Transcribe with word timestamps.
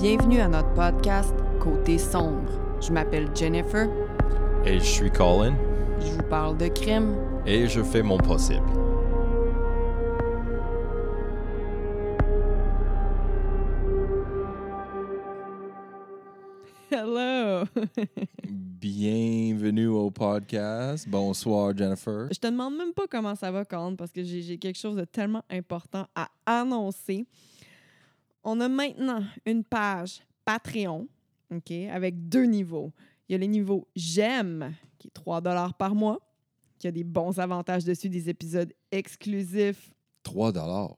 Bienvenue 0.00 0.38
à 0.38 0.46
notre 0.46 0.72
podcast 0.74 1.34
Côté 1.58 1.98
sombre. 1.98 2.48
Je 2.80 2.92
m'appelle 2.92 3.28
Jennifer. 3.34 3.88
Et 4.64 4.78
je 4.78 4.84
suis 4.84 5.10
Colin. 5.10 5.56
Je 5.98 6.12
vous 6.12 6.22
parle 6.30 6.56
de 6.56 6.68
crime. 6.68 7.16
Et 7.44 7.66
je 7.66 7.82
fais 7.82 8.04
mon 8.04 8.16
possible. 8.16 8.62
Hello! 16.92 17.64
Bienvenue 18.48 19.88
au 19.88 20.12
podcast. 20.12 21.08
Bonsoir, 21.08 21.76
Jennifer. 21.76 22.28
Je 22.30 22.38
te 22.38 22.46
demande 22.46 22.76
même 22.76 22.92
pas 22.92 23.08
comment 23.10 23.34
ça 23.34 23.50
va, 23.50 23.64
Colin, 23.64 23.96
parce 23.96 24.12
que 24.12 24.22
j'ai 24.22 24.58
quelque 24.58 24.78
chose 24.78 24.94
de 24.94 25.04
tellement 25.04 25.42
important 25.50 26.06
à 26.14 26.28
annoncer. 26.46 27.26
On 28.44 28.60
a 28.60 28.68
maintenant 28.68 29.24
une 29.46 29.64
page 29.64 30.20
Patreon, 30.44 31.06
OK, 31.54 31.70
avec 31.70 32.28
deux 32.28 32.44
niveaux. 32.44 32.92
Il 33.28 33.32
y 33.32 33.34
a 33.34 33.38
le 33.38 33.46
niveau 33.46 33.86
J'aime, 33.94 34.74
qui 34.98 35.08
est 35.08 35.12
3 35.12 35.42
par 35.76 35.94
mois, 35.94 36.18
qui 36.78 36.86
a 36.88 36.90
des 36.92 37.04
bons 37.04 37.38
avantages 37.38 37.84
dessus, 37.84 38.08
des 38.08 38.28
épisodes 38.30 38.72
exclusifs. 38.90 39.90
3 40.22 40.52
dollars. 40.52 40.96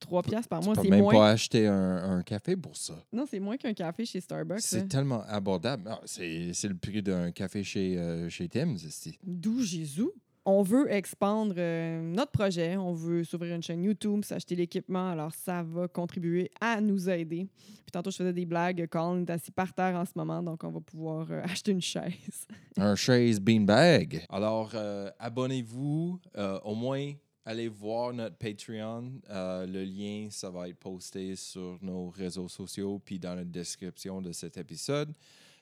3 0.00 0.22
piastres 0.22 0.48
par 0.48 0.60
Tu 0.60 0.66
mois, 0.66 0.74
peux 0.74 0.82
c'est 0.82 0.88
même 0.88 1.00
moins. 1.02 1.12
pas 1.12 1.30
acheter 1.30 1.66
un, 1.66 2.18
un 2.18 2.22
café 2.22 2.56
pour 2.56 2.76
ça. 2.76 2.94
Non, 3.12 3.26
c'est 3.30 3.38
moins 3.38 3.56
qu'un 3.58 3.74
café 3.74 4.04
chez 4.06 4.20
Starbucks. 4.20 4.60
C'est 4.60 4.88
tellement 4.88 5.22
abordable. 5.28 5.84
Ah, 5.86 6.00
c'est 6.06 6.52
le 6.64 6.74
prix 6.76 7.02
d'un 7.02 7.30
café 7.32 7.62
chez, 7.62 7.98
euh, 7.98 8.28
chez 8.30 8.48
Tim's. 8.48 8.86
c'est- 8.90 9.18
D'où 9.22 9.62
Jésus. 9.62 10.08
On 10.46 10.62
veut 10.62 10.90
expandre 10.90 11.54
euh, 11.58 12.00
notre 12.00 12.32
projet, 12.32 12.74
on 12.76 12.94
veut 12.94 13.24
s'ouvrir 13.24 13.54
une 13.54 13.62
chaîne 13.62 13.84
YouTube, 13.84 14.24
s'acheter 14.24 14.56
l'équipement, 14.56 15.10
alors 15.10 15.34
ça 15.34 15.62
va 15.62 15.86
contribuer 15.86 16.50
à 16.62 16.80
nous 16.80 17.10
aider. 17.10 17.46
Puis 17.56 17.92
tantôt, 17.92 18.10
je 18.10 18.16
faisais 18.16 18.32
des 18.32 18.46
blagues, 18.46 18.86
Colin 18.86 19.20
est 19.20 19.30
assis 19.30 19.50
par 19.50 19.74
terre 19.74 19.94
en 19.96 20.04
ce 20.06 20.12
moment, 20.16 20.42
donc 20.42 20.64
on 20.64 20.70
va 20.70 20.80
pouvoir 20.80 21.26
euh, 21.30 21.42
acheter 21.44 21.72
une 21.72 21.82
chaise. 21.82 22.46
Un 22.78 22.94
chaise 22.94 23.38
beanbag. 23.38 24.24
Alors, 24.30 24.70
euh, 24.74 25.10
abonnez-vous. 25.18 26.18
au 26.64 26.74
moins, 26.74 27.12
allez 27.44 27.68
voir 27.68 28.14
notre 28.14 28.36
Patreon. 28.36 29.12
Le 29.28 29.84
lien, 29.84 30.28
ça 30.30 30.48
va 30.48 30.70
être 30.70 30.78
posté 30.78 31.36
sur 31.36 31.78
nos 31.82 32.08
réseaux 32.08 32.48
sociaux 32.48 32.98
puis 33.04 33.18
dans 33.18 33.34
la 33.34 33.44
description 33.44 34.22
de 34.22 34.32
cet 34.32 34.56
épisode. 34.56 35.12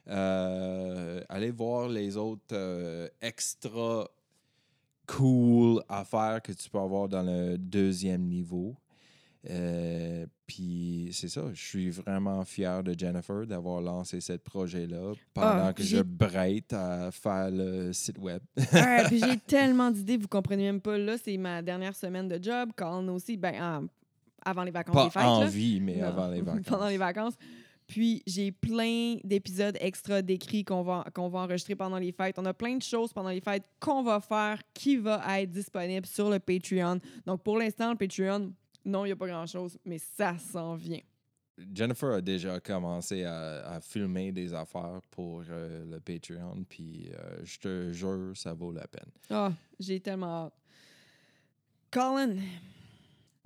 Allez 0.07 1.51
voir 1.51 1.89
les 1.89 2.17
autres 2.17 3.11
extra 3.21 4.09
cool 5.17 5.83
affaires 5.89 6.41
que 6.43 6.53
tu 6.53 6.69
peux 6.71 6.79
avoir 6.79 7.09
dans 7.09 7.23
le 7.23 7.57
deuxième 7.59 8.23
niveau. 8.23 8.77
Euh, 9.49 10.27
puis 10.47 11.11
c'est 11.13 11.29
ça, 11.29 11.43
je 11.55 11.65
suis 11.65 11.91
vraiment 11.91 12.45
fier 12.45 12.83
de 12.83 12.93
Jennifer 12.99 13.47
d'avoir 13.47 13.81
lancé 13.81 14.21
ce 14.21 14.33
projet-là 14.33 15.13
pendant 15.33 15.67
Ah, 15.69 15.73
que 15.73 15.83
je 15.83 15.99
brête 16.03 16.73
à 16.73 17.11
faire 17.13 17.49
le 17.51 17.93
site 17.93 18.19
web. 18.19 18.43
Ouais, 18.73 19.05
puis 19.07 19.19
j'ai 19.25 19.39
tellement 19.39 19.91
d'idées, 19.91 20.17
vous 20.17 20.29
comprenez 20.29 20.65
même 20.65 20.81
pas. 20.81 20.99
Là, 20.99 21.17
c'est 21.23 21.37
ma 21.37 21.63
dernière 21.63 21.95
semaine 21.95 22.29
de 22.29 22.43
job. 22.43 22.71
Colin 22.77 23.09
aussi, 23.11 23.37
ben, 23.37 23.55
en- 23.63 23.87
avant 24.45 24.65
les 24.65 24.71
vacances 24.73 24.95
Pas 24.95 25.05
des 25.05 25.11
fêtes. 25.11 25.23
là. 25.23 25.29
envie, 25.31 25.81
mais 25.81 25.97
Non, 25.99 26.07
avant 26.09 26.29
les 26.29 26.41
vacances. 26.43 26.67
pendant 26.67 26.89
les 26.89 26.99
vacances. 26.99 27.35
Puis 27.89 28.23
j'ai 28.27 28.53
plein 28.53 29.17
d'épisodes 29.25 29.77
extra 29.81 30.21
d'écrits 30.23 30.63
qu'on 30.65 30.83
va, 30.83 31.05
qu'on 31.15 31.29
va 31.29 31.41
enregistrer 31.41 31.75
pendant 31.75 31.99
les 31.99 32.13
fêtes. 32.13 32.39
On 32.39 32.45
a 32.45 32.53
plein 32.55 32.77
de 32.77 32.83
choses 32.83 33.13
pendant 33.13 33.31
les 33.31 33.41
fêtes 33.41 33.65
qu'on 33.81 34.03
va 34.03 34.21
faire 34.21 34.61
qui 34.75 34.99
va 34.99 35.41
être 35.41 35.51
disponible 35.51 36.07
sur 36.07 36.29
le 36.29 36.39
Patreon. 36.39 37.01
Donc 37.25 37.43
pour 37.43 37.59
l'instant, 37.59 37.91
le 37.91 37.97
Patreon, 37.97 38.53
non, 38.85 39.05
il 39.05 39.09
n'y 39.09 39.13
a 39.13 39.17
pas 39.17 39.27
grand-chose, 39.27 39.79
mais 39.87 39.99
ça 39.99 40.37
s'en 40.39 40.77
vient. 40.77 41.01
Jennifer 41.75 42.11
a 42.13 42.21
déjà 42.21 42.61
commencé 42.61 43.25
à, 43.25 43.67
à 43.67 43.81
filmer 43.81 44.31
des 44.33 44.55
affaires 44.55 45.01
pour 45.11 45.43
euh, 45.49 45.85
le 45.91 45.99
Patreon, 45.99 46.65
puis 46.69 47.11
euh, 47.13 47.41
je 47.43 47.59
te 47.59 47.93
jure, 47.93 48.31
ça 48.37 48.53
vaut 48.53 48.71
la 48.71 48.87
peine. 48.87 49.11
Ah, 49.29 49.53
j'ai 49.81 49.99
tellement 49.99 50.45
hâte. 50.47 50.55
Colin, 51.91 52.37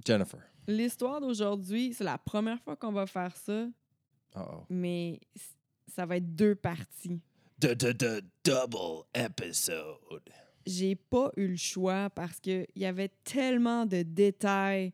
Jennifer. 0.05 0.41
l'histoire 0.67 1.21
d'aujourd'hui, 1.21 1.95
c'est 1.95 2.05
la 2.05 2.19
première 2.19 2.61
fois 2.61 2.77
qu'on 2.77 2.93
va 2.93 3.07
faire 3.07 3.35
ça, 3.37 3.67
Mais 4.71 5.21
ça 5.89 6.07
va 6.07 6.17
être 6.17 6.35
deux 6.35 6.55
parties. 6.55 7.21
The, 7.61 7.77
the, 7.77 7.97
the 7.97 8.25
double 8.45 9.05
episode. 9.15 10.23
j'ai 10.67 10.95
pas 10.97 11.31
eu 11.37 11.49
le 11.49 11.57
choix 11.57 12.11
parce 12.11 12.41
qu'il 12.41 12.67
y 12.77 12.85
avait 12.85 13.11
tellement 13.25 13.87
de 13.87 14.03
détails 14.03 14.93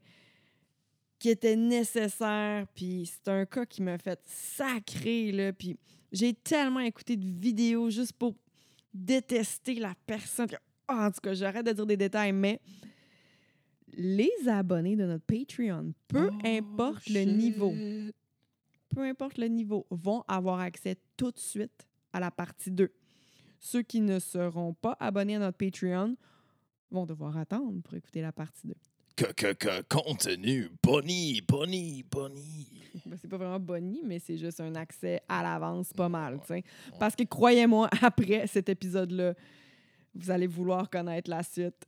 qui 1.19 1.31
étaient 1.31 1.57
nécessaires. 1.57 2.67
Puis 2.75 3.07
c'est 3.13 3.31
un 3.31 3.45
cas 3.47 3.65
qui 3.67 3.83
m'a 3.83 3.99
fait 3.99 4.21
sacrer, 4.27 5.33
là. 5.33 5.53
Puis 5.53 5.79
j'ai 6.13 6.35
tellement 6.35 6.81
écouté 6.81 7.17
de 7.17 7.25
vidéos 7.27 7.91
juste 7.91 8.13
pour 8.13 8.35
détester 8.93 9.75
la 9.75 9.95
personne. 10.07 10.49
Ah, 10.87 11.07
en 11.07 11.11
tout 11.11 11.21
cas, 11.23 11.35
j'arrête 11.35 11.67
de 11.67 11.73
dire 11.73 11.87
des 11.87 11.97
détails, 11.97 12.33
mais 12.33 12.61
les 13.95 14.31
abonnés 14.47 14.97
de 14.97 15.05
notre 15.05 15.25
Patreon, 15.25 15.93
peu 16.09 16.31
Oh, 16.33 16.47
importe 16.47 17.09
le 17.09 17.23
niveau, 17.25 17.75
peu 18.95 19.03
importe 19.03 19.39
le 19.39 19.47
niveau, 19.49 19.87
vont 19.91 20.23
avoir 20.29 20.61
accès 20.61 20.97
tout 21.17 21.31
de 21.31 21.39
suite 21.39 21.87
à 22.13 22.21
la 22.21 22.31
partie 22.31 22.71
2. 22.71 22.91
Ceux 23.61 23.83
qui 23.83 24.01
ne 24.01 24.19
seront 24.19 24.73
pas 24.75 24.97
abonnés 25.01 25.37
à 25.37 25.39
notre 25.41 25.59
Patreon 25.59 26.17
vont 26.91 27.07
devoir 27.07 27.37
attendre 27.37 27.83
pour 27.83 27.95
écouter 27.95 28.23
la 28.23 28.33
partie 28.33 28.67
2. 28.67 28.75
Que, 29.17 29.33
que, 29.33 29.53
que, 29.53 29.83
contenu, 29.89 30.71
Bonnie, 30.81 31.41
Bonnie, 31.41 32.05
Bonnie. 32.09 32.69
Ben, 33.05 33.19
c'est 33.21 33.27
pas 33.29 33.37
vraiment 33.37 33.59
Bonnie, 33.59 34.01
mais 34.05 34.21
c'est 34.21 34.39
juste 34.39 34.61
un 34.61 34.75
accès 34.77 35.21
à 35.29 35.43
l'avance 35.43 35.93
pas 35.93 36.09
mal. 36.09 36.39
tu 36.41 36.47
sais. 36.47 36.65
Parce 37.01 37.17
que 37.17 37.25
croyez-moi, 37.25 37.89
après 38.03 38.47
cet 38.47 38.69
épisode-là, 38.69 39.35
vous 40.15 40.31
allez 40.31 40.47
vouloir 40.47 40.89
connaître 40.89 41.29
la 41.31 41.43
suite. 41.43 41.85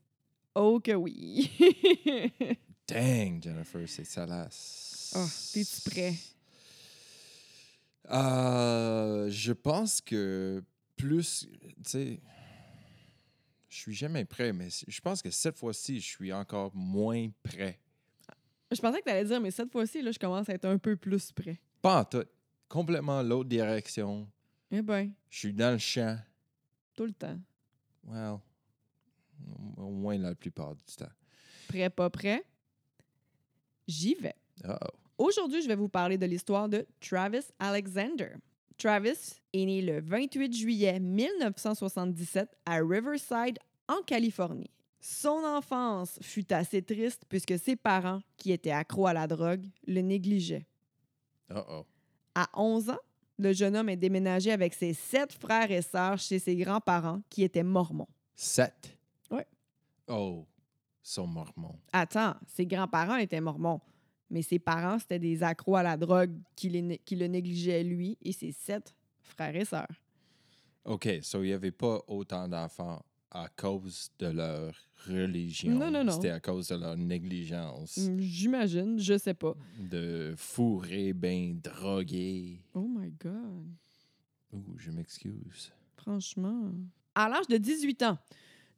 Oh 0.57 0.81
que 0.81 0.93
oui! 0.93 1.51
Dang, 2.89 3.41
Jennifer, 3.41 3.89
c'est 3.89 4.05
salace. 4.05 5.13
oh, 5.17 5.25
T'es-tu 5.55 5.89
prêt? 5.89 6.15
Euh, 8.09 9.29
je 9.31 9.53
pense 9.53 10.01
que 10.01 10.63
plus, 10.97 11.47
tu 11.77 11.83
sais, 11.85 12.21
je 13.69 13.77
suis 13.77 13.95
jamais 13.95 14.25
prêt, 14.25 14.53
mais 14.53 14.69
je 14.71 15.01
pense 15.01 15.23
que 15.23 15.31
cette 15.31 15.57
fois-ci, 15.57 16.01
je 16.01 16.07
suis 16.07 16.33
encore 16.33 16.75
moins 16.75 17.29
prêt. 17.43 17.79
Je 18.73 18.81
pensais 18.81 18.99
que 19.01 19.05
tu 19.05 19.11
allais 19.11 19.25
dire, 19.25 19.41
mais 19.41 19.51
cette 19.51 19.71
fois-ci, 19.73 20.01
là, 20.03 20.13
je 20.13 20.19
commence 20.19 20.49
à 20.49 20.55
être 20.55 20.65
un 20.65 20.79
peu 20.79 20.97
plus 20.97 21.33
prêt. 21.33 21.61
Pas 21.83 22.01
en 22.01 22.05
tout. 22.05 22.25
Complètement 22.69 23.21
l'autre 23.23 23.49
direction. 23.49 24.29
Eh 24.71 24.81
bien, 24.83 25.11
Je 25.29 25.39
suis 25.39 25.53
dans 25.53 25.73
le 25.73 25.79
champ. 25.79 26.17
tout 26.95 27.05
le 27.05 27.13
temps. 27.13 27.39
Well, 28.05 28.39
au 29.77 29.91
moins 29.91 30.19
la 30.19 30.35
plupart 30.35 30.75
du 30.77 30.85
temps. 30.97 31.11
Prêt, 31.69 31.91
pas 31.91 32.09
prêt? 32.11 32.45
J'y 33.89 34.15
vais. 34.15 34.35
Oh. 34.65 34.75
Aujourd'hui, 35.21 35.61
je 35.61 35.69
vais 35.69 35.77
vous 35.77 35.91
parler 35.91 36.17
de 36.17 36.25
l'histoire 36.25 36.67
de 36.67 36.87
Travis 36.99 37.45
Alexander. 37.59 38.37
Travis 38.79 39.39
est 39.53 39.67
né 39.67 39.83
le 39.83 40.01
28 40.01 40.51
juillet 40.57 40.99
1977 40.99 42.49
à 42.65 42.77
Riverside, 42.77 43.59
en 43.87 44.01
Californie. 44.01 44.71
Son 44.99 45.45
enfance 45.45 46.19
fut 46.23 46.51
assez 46.55 46.81
triste 46.81 47.25
puisque 47.29 47.59
ses 47.59 47.77
parents, 47.77 48.23
qui 48.39 48.51
étaient 48.51 48.71
accros 48.71 49.09
à 49.09 49.13
la 49.13 49.27
drogue, 49.27 49.67
le 49.87 50.01
négligeaient. 50.01 50.67
Oh 51.55 51.65
oh. 51.69 51.87
À 52.35 52.49
11 52.55 52.89
ans, 52.89 53.01
le 53.39 53.53
jeune 53.53 53.77
homme 53.77 53.91
est 53.91 53.97
déménagé 53.97 54.51
avec 54.53 54.73
ses 54.73 54.95
sept 54.95 55.35
frères 55.35 55.71
et 55.71 55.83
sœurs 55.83 56.19
chez 56.19 56.39
ses 56.39 56.57
grands-parents 56.57 57.21
qui 57.29 57.43
étaient 57.43 57.63
mormons. 57.63 58.09
Sept? 58.35 58.97
Ouais. 59.31 59.47
Oh, 60.09 60.47
sont 61.03 61.27
mormons. 61.27 61.79
Attends, 61.93 62.37
ses 62.47 62.65
grands-parents 62.65 63.17
étaient 63.17 63.43
mormons, 63.43 63.83
mais 64.31 64.43
ses 64.43 64.59
parents, 64.59 64.99
c'était 64.99 65.19
des 65.19 65.43
accros 65.43 65.77
à 65.77 65.83
la 65.83 65.97
drogue 65.97 66.33
qui, 66.57 66.69
les 66.69 66.99
qui 67.05 67.17
le 67.17 67.27
négligeaient 67.27 67.83
lui 67.85 68.17
et 68.23 68.33
ses 68.33 68.53
sept 68.53 68.95
frères 69.23 69.57
et 69.57 69.65
sœurs. 69.65 69.89
OK, 70.85 71.09
so 71.23 71.43
il 71.43 71.49
n'y 71.49 71.53
avait 71.53 71.73
pas 71.73 72.01
autant 72.09 72.49
d'enfants 72.49 73.03
à 73.31 73.49
cause 73.49 74.11
de 74.19 74.27
leur 74.29 74.75
religion. 75.07 75.73
Non, 75.73 75.91
non, 75.91 76.03
non. 76.03 76.13
C'était 76.13 76.31
à 76.31 76.41
cause 76.41 76.69
de 76.69 76.77
leur 76.77 76.97
négligence. 76.97 77.97
Mm, 77.99 78.19
J'imagine, 78.21 78.99
je 78.99 79.17
sais 79.19 79.35
pas. 79.35 79.55
De 79.79 80.35
fourrer, 80.37 81.13
ben 81.13 81.61
droguer. 81.61 82.61
Oh 82.75 82.89
my 82.89 83.13
God, 83.23 83.67
Ouh, 84.53 84.79
je 84.79 84.91
m'excuse. 84.91 85.73
franchement. 85.97 86.73
À 87.15 87.29
l'âge 87.29 87.47
de 87.49 87.57
18 87.57 88.03
ans, 88.05 88.19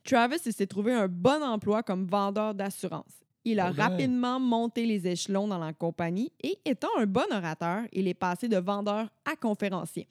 Travis 0.04 0.38
s'est 0.38 0.66
trouvé 0.66 0.93
un 0.93 1.08
bon 1.08 1.43
emploi 1.43 1.82
comme 1.82 2.06
vendeur 2.06 2.54
d'assurance. 2.54 3.21
Il 3.44 3.58
a 3.60 3.72
ben. 3.72 3.82
rapidement 3.82 4.38
monté 4.38 4.86
les 4.86 5.06
échelons 5.08 5.48
dans 5.48 5.58
la 5.58 5.72
compagnie 5.72 6.32
et 6.42 6.58
étant 6.64 6.88
un 6.98 7.06
bon 7.06 7.26
orateur, 7.30 7.82
il 7.92 8.06
est 8.06 8.14
passé 8.14 8.48
de 8.48 8.56
vendeur 8.56 9.08
à 9.24 9.36
conférencier. 9.36 10.06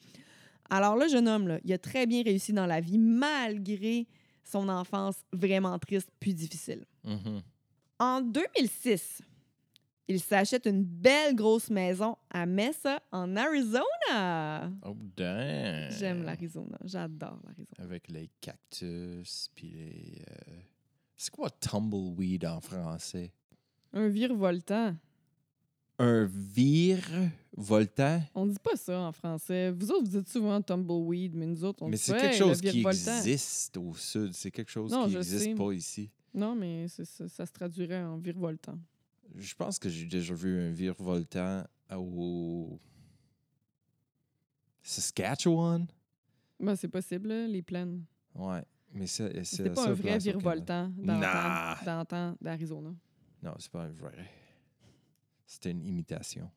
Alors 0.68 0.96
le 0.96 1.08
jeune 1.08 1.28
homme, 1.28 1.48
là, 1.48 1.58
il 1.64 1.72
a 1.72 1.78
très 1.78 2.06
bien 2.06 2.22
réussi 2.22 2.52
dans 2.52 2.66
la 2.66 2.80
vie 2.80 2.98
malgré 2.98 4.06
son 4.44 4.68
enfance 4.68 5.16
vraiment 5.32 5.78
triste 5.78 6.10
puis 6.20 6.34
difficile. 6.34 6.84
Mhm. 7.04 7.42
En 7.98 8.20
2006, 8.20 9.22
il 10.08 10.20
s'achète 10.20 10.66
une 10.66 10.82
belle 10.82 11.34
grosse 11.34 11.70
maison 11.70 12.16
à 12.30 12.44
Mesa, 12.44 13.00
en 13.12 13.36
Arizona. 13.36 14.70
Oh, 14.84 14.96
damn. 15.16 15.90
J'aime 15.92 16.24
l'Arizona. 16.24 16.78
J'adore 16.84 17.38
l'Arizona. 17.44 17.78
Avec 17.78 18.08
les 18.08 18.28
cactus, 18.40 19.48
puis 19.54 19.68
les... 19.68 20.22
euh, 20.28 20.60
C'est 21.16 21.30
quoi 21.30 21.50
tumbleweed 21.50 22.44
en 22.46 22.60
français? 22.60 23.32
Un 23.92 24.08
virevoltant. 24.08 24.96
Un 25.98 26.24
virevoltant? 26.24 28.22
On 28.34 28.46
dit 28.46 28.58
pas 28.62 28.76
ça 28.76 29.00
en 29.00 29.12
français. 29.12 29.70
Vous 29.70 29.90
autres, 29.90 30.04
vous 30.04 30.18
dites 30.18 30.28
souvent 30.28 30.60
tumbleweed, 30.60 31.34
mais 31.34 31.46
nous 31.46 31.64
autres, 31.64 31.82
on 31.82 31.88
Mais 31.88 31.96
dit 31.96 32.02
c'est 32.02 32.12
pas, 32.12 32.20
quelque 32.20 32.36
chose 32.36 32.60
qui 32.60 32.84
existe 32.84 33.76
au 33.76 33.94
sud. 33.94 34.32
C'est 34.32 34.50
quelque 34.50 34.70
chose 34.70 34.90
Non, 34.90 35.06
qui 35.06 35.14
n'existe 35.14 35.56
pas 35.56 35.72
ici. 35.72 36.10
Non, 36.34 36.54
mais 36.54 36.88
c'est 36.88 37.04
ça, 37.04 37.28
ça 37.28 37.46
se 37.46 37.52
traduirait 37.52 38.02
en 38.02 38.16
virevoltant. 38.16 38.78
Je 39.36 39.54
pense 39.54 39.78
que 39.78 39.88
j'ai 39.88 40.06
déjà 40.06 40.34
vu 40.34 40.58
un 40.58 40.70
virevoltant 40.70 41.64
au 41.94 42.80
Saskatchewan. 44.82 45.86
Ben, 46.58 46.76
c'est 46.76 46.88
possible, 46.88 47.28
là, 47.28 47.46
les 47.46 47.62
plaines. 47.62 48.04
Ouais, 48.34 48.64
mais 48.92 49.06
c'est 49.06 49.44
C'était 49.44 49.70
pas 49.70 49.88
un 49.88 49.92
vrai 49.92 50.18
virevoltant 50.18 50.90
temps 52.08 52.36
d'Arizona. 52.40 52.90
Non, 53.42 53.54
c'est 53.58 53.70
pas 53.70 53.82
un 53.82 53.90
vrai. 53.90 54.30
C'était 55.46 55.70
une 55.70 55.84
imitation. 55.84 56.50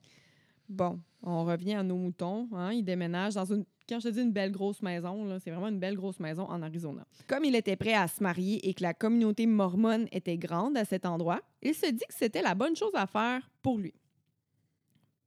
Bon, 0.68 1.00
on 1.22 1.46
revient 1.46 1.76
à 1.76 1.84
nos 1.84 1.96
moutons. 1.96 2.48
Hein? 2.54 2.74
Ils 2.74 2.84
déménagent 2.84 3.36
dans 3.36 3.46
une. 3.46 3.66
Quand 3.88 4.00
je 4.00 4.10
te 4.10 4.14
dis 4.14 4.22
une 4.22 4.32
belle 4.32 4.52
grosse 4.52 4.82
maison, 4.82 5.26
là, 5.26 5.40
c'est 5.40 5.52
vraiment 5.52 5.68
une 5.68 5.80
belle 5.80 5.96
grosse 5.96 6.20
maison 6.20 6.44
en 6.44 6.62
Arizona. 6.64 7.06
Comme 7.28 7.46
il 7.46 7.56
était 7.56 7.76
prêt 7.76 7.94
à 7.94 8.08
se 8.08 8.24
marier 8.24 8.68
et 8.68 8.74
que 8.74 8.82
la 8.82 8.96
communauté 8.96 9.46
mormone 9.46 10.08
était 10.12 10.38
grande 10.38 10.76
à 10.76 10.86
cet 10.86 11.06
endroit, 11.06 11.42
il 11.62 11.76
se 11.76 11.92
dit 11.92 12.06
que 12.08 12.14
c'était 12.14 12.42
la 12.42 12.56
bonne 12.56 12.76
chose 12.76 12.94
à 12.96 13.06
faire 13.06 13.48
pour 13.62 13.78
lui. 13.78 13.94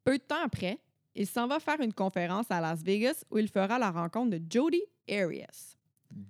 Peu 0.02 0.18
de 0.18 0.22
temps 0.22 0.42
après, 0.44 0.80
il 1.14 1.26
s'en 1.26 1.46
va 1.46 1.60
faire 1.60 1.80
une 1.80 1.92
conférence 1.92 2.46
à 2.50 2.60
Las 2.60 2.82
Vegas 2.82 3.24
où 3.30 3.38
il 3.38 3.48
fera 3.48 3.78
la 3.78 3.92
rencontre 3.92 4.30
de 4.30 4.42
Jody 4.50 4.82
Arias. 5.08 5.77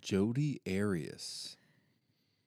Jody 0.02 0.60
Arias. 0.66 1.56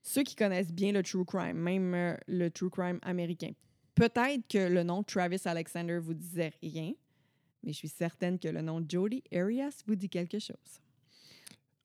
Ceux 0.04 0.24
qui 0.24 0.36
connaissent 0.36 0.74
bien 0.74 0.92
le 0.92 1.04
true 1.04 1.26
crime, 1.26 1.58
même 1.58 1.94
euh, 1.94 2.16
le 2.28 2.50
true 2.50 2.70
crime 2.70 3.00
américain, 3.02 3.52
peut-être 3.96 4.48
que 4.48 4.68
le 4.68 4.84
nom 4.84 5.04
Travis 5.04 5.42
Alexander 5.46 6.00
vous 6.00 6.14
disait 6.14 6.54
rien, 6.62 6.94
mais 7.64 7.72
je 7.72 7.78
suis 7.78 7.90
certaine 7.90 8.40
que 8.40 8.48
le 8.48 8.62
nom 8.62 8.84
Jody 8.88 9.24
Arias 9.32 9.84
vous 9.86 9.96
dit 9.96 10.10
quelque 10.10 10.40
chose. 10.40 10.82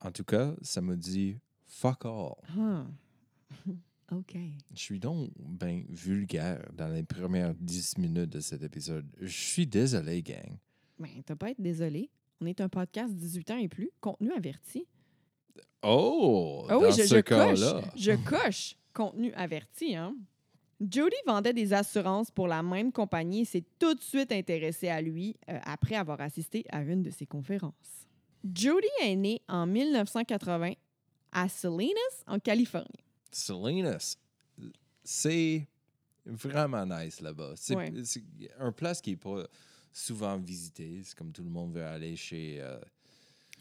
En 0.00 0.10
tout 0.10 0.24
cas, 0.24 0.54
ça 0.62 0.80
me 0.80 0.96
dit 0.96 1.36
fuck 1.66 2.04
all. 2.04 2.34
Ah. 2.58 2.86
OK. 4.12 4.36
Je 4.72 4.78
suis 4.78 5.00
donc 5.00 5.30
ben 5.36 5.84
vulgaire 5.88 6.64
dans 6.72 6.88
les 6.88 7.02
premières 7.02 7.54
10 7.54 7.98
minutes 7.98 8.30
de 8.30 8.40
cet 8.40 8.62
épisode. 8.62 9.06
Je 9.20 9.26
suis 9.26 9.66
désolé, 9.66 10.22
gang. 10.22 10.58
Ben, 10.98 11.10
t'as 11.24 11.36
pas 11.36 11.46
à 11.46 11.50
être 11.50 11.60
désolé. 11.60 12.10
On 12.40 12.46
est 12.46 12.60
un 12.60 12.68
podcast 12.68 13.14
18 13.14 13.50
ans 13.50 13.58
et 13.58 13.68
plus, 13.68 13.90
contenu 14.00 14.32
averti. 14.32 14.86
Oh! 15.82 16.66
Ah 16.68 16.78
oui, 16.78 16.88
dans 16.88 16.90
je, 16.96 17.02
ce 17.02 17.16
je 17.16 17.20
coche. 17.20 17.82
Je 17.96 18.12
coche 18.28 18.76
contenu 18.92 19.32
averti, 19.34 19.94
hein. 19.94 20.16
Jody 20.80 21.16
vendait 21.26 21.54
des 21.54 21.72
assurances 21.72 22.30
pour 22.30 22.48
la 22.48 22.62
même 22.62 22.92
compagnie 22.92 23.40
et 23.42 23.44
s'est 23.46 23.64
tout 23.78 23.94
de 23.94 24.00
suite 24.02 24.30
intéressé 24.30 24.88
à 24.88 25.00
lui 25.00 25.34
euh, 25.48 25.58
après 25.64 25.94
avoir 25.94 26.20
assisté 26.20 26.64
à 26.70 26.82
une 26.82 27.02
de 27.02 27.10
ses 27.10 27.24
conférences. 27.24 28.06
Jody 28.44 28.86
est 29.02 29.16
née 29.16 29.40
en 29.48 29.66
1980 29.66 30.72
à 31.32 31.48
Salinas, 31.48 32.24
en 32.26 32.38
Californie. 32.38 33.04
Salinas, 33.30 34.16
c'est 35.02 35.66
vraiment 36.26 36.84
nice 36.84 37.20
là-bas. 37.20 37.52
C'est 37.56 37.74
Ouais. 37.76 37.92
c'est 38.04 38.22
un 38.58 38.72
place 38.72 39.00
qui 39.00 39.10
n'est 39.10 39.16
pas 39.16 39.46
souvent 39.92 40.36
visité. 40.36 41.00
C'est 41.04 41.16
comme 41.16 41.32
tout 41.32 41.42
le 41.44 41.50
monde 41.50 41.72
veut 41.72 41.84
aller 41.84 42.16
chez 42.16 42.58
euh, 42.60 42.78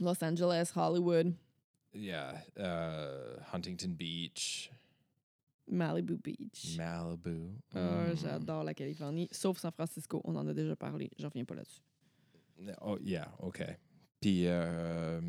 Los 0.01 0.21
Angeles, 0.23 0.71
Hollywood, 0.75 1.33
yeah, 1.95 2.33
euh, 2.59 3.37
Huntington 3.53 3.95
Beach, 3.95 4.71
Malibu 5.67 6.17
Beach. 6.17 6.77
Malibu. 6.77 7.51
Mm. 7.73 8.15
J'adore 8.15 8.63
la 8.63 8.73
Californie, 8.73 9.27
sauf 9.31 9.57
San 9.57 9.71
Francisco. 9.71 10.21
On 10.23 10.35
en 10.35 10.47
a 10.47 10.53
déjà 10.53 10.75
parlé. 10.75 11.09
Je 11.17 11.25
reviens 11.25 11.45
pas 11.45 11.55
là-dessus. 11.55 11.81
Oh, 12.81 12.97
yeah, 13.01 13.27
OK. 13.39 13.63
Puis 14.21 14.47
euh, 14.47 15.19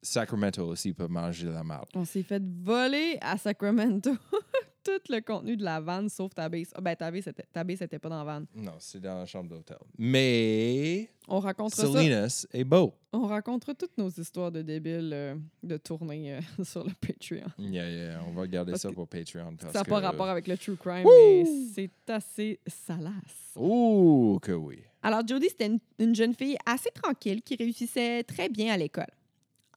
Sacramento 0.00 0.66
aussi 0.66 0.94
peut 0.94 1.08
manger 1.08 1.48
la 1.48 1.64
marde. 1.64 1.88
On 1.94 2.04
s'est 2.04 2.22
fait 2.22 2.42
voler 2.42 3.18
à 3.20 3.36
Sacramento 3.36 4.10
tout 4.84 5.00
le 5.12 5.20
contenu 5.20 5.56
de 5.56 5.64
la 5.64 5.80
vanne, 5.80 6.08
sauf 6.08 6.34
ta 6.34 6.48
base. 6.48 6.70
Ah, 6.74 6.80
ben, 6.80 6.94
ta 6.96 7.10
base, 7.10 7.24
c'était- 7.24 7.46
ta 7.52 7.64
base, 7.64 7.78
c'était 7.78 7.98
pas 7.98 8.08
dans 8.08 8.18
la 8.18 8.24
vanne. 8.24 8.46
Non, 8.54 8.74
c'est 8.78 9.00
dans 9.00 9.18
la 9.18 9.26
chambre 9.26 9.50
d'hôtel. 9.50 9.76
Mais 9.98 11.10
On 11.28 11.40
racontera 11.40 11.82
ça. 11.82 11.92
Salinas 11.92 12.46
est 12.52 12.64
beau. 12.64 12.94
On 13.12 13.26
racontera 13.26 13.74
toutes 13.74 13.96
nos 13.98 14.08
histoires 14.08 14.50
de 14.52 14.62
débiles 14.62 15.10
euh, 15.12 15.34
de 15.62 15.76
tournée 15.76 16.34
euh, 16.36 16.40
sur 16.64 16.84
le 16.84 16.92
Patreon. 17.00 17.48
Yeah, 17.58 17.90
yeah, 17.90 18.20
on 18.26 18.32
va 18.32 18.46
garder 18.46 18.72
Parce 18.72 18.82
ça 18.82 18.88
que 18.90 18.94
pour 18.94 19.08
Patreon. 19.08 19.56
Parce 19.60 19.72
ça 19.72 19.80
n'a 19.80 19.84
que... 19.84 19.90
pas 19.90 20.00
rapport 20.00 20.28
avec 20.28 20.46
le 20.48 20.56
true 20.56 20.76
crime, 20.76 21.04
mais 21.06 21.44
c'est 21.74 21.90
assez 22.10 22.60
salace. 22.66 23.52
Oh, 23.56 24.38
que 24.40 24.52
oui. 24.52 24.78
Alors, 25.02 25.26
Jodie, 25.26 25.48
c'était 25.48 25.66
une, 25.66 25.78
une 25.98 26.14
jeune 26.14 26.34
fille 26.34 26.56
assez 26.66 26.90
tranquille 26.90 27.42
qui 27.42 27.54
réussissait 27.56 28.22
très 28.24 28.48
bien 28.48 28.72
à 28.72 28.76
l'école. 28.76 29.06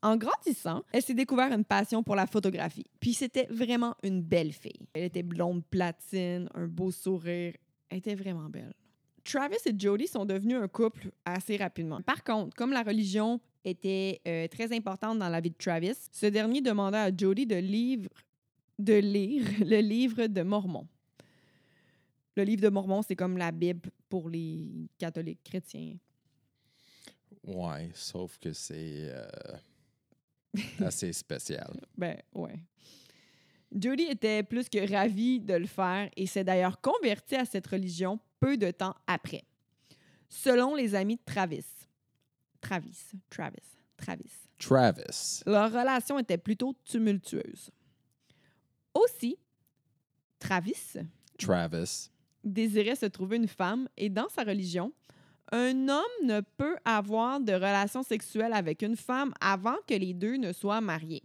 En 0.03 0.17
grandissant, 0.17 0.83
elle 0.91 1.03
s'est 1.03 1.13
découvert 1.13 1.51
une 1.53 1.63
passion 1.63 2.01
pour 2.01 2.15
la 2.15 2.25
photographie. 2.25 2.85
Puis 2.99 3.13
c'était 3.13 3.45
vraiment 3.51 3.95
une 4.01 4.21
belle 4.23 4.51
fille. 4.51 4.87
Elle 4.93 5.03
était 5.03 5.21
blonde 5.23 5.63
platine, 5.65 6.49
un 6.55 6.67
beau 6.67 6.89
sourire. 6.91 7.53
Elle 7.89 7.99
était 7.99 8.15
vraiment 8.15 8.49
belle. 8.49 8.73
Travis 9.23 9.57
et 9.67 9.73
Jodie 9.77 10.07
sont 10.07 10.25
devenus 10.25 10.57
un 10.57 10.67
couple 10.67 11.11
assez 11.23 11.55
rapidement. 11.57 12.01
Par 12.01 12.23
contre, 12.23 12.55
comme 12.55 12.71
la 12.71 12.81
religion 12.81 13.39
était 13.63 14.19
euh, 14.27 14.47
très 14.47 14.75
importante 14.75 15.19
dans 15.19 15.29
la 15.29 15.39
vie 15.39 15.51
de 15.51 15.55
Travis, 15.55 15.93
ce 16.11 16.25
dernier 16.25 16.61
demanda 16.61 17.03
à 17.03 17.09
livre- 17.11 18.09
de 18.79 18.93
lire 18.95 19.45
le 19.59 19.79
livre 19.81 20.25
de 20.25 20.41
Mormon. 20.41 20.87
Le 22.35 22.43
livre 22.43 22.61
de 22.63 22.69
Mormon, 22.69 23.03
c'est 23.03 23.15
comme 23.15 23.37
la 23.37 23.51
Bible 23.51 23.91
pour 24.09 24.29
les 24.29 24.87
catholiques 24.97 25.43
chrétiens. 25.43 25.97
Ouais, 27.45 27.91
sauf 27.93 28.37
que 28.39 28.53
c'est 28.53 29.09
euh, 29.11 29.27
assez 30.85 31.13
spécial. 31.13 31.71
Ben, 31.97 32.17
ouais. 32.33 32.59
Jody 33.73 34.03
était 34.03 34.43
plus 34.43 34.67
que 34.67 34.91
ravie 34.91 35.39
de 35.39 35.53
le 35.53 35.65
faire 35.65 36.09
et 36.17 36.27
s'est 36.27 36.43
d'ailleurs 36.43 36.81
convertie 36.81 37.35
à 37.35 37.45
cette 37.45 37.67
religion 37.67 38.19
peu 38.39 38.57
de 38.57 38.71
temps 38.71 38.95
après. 39.07 39.43
Selon 40.27 40.75
les 40.75 40.93
amis 40.95 41.15
de 41.15 41.21
Travis. 41.25 41.65
Travis, 42.59 43.11
Travis, 43.29 43.77
Travis. 43.97 44.31
Travis. 44.59 45.41
Leur 45.45 45.71
relation 45.71 46.19
était 46.19 46.37
plutôt 46.37 46.75
tumultueuse. 46.83 47.71
Aussi, 48.93 49.37
Travis 50.37 50.97
Travis. 51.37 52.09
désirait 52.43 52.95
se 52.95 53.05
trouver 53.05 53.37
une 53.37 53.47
femme 53.47 53.87
et 53.97 54.09
dans 54.09 54.29
sa 54.29 54.43
religion, 54.43 54.91
un 55.51 55.89
homme 55.89 56.03
ne 56.23 56.41
peut 56.41 56.77
avoir 56.85 57.39
de 57.39 57.53
relation 57.53 58.03
sexuelle 58.03 58.53
avec 58.53 58.81
une 58.81 58.95
femme 58.95 59.33
avant 59.41 59.77
que 59.87 59.93
les 59.93 60.13
deux 60.13 60.37
ne 60.37 60.53
soient 60.53 60.81
mariés. 60.81 61.23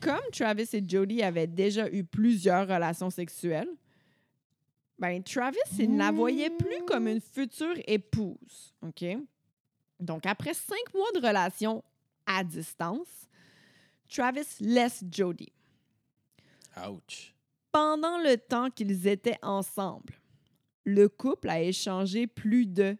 Comme 0.00 0.20
Travis 0.32 0.68
et 0.72 0.82
Jody 0.86 1.22
avaient 1.22 1.46
déjà 1.46 1.88
eu 1.90 2.04
plusieurs 2.04 2.68
relations 2.68 3.08
sexuelles, 3.08 3.70
ben 4.98 5.22
Travis, 5.22 5.58
il 5.78 5.92
ne 5.92 5.98
la 5.98 6.10
voyait 6.10 6.50
plus 6.50 6.84
comme 6.86 7.08
une 7.08 7.20
future 7.20 7.74
épouse. 7.86 8.74
OK? 8.82 9.04
Donc, 10.00 10.26
après 10.26 10.54
cinq 10.54 10.92
mois 10.92 11.10
de 11.14 11.26
relation 11.26 11.82
à 12.26 12.44
distance, 12.44 13.28
Travis 14.08 14.46
laisse 14.60 15.02
Jody. 15.10 15.52
Ouch. 16.88 17.34
Pendant 17.72 18.18
le 18.18 18.36
temps 18.36 18.70
qu'ils 18.70 19.06
étaient 19.06 19.38
ensemble, 19.42 20.14
le 20.84 21.08
couple 21.08 21.48
a 21.48 21.60
échangé 21.62 22.26
plus 22.26 22.66
de 22.66 22.96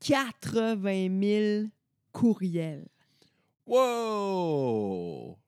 80 0.00 1.20
000 1.62 1.68
courriels. 2.12 2.86
Wow! 3.66 5.38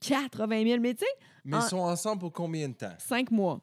80 0.00 0.64
000, 0.64 0.80
mais 0.80 0.94
tu 0.94 1.00
sais, 1.00 1.06
Mais 1.44 1.56
En- 1.56 1.60
ils 1.60 1.68
sont 1.68 1.78
ensemble 1.78 2.20
pour 2.20 2.32
combien 2.32 2.68
de 2.68 2.74
temps? 2.74 2.94
cinq 2.98 3.30
mois. 3.30 3.60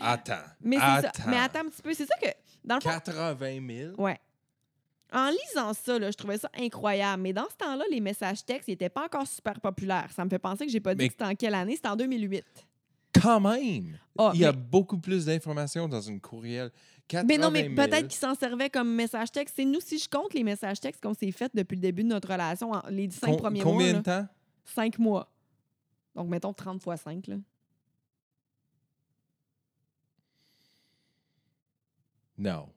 Attends. 0.00 0.34
Mais 0.60 0.76
ça. 0.78 0.94
attends. 0.94 1.22
Mais 1.28 1.36
attends 1.38 1.60
un 1.60 1.68
petit 1.68 1.82
peu, 1.82 1.94
c'est 1.94 2.06
ça 2.06 2.16
que, 2.20 2.26
dans 2.64 2.76
le 2.76 2.80
fond, 2.80 2.90
80 2.90 3.66
000? 3.66 3.94
Ouais. 4.00 4.18
En 5.12 5.30
lisant 5.30 5.72
ça, 5.74 5.98
là, 5.98 6.10
je 6.10 6.16
trouvais 6.16 6.38
ça 6.38 6.50
incroyable. 6.58 7.22
Mais 7.22 7.32
dans 7.32 7.48
ce 7.48 7.56
temps-là, 7.56 7.84
les 7.90 8.00
messages 8.00 8.44
textes 8.44 8.66
n'étaient 8.68 8.88
pas 8.88 9.04
encore 9.04 9.26
super 9.28 9.60
populaires. 9.60 10.10
Ça 10.12 10.24
me 10.24 10.30
fait 10.30 10.40
penser 10.40 10.66
que 10.66 10.72
j'ai 10.72 10.80
pas 10.80 10.94
dit 10.96 11.06
que 11.06 11.12
c'était 11.12 11.24
en 11.24 11.34
quelle 11.36 11.54
année. 11.54 11.76
C'était 11.76 11.88
en 11.88 11.96
2008 11.96 12.44
quand 13.20 13.40
même, 13.40 13.98
ah, 14.18 14.32
il 14.34 14.40
y 14.40 14.44
a 14.44 14.52
beaucoup 14.52 14.98
plus 14.98 15.26
d'informations 15.26 15.88
dans 15.88 16.00
une 16.00 16.20
courriel. 16.20 16.70
Mais 17.26 17.36
non, 17.36 17.50
mais 17.50 17.68
peut-être 17.68 18.08
qu'ils 18.08 18.18
s'en 18.18 18.34
servaient 18.34 18.70
comme 18.70 18.94
message 18.94 19.30
texte. 19.30 19.56
C'est 19.56 19.64
nous, 19.64 19.80
si 19.80 19.98
je 19.98 20.08
compte 20.08 20.32
les 20.34 20.42
messages 20.42 20.80
textes 20.80 21.02
qu'on 21.02 21.14
s'est 21.14 21.32
fait 21.32 21.50
depuis 21.54 21.76
le 21.76 21.82
début 21.82 22.02
de 22.02 22.08
notre 22.08 22.30
relation, 22.32 22.72
les 22.88 23.10
cinq 23.10 23.36
premiers 23.36 23.62
mois. 23.62 23.72
Combien 23.72 23.94
de 23.94 24.00
temps? 24.00 24.26
Cinq 24.64 24.98
mois. 24.98 25.30
Donc, 26.14 26.28
mettons 26.28 26.52
30 26.52 26.80
fois 26.80 26.96
5. 26.96 27.26
Là. 27.26 27.36
Non. 32.38 32.68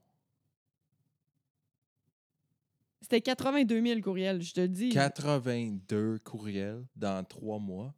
C'était 3.01 3.21
82 3.21 3.81
000 3.81 4.01
courriels, 4.01 4.41
je 4.41 4.53
te 4.53 4.65
dis. 4.65 4.89
82 4.89 6.19
courriels 6.19 6.85
dans 6.95 7.23
trois 7.23 7.59
mois? 7.59 7.93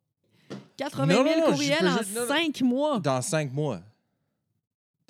80 0.80 1.06
Non, 1.08 1.24
000 1.24 1.24
non, 1.24 1.40
non, 1.40 1.46
je 1.48 1.52
courriels 1.52 1.88
en 1.88 1.98
juste- 1.98 2.16
non, 2.16 2.22
non. 2.22 2.28
5 2.28 2.62
mois. 2.62 3.00
Dans 3.00 3.22
cinq 3.22 3.52
mois. 3.52 3.82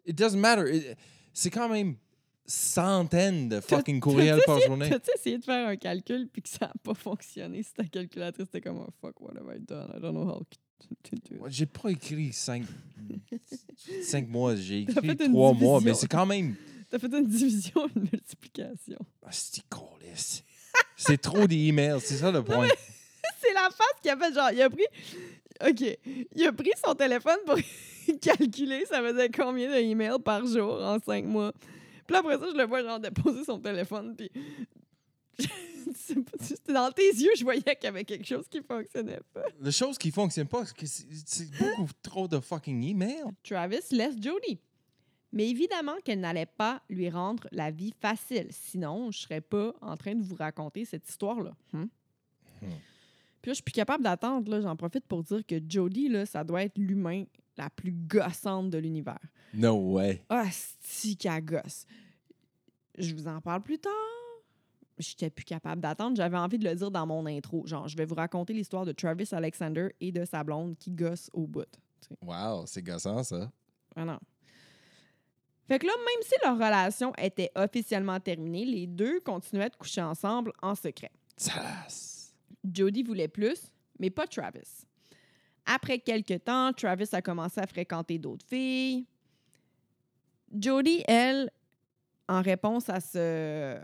It 0.06 0.18
doesn't 0.18 0.40
matter. 0.40 0.96
C'est 1.32 1.52
quand 1.52 1.70
même 1.70 1.96
centaines 2.46 3.50
de 3.50 3.62
fucking 3.62 4.00
courriels 4.00 4.42
par 4.48 4.60
journée. 4.62 4.90
T'as-tu 4.90 5.12
essayé 5.16 5.38
de 5.38 5.44
faire 5.44 5.68
un 5.68 5.76
calcul 5.76 6.28
puis 6.28 6.42
que 6.42 6.50
ça 6.50 6.66
n'a 6.66 6.74
pas 6.84 6.96
fonctionné 6.96 7.62
si 7.62 7.72
ta 7.74 7.84
calculatrice? 7.84 8.48
Était 8.48 8.62
comme 8.62 8.80
oh, 8.80 8.90
fuck, 9.00 9.22
what 9.22 9.34
have 9.38 9.56
I 9.56 9.60
done? 9.60 9.92
I 9.96 10.02
don't 10.02 10.14
know 10.14 10.28
how 10.28 10.40
to 10.40 11.16
do 11.30 11.46
it. 11.46 11.52
J'ai 11.54 11.68
pas 11.68 11.90
écrit 11.90 12.34
cinq, 12.34 12.64
cinq 14.02 14.28
mois, 14.28 14.56
j'ai 14.56 14.82
écrit 14.82 15.08
fait 15.08 15.26
une 15.26 15.32
trois 15.32 15.54
mois, 15.54 15.82
mais 15.82 15.94
c'est 15.94 16.08
quand 16.08 16.26
même. 16.26 16.56
T'as 16.90 16.98
fait 16.98 17.14
une 17.14 17.28
division, 17.28 17.88
une 17.96 18.02
multiplication. 18.12 18.98
Ah, 19.24 19.30
c'est. 19.32 19.62
C'est 20.96 21.18
trop 21.22 21.46
d'emails, 21.46 22.02
c'est 22.02 22.18
ça 22.18 22.32
le 22.32 22.44
point. 22.44 22.68
C'est 23.42 23.54
la 23.54 23.70
face 23.70 24.02
qui 24.02 24.10
a 24.10 24.18
fait 24.18 24.34
genre, 24.34 24.52
il 24.52 24.62
a 24.62 24.70
pris. 24.70 24.86
OK. 25.68 25.98
Il 26.36 26.48
a 26.48 26.54
pris 26.54 26.72
son 26.84 26.94
téléphone 26.94 27.40
pour 27.46 27.58
calculer 28.22 28.86
ça 28.86 29.02
faisait 29.02 29.30
combien 29.30 29.70
d'emails 29.72 30.20
par 30.24 30.46
jour 30.46 30.82
en 30.82 31.00
5 31.00 31.26
mois. 31.26 31.54
Puis 32.08 32.18
après 32.18 32.38
ça, 32.38 32.46
je 32.52 32.58
le 32.58 32.66
vois 32.66 32.82
genre 32.82 33.00
déposer 33.00 33.44
son 33.44 33.60
téléphone, 33.60 34.16
puis. 34.16 34.32
Dans 36.68 36.92
tes 36.92 37.10
yeux, 37.10 37.32
je 37.38 37.44
voyais 37.44 37.62
qu'il 37.62 37.84
y 37.84 37.88
avait 37.88 38.04
quelque 38.04 38.26
chose 38.26 38.48
qui 38.48 38.62
fonctionnait 38.62 39.22
pas. 39.34 39.46
La 39.60 39.72
chose 39.72 39.98
qui 39.98 40.12
fonctionne 40.12 40.48
pas, 40.48 40.64
c'est 40.86 41.50
beaucoup 41.58 41.90
trop 42.02 42.28
de 42.28 42.40
fucking 42.40 42.84
emails. 42.84 43.32
Travis 43.44 43.82
laisse 43.92 44.16
Jodie. 44.22 44.60
Mais 45.32 45.50
évidemment 45.50 45.96
qu'elle 46.04 46.20
n'allait 46.20 46.46
pas 46.48 46.82
lui 46.90 47.10
rendre 47.10 47.48
la 47.52 47.72
vie 47.72 47.94
facile. 48.00 48.48
Sinon, 48.50 49.12
je 49.12 49.20
serais 49.20 49.42
pas 49.42 49.74
en 49.82 49.96
train 49.96 50.16
de 50.16 50.24
vous 50.24 50.36
raconter 50.36 50.86
cette 50.86 51.08
histoire-là. 51.08 51.56
Hmm? 51.74 51.86
Hmm. 52.62 52.68
Puis 53.42 53.50
là, 53.50 53.54
je 53.54 53.56
suis 53.56 53.64
plus 53.64 53.74
capable 53.74 54.04
d'attendre. 54.04 54.50
là. 54.52 54.62
J'en 54.62 54.76
profite 54.76 55.06
pour 55.06 55.24
dire 55.24 55.46
que 55.46 55.56
Jodie, 55.68 56.10
là, 56.10 56.26
ça 56.26 56.44
doit 56.44 56.64
être 56.64 56.78
l'humain 56.78 57.24
la 57.58 57.70
plus 57.70 57.92
gossante 57.92 58.70
de 58.70 58.78
l'univers. 58.78 59.20
No 59.54 59.76
way. 59.94 60.24
Ah, 60.30 60.46
qu'elle 61.20 61.46
gosse. 61.46 61.86
Je 62.98 63.14
vous 63.16 63.28
en 63.28 63.42
parle 63.42 63.62
plus 63.62 63.80
tard. 63.80 63.94
J'étais 64.98 65.30
plus 65.30 65.46
capable 65.46 65.82
d'attendre. 65.82 66.18
J'avais 66.18 66.38
envie 66.38 66.58
de 66.60 66.68
le 66.68 66.76
dire 66.76 66.92
dans 66.92 67.08
mon 67.08 67.26
intro. 67.26 67.66
Genre, 67.66 67.88
je 67.88 67.96
vais 67.96 68.06
vous 68.06 68.16
raconter 68.16 68.54
l'histoire 68.54 68.86
de 68.86 68.92
Travis 68.92 69.30
Alexander 69.32 69.90
et 70.02 70.12
de 70.12 70.26
sa 70.26 70.44
blonde 70.44 70.78
qui 70.78 70.92
gosse 70.92 71.30
au 71.34 71.48
bout. 71.48 71.70
Wow, 72.22 72.66
c'est 72.66 72.82
gossant 72.82 73.24
ça. 73.24 73.50
Ah 73.96 74.04
non. 74.04 74.20
Fait 75.68 75.80
que 75.80 75.86
là, 75.86 75.94
même 75.98 76.24
si 76.24 76.34
leur 76.44 76.56
relation 76.56 77.14
était 77.18 77.52
officiellement 77.56 78.20
terminée, 78.20 78.66
les 78.66 78.88
deux 78.88 79.20
continuaient 79.22 79.70
de 79.70 79.76
coucher 79.76 80.02
ensemble 80.02 80.52
en 80.62 80.76
secret. 80.76 81.12
Salace. 81.38 82.19
Jody 82.64 83.04
voulait 83.04 83.28
plus, 83.28 83.72
mais 84.00 84.10
pas 84.10 84.28
Travis. 84.28 84.86
Après 85.66 86.00
quelques 86.00 86.44
temps, 86.44 86.74
Travis 86.74 87.10
a 87.12 87.22
commencé 87.22 87.60
à 87.60 87.68
fréquenter 87.68 88.18
d'autres 88.18 88.46
filles. 88.46 89.06
Jody, 90.58 91.04
elle, 91.08 91.52
en 92.28 92.42
réponse 92.42 92.90
à 92.90 93.00
ce 93.00 93.78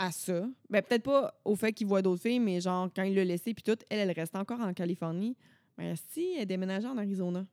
à 0.00 0.12
ça, 0.12 0.48
ben 0.70 0.80
peut-être 0.80 1.02
pas 1.02 1.34
au 1.44 1.56
fait 1.56 1.72
qu'il 1.72 1.88
voit 1.88 2.02
d'autres 2.02 2.22
filles, 2.22 2.38
mais 2.38 2.60
genre 2.60 2.88
quand 2.94 3.02
il 3.02 3.16
l'a 3.16 3.24
laissé 3.24 3.52
puis 3.52 3.64
tout, 3.64 3.76
elle, 3.90 3.98
elle 3.98 4.12
reste 4.12 4.36
encore 4.36 4.60
en 4.60 4.72
Californie. 4.72 5.36
Ben 5.76 5.94
si, 6.10 6.34
elle 6.38 6.46
déménageait 6.46 6.86
en 6.86 6.96
Arizona. 6.96 7.44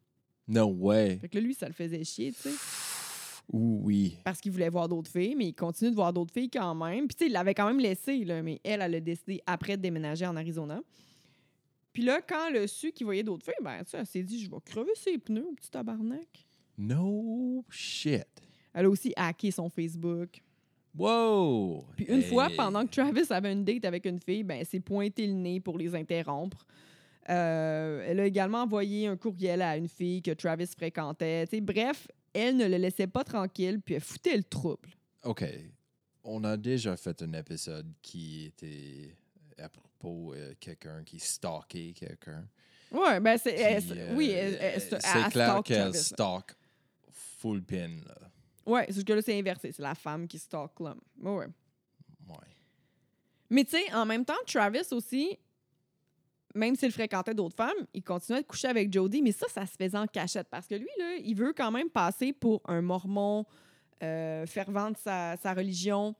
No 0.48 0.68
way. 0.68 1.18
Fait 1.18 1.30
que 1.30 1.38
là, 1.40 1.42
lui, 1.42 1.56
ça 1.56 1.68
le 1.68 1.74
faisait 1.74 2.04
chier, 2.04 2.32
tu 2.32 2.50
sais. 2.50 2.85
Ouh, 3.52 3.82
oui. 3.84 4.18
parce 4.24 4.42
qu'il 4.42 4.52
voulait 4.52 4.70
voir 4.70 4.88
d'autres 4.90 5.10
filles, 5.12 5.36
mais 5.36 5.46
il 5.48 5.54
continue 5.54 5.92
de 5.92 5.96
voir 5.96 6.12
d'autres 6.12 6.34
filles 6.34 6.50
quand 6.50 6.74
même. 6.76 7.08
Puis, 7.08 7.16
tu 7.16 7.24
sais, 7.26 7.30
il 7.30 7.34
l'avait 7.34 7.54
quand 7.54 7.68
même 7.68 7.80
laissé, 7.80 8.26
là, 8.26 8.42
mais 8.42 8.60
elle, 8.64 8.82
elle 8.82 8.96
a 8.96 9.00
décidé 9.00 9.42
après 9.46 9.78
de 9.78 9.82
déménager 9.84 10.26
en 10.26 10.36
Arizona. 10.36 10.82
Puis 11.94 12.04
là, 12.04 12.20
quand 12.28 12.48
elle 12.50 12.58
a 12.64 12.68
su 12.68 12.92
qu'il 12.92 13.06
voyait 13.06 13.24
d'autres 13.24 13.46
filles, 13.46 13.54
ben, 13.64 13.84
tu 13.84 13.92
sais, 13.92 13.98
elle 14.00 14.06
s'est 14.06 14.24
dit, 14.24 14.44
je 14.44 14.50
vais 14.50 14.58
crever 14.66 14.92
ses 14.96 15.18
pneus, 15.18 15.48
petit 15.56 15.70
tabarnak. 15.72 16.46
No 16.78 17.64
shit. 17.70 18.26
Elle 18.74 18.86
a 18.86 18.90
aussi 18.90 19.14
hacké 19.16 19.52
son 19.52 19.70
Facebook. 19.70 20.42
Wow. 20.98 21.86
Puis 21.96 22.06
une 22.06 22.16
Hey. 22.18 22.24
fois, 22.24 22.50
pendant 22.56 22.86
que 22.86 22.92
Travis 22.92 23.24
avait 23.30 23.52
une 23.54 23.64
date 23.64 23.86
avec 23.86 24.06
une 24.06 24.20
fille, 24.20 24.44
ben, 24.44 24.58
elle 24.60 24.66
s'est 24.66 24.80
pointé 24.80 25.28
le 25.28 25.34
nez 25.34 25.60
pour 25.60 25.78
les 25.78 25.94
interrompre. 25.96 26.66
Euh, 27.30 28.06
elle 28.08 28.20
a 28.20 28.26
également 28.26 28.64
envoyé 28.64 29.08
un 29.08 29.18
courriel 29.18 29.62
à 29.62 29.78
une 29.78 29.88
fille 29.88 30.22
que 30.22 30.32
Travis 30.32 30.68
fréquentait. 30.68 31.46
Tu 31.48 31.58
sais, 31.58 31.62
bref, 31.62 32.08
elle 32.38 32.58
ne 32.58 32.68
le 32.68 32.78
laissait 32.78 33.08
pas 33.08 33.24
tranquille, 33.24 33.82
puis 33.82 33.96
elle 33.96 34.02
foutait 34.02 34.38
le 34.38 34.44
trouble. 34.44 34.90
OK. 35.24 35.44
On 36.24 36.44
a 36.44 36.58
déjà 36.58 36.96
fait 36.98 37.22
un 37.22 37.34
épisode 37.34 37.92
qui 38.02 38.46
était 38.46 39.16
à 39.58 39.70
propos 39.70 40.34
de 40.36 40.54
quelqu'un 40.60 41.04
qui 41.04 41.20
stalkait 41.20 41.94
quelqu'un. 41.94 42.48
Ouais, 42.92 43.20
ben 43.20 43.38
c'est. 43.38 43.80
oui, 44.14 44.32
euh, 44.34 44.58
elle- 44.60 44.82
c'est 44.82 45.30
clair 45.32 45.62
qu'elle 45.64 45.94
stalk 45.94 46.56
full 47.12 47.64
pin. 47.64 47.90
Là. 48.08 48.16
Ouais, 48.66 48.88
c'est 48.92 49.04
que 49.06 49.14
là, 49.14 49.22
c'est 49.22 49.38
inversé. 49.38 49.72
C'est 49.72 49.82
la 49.84 49.96
femme 49.96 50.28
qui 50.28 50.40
stalk 50.40 50.72
l'homme. 50.80 51.02
Ouais. 51.22 51.46
Ouais. 52.28 52.36
Mais 53.50 53.64
tu 53.64 53.72
sais, 53.78 53.94
en 53.94 54.06
même 54.06 54.26
temps, 54.26 54.34
Travis 54.48 54.82
aussi, 54.92 55.38
même 56.56 56.76
s'il 56.76 56.92
fréquentait 56.92 57.34
d'autres 57.34 57.56
femmes, 57.56 57.86
il 57.94 58.02
continuait 58.02 58.42
de 58.42 58.48
coucher 58.48 58.68
avec 58.70 58.92
Jodie, 58.92 59.22
mais 59.22 59.32
ça, 59.32 59.48
ça 59.50 59.66
se 59.66 59.76
faisait 59.78 59.98
en 59.98 60.08
cachette 60.08 60.48
parce 60.50 60.68
que 60.68 60.76
lui, 60.76 60.88
là, 60.98 61.16
il 61.24 61.36
veut 61.36 61.54
quand 61.54 61.72
même 61.72 61.90
passer 61.90 62.34
pour 62.34 62.62
un 62.66 62.82
mormon 62.82 63.46
euh, 64.02 64.46
fervent 64.46 64.92
de 64.92 64.98
sa, 64.98 65.36
sa 65.38 65.54
religion. 65.54 66.16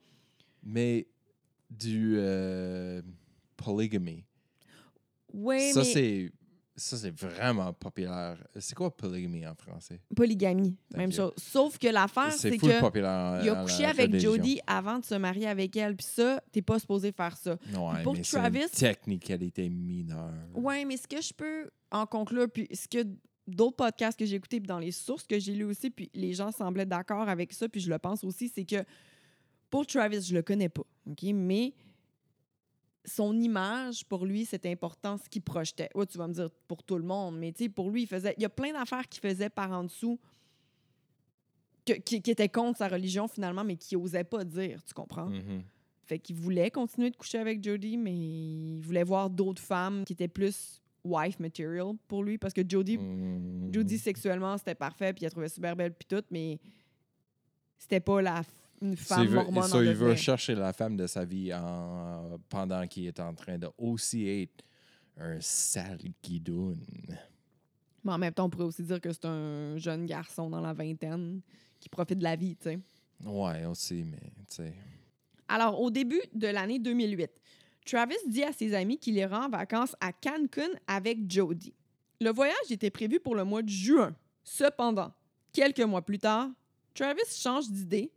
Mais 0.62 1.06
du 1.70 2.16
euh, 2.18 3.02
polygamy. 3.56 4.24
Oui, 5.32 5.72
ça, 5.72 5.80
mais 5.80 5.84
c'est 5.86 6.32
ça, 6.76 6.96
c'est 6.96 7.10
vraiment 7.10 7.72
populaire. 7.72 8.36
C'est 8.58 8.74
quoi 8.74 8.94
polygamy 8.94 9.46
en 9.46 9.54
français? 9.54 10.00
polygamie, 10.14 10.76
Thank 10.90 10.98
même 10.98 11.10
you. 11.10 11.16
chose. 11.16 11.32
Sauf 11.38 11.78
que 11.78 11.88
l'affaire, 11.88 12.32
C'est 12.32 12.56
que 12.58 12.80
populaire. 12.80 13.40
en- 13.40 13.42
il 13.42 13.48
a 13.48 13.62
couché 13.62 13.84
avec. 13.86 14.14
Jodie 14.18 14.60
avant 14.66 14.98
de 14.98 15.04
se 15.04 15.14
marier 15.14 15.46
avec 15.46 15.74
elle. 15.76 15.96
Puis 15.96 16.06
ça, 16.06 16.42
t'es 16.52 16.62
pas 16.62 16.78
supposé 16.78 17.12
faire 17.12 17.36
ça. 17.36 17.52
Ouais, 17.74 18.02
pour 18.02 18.12
mais 18.14 18.20
Travis- 18.22 18.62
une 18.62 18.68
technicalité 18.68 19.68
mineure. 19.68 20.32
Oui, 20.54 20.84
mais 20.84 20.96
ce 20.96 21.06
que 21.08 21.20
je 21.20 21.32
peux 21.32 21.70
en 21.90 22.04
conclure, 22.06 22.48
puis 22.50 22.68
ce 22.72 22.86
que 22.88 23.06
d'autres 23.46 23.76
podcasts 23.76 24.18
que 24.18 24.26
j'ai 24.26 24.36
écoutés, 24.36 24.58
puis 24.60 24.66
dans 24.66 24.78
les 24.80 24.90
sources 24.92 25.24
que 25.26 25.38
j'ai 25.38 25.54
lues 25.54 25.64
aussi, 25.64 25.88
puis 25.90 26.10
les 26.14 26.32
gens 26.34 26.50
semblaient 26.52 26.84
d'accord 26.86 27.28
avec 27.28 27.52
ça, 27.52 27.68
puis 27.68 27.80
je 27.80 27.88
le 27.88 27.98
pense 27.98 28.22
aussi, 28.24 28.48
c'est 28.48 28.64
que 28.64 28.84
pour 29.70 29.86
Travis, 29.86 30.22
je 30.22 30.34
le 30.34 30.42
connais 30.42 30.68
pas, 30.68 30.82
OK? 31.06 31.22
Mais 31.34 31.72
son 33.06 33.38
image, 33.40 34.04
pour 34.04 34.26
lui, 34.26 34.44
c'était 34.44 34.70
important 34.70 35.16
ce 35.16 35.28
qu'il 35.28 35.42
projetait. 35.42 35.88
Ouais, 35.94 36.06
tu 36.06 36.18
vas 36.18 36.26
me 36.26 36.34
dire 36.34 36.50
pour 36.66 36.82
tout 36.82 36.96
le 36.96 37.04
monde, 37.04 37.38
mais 37.38 37.52
tu 37.52 37.64
sais, 37.64 37.68
pour 37.68 37.90
lui, 37.90 38.02
il 38.02 38.06
faisait. 38.06 38.34
Il 38.36 38.42
y 38.42 38.46
a 38.46 38.48
plein 38.50 38.72
d'affaires 38.72 39.08
qu'il 39.08 39.20
faisait 39.20 39.48
par 39.48 39.70
en 39.72 39.84
dessous 39.84 40.18
que- 41.84 41.92
qui, 41.94 42.20
qui 42.20 42.30
étaient 42.30 42.48
contre 42.48 42.78
sa 42.78 42.88
religion 42.88 43.28
finalement, 43.28 43.64
mais 43.64 43.76
qu'il 43.76 43.98
osait 43.98 44.24
pas 44.24 44.44
dire, 44.44 44.82
tu 44.84 44.92
comprends? 44.92 45.26
Mhm. 45.26 45.62
Fait 46.04 46.18
qu'il 46.18 46.36
voulait 46.36 46.70
continuer 46.70 47.10
de 47.10 47.16
coucher 47.16 47.38
avec 47.38 47.62
Jodie, 47.62 47.96
mais 47.96 48.14
il 48.14 48.80
voulait 48.80 49.02
voir 49.04 49.28
d'autres 49.30 49.62
femmes 49.62 50.04
qui 50.04 50.12
étaient 50.12 50.28
plus 50.28 50.80
wife 51.04 51.38
material 51.38 51.94
pour 52.08 52.24
lui. 52.24 52.38
Parce 52.38 52.52
que 52.54 52.62
Jodie, 52.68 52.98
Mhm. 52.98 53.72
Jodie 53.72 53.98
sexuellement, 53.98 54.58
c'était 54.58 54.74
parfait, 54.74 55.12
puis 55.12 55.22
il 55.22 55.26
a 55.26 55.30
trouvé 55.30 55.48
super 55.48 55.74
belle, 55.76 55.92
puis 55.94 56.06
tout, 56.08 56.24
mais 56.30 56.58
c'était 57.78 58.00
pas 58.00 58.20
la, 58.22 58.42
une 58.82 58.96
femme 58.96 59.22
il 59.22 59.28
veut, 59.28 59.36
mormone 59.36 59.62
ça, 59.68 59.82
il 59.82 59.92
veut 59.92 60.14
chercher 60.16 60.54
la 60.54 60.72
femme 60.72 60.96
de 60.96 61.06
sa 61.06 61.24
vie 61.24 61.52
en, 61.54 62.38
pendant 62.48 62.86
qu'il 62.86 63.06
est 63.06 63.20
en 63.20 63.34
train 63.34 63.58
de 63.58 63.68
aussi 63.78 64.28
être 64.28 64.64
un 65.18 65.40
sale 65.40 65.98
guidoune. 66.22 66.84
Mais 68.04 68.12
en 68.12 68.18
même 68.18 68.32
temps, 68.32 68.44
on 68.44 68.50
pourrait 68.50 68.66
aussi 68.66 68.82
dire 68.82 69.00
que 69.00 69.12
c'est 69.12 69.24
un 69.24 69.76
jeune 69.78 70.06
garçon 70.06 70.50
dans 70.50 70.60
la 70.60 70.72
vingtaine 70.72 71.40
qui 71.80 71.88
profite 71.88 72.18
de 72.18 72.24
la 72.24 72.36
vie, 72.36 72.56
tu 72.56 72.70
sais. 72.70 72.78
Ouais, 73.24 73.64
aussi, 73.64 74.04
mais 74.04 74.30
tu 74.48 74.56
sais. 74.56 74.74
Alors, 75.48 75.80
au 75.80 75.90
début 75.90 76.20
de 76.34 76.48
l'année 76.48 76.78
2008, 76.78 77.30
Travis 77.84 78.16
dit 78.26 78.42
à 78.42 78.52
ses 78.52 78.74
amis 78.74 78.98
qu'il 78.98 79.16
ira 79.16 79.46
en 79.46 79.48
vacances 79.48 79.94
à 80.00 80.12
Cancun 80.12 80.68
avec 80.86 81.30
Jodie. 81.30 81.74
Le 82.20 82.30
voyage 82.30 82.70
était 82.70 82.90
prévu 82.90 83.20
pour 83.20 83.34
le 83.34 83.44
mois 83.44 83.62
de 83.62 83.68
juin. 83.68 84.14
Cependant, 84.42 85.12
quelques 85.52 85.80
mois 85.80 86.02
plus 86.02 86.18
tard, 86.18 86.50
Travis 86.94 87.22
change 87.28 87.70
d'idée 87.70 88.10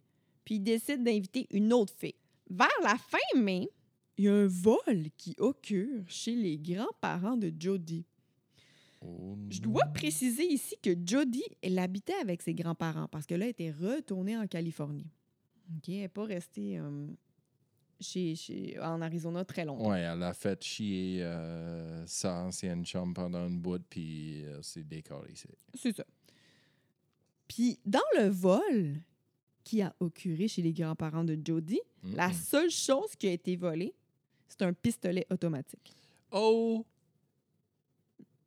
puis 0.49 0.55
il 0.55 0.61
décide 0.63 1.03
d'inviter 1.03 1.45
une 1.51 1.71
autre 1.73 1.93
fille. 1.95 2.15
Vers 2.49 2.67
la 2.81 2.95
fin 2.97 3.19
mai, 3.39 3.69
il 4.17 4.25
y 4.25 4.27
a 4.27 4.33
un 4.33 4.47
vol 4.47 5.11
qui 5.15 5.35
occure 5.37 6.01
chez 6.07 6.33
les 6.33 6.57
grands-parents 6.57 7.37
de 7.37 7.53
Jodie. 7.55 8.03
Oh, 8.99 9.37
Je 9.51 9.61
dois 9.61 9.85
préciser 9.93 10.47
ici 10.51 10.73
que 10.81 10.89
Jodie, 11.05 11.43
elle 11.61 11.77
habitait 11.77 12.15
avec 12.19 12.41
ses 12.41 12.55
grands-parents 12.55 13.07
parce 13.09 13.27
que 13.27 13.35
là, 13.35 13.45
elle 13.45 13.51
était 13.51 13.69
retournée 13.69 14.35
en 14.35 14.47
Californie. 14.47 15.11
Elle 15.87 15.93
n'est 15.93 16.07
pas 16.07 16.25
restée 16.25 16.79
euh, 16.79 17.05
chez, 17.99 18.33
chez- 18.35 18.79
en 18.79 19.03
Arizona 19.03 19.45
très 19.45 19.65
longtemps. 19.65 19.91
Ouais, 19.91 19.99
elle 19.99 20.23
a 20.23 20.33
fait 20.33 20.63
chier 20.63 21.19
euh, 21.21 22.03
sa 22.07 22.41
ancienne 22.43 22.83
chum 22.83 23.13
pendant 23.13 23.47
une 23.47 23.59
bout, 23.59 23.83
puis 23.87 24.43
euh, 24.45 24.59
c'est 24.63 24.83
décoré. 24.87 25.31
C'est 25.75 25.95
ça. 25.95 26.05
Puis 27.47 27.79
dans 27.85 27.99
le 28.17 28.29
vol 28.29 29.01
qui 29.63 29.81
a 29.81 29.93
occurré 29.99 30.47
chez 30.47 30.61
les 30.61 30.73
grands-parents 30.73 31.23
de 31.23 31.37
Jody. 31.43 31.79
La 32.15 32.29
Mm-mm. 32.29 32.33
seule 32.33 32.69
chose 32.69 33.15
qui 33.17 33.27
a 33.27 33.31
été 33.31 33.55
volée, 33.55 33.93
c'est 34.47 34.61
un 34.63 34.73
pistolet 34.73 35.25
automatique. 35.29 35.93
Oh, 36.31 36.85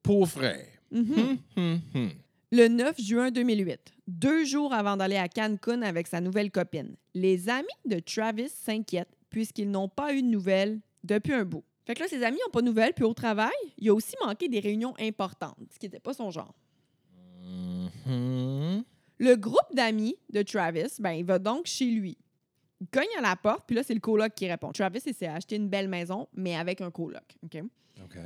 pauvre 0.02 0.26
frère. 0.28 0.66
Mhm. 0.90 1.12
Hum, 1.19 1.38
hum, 1.57 1.81
hum. 1.95 2.11
Le 2.50 2.69
9 2.69 3.00
juin 3.00 3.31
2008, 3.31 3.92
deux 4.07 4.45
jours 4.45 4.75
avant 4.75 4.97
d'aller 4.97 5.16
à 5.16 5.26
Cancun 5.28 5.81
avec 5.83 6.07
sa 6.07 6.21
nouvelle 6.21 6.50
copine, 6.50 6.97
les 7.14 7.49
amis 7.49 7.66
de 7.87 7.99
Travis 7.99 8.50
s'inquiètent 8.50 9.16
puisqu'ils 9.31 9.71
n'ont 9.71 9.88
pas 9.88 10.12
eu 10.14 10.21
de 10.23 10.26
nouvelles 10.28 10.81
depuis 11.02 11.33
un 11.33 11.45
bout. 11.47 11.64
Fait 11.87 11.95
que 11.95 12.00
là, 12.00 12.09
ses 12.09 12.23
amis 12.23 12.37
n'ont 12.45 12.50
pas 12.52 12.61
de 12.61 12.66
nouvelles, 12.66 12.92
puis 12.92 13.04
au 13.04 13.14
travail, 13.14 13.50
il 13.78 13.88
a 13.88 13.95
aussi 13.95 14.14
manqué 14.25 14.49
des 14.49 14.61
réunions 14.61 14.95
importantes, 15.00 15.57
ce 15.73 15.78
qui 15.78 15.87
n'était 15.87 15.99
pas 15.99 16.12
son 16.12 16.31
genre. 16.31 16.54
Mhm. 18.07 18.85
Le 19.23 19.37
groupe 19.37 19.73
d'amis 19.73 20.17
de 20.33 20.43
Travis, 20.43 20.97
ben, 20.99 21.12
il 21.12 21.25
va 21.25 21.38
donc 21.38 21.67
chez 21.67 21.87
lui. 21.87 22.19
Il 22.81 22.88
cogne 22.88 23.07
à 23.17 23.21
la 23.21 23.37
porte, 23.37 23.62
puis 23.69 23.76
là, 23.76 23.85
c'est 23.85 23.95
le 23.95 24.00
coloc 24.00 24.35
qui 24.35 24.50
répond. 24.50 24.73
Travis, 24.73 25.00
il 25.07 25.14
s'est 25.14 25.29
acheté 25.29 25.55
une 25.55 25.69
belle 25.69 25.87
maison, 25.87 26.26
mais 26.33 26.57
avec 26.57 26.81
un 26.81 26.91
coloc. 26.91 27.23
OK? 27.45 27.62
OK. 28.02 28.19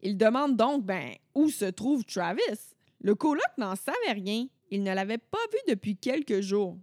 Il 0.00 0.18
demande 0.18 0.56
donc, 0.56 0.84
ben, 0.84 1.12
où 1.32 1.48
se 1.48 1.66
trouve 1.66 2.04
Travis? 2.04 2.74
Le 3.00 3.14
coloc 3.14 3.46
n'en 3.56 3.76
savait 3.76 4.14
rien. 4.14 4.48
Il 4.72 4.82
ne 4.82 4.92
l'avait 4.92 5.18
pas 5.18 5.38
vu 5.52 5.58
depuis 5.72 5.96
quelques 5.96 6.40
jours. 6.40 6.76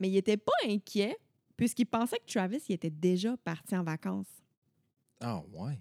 Mais 0.00 0.08
il 0.08 0.14
n'était 0.14 0.38
pas 0.38 0.52
inquiet, 0.64 1.18
puisqu'il 1.58 1.84
pensait 1.84 2.20
que 2.20 2.32
Travis 2.32 2.62
il 2.70 2.76
était 2.76 2.88
déjà 2.88 3.36
parti 3.36 3.76
en 3.76 3.82
vacances. 3.82 4.42
Ah, 5.20 5.42
ouais. 5.52 5.78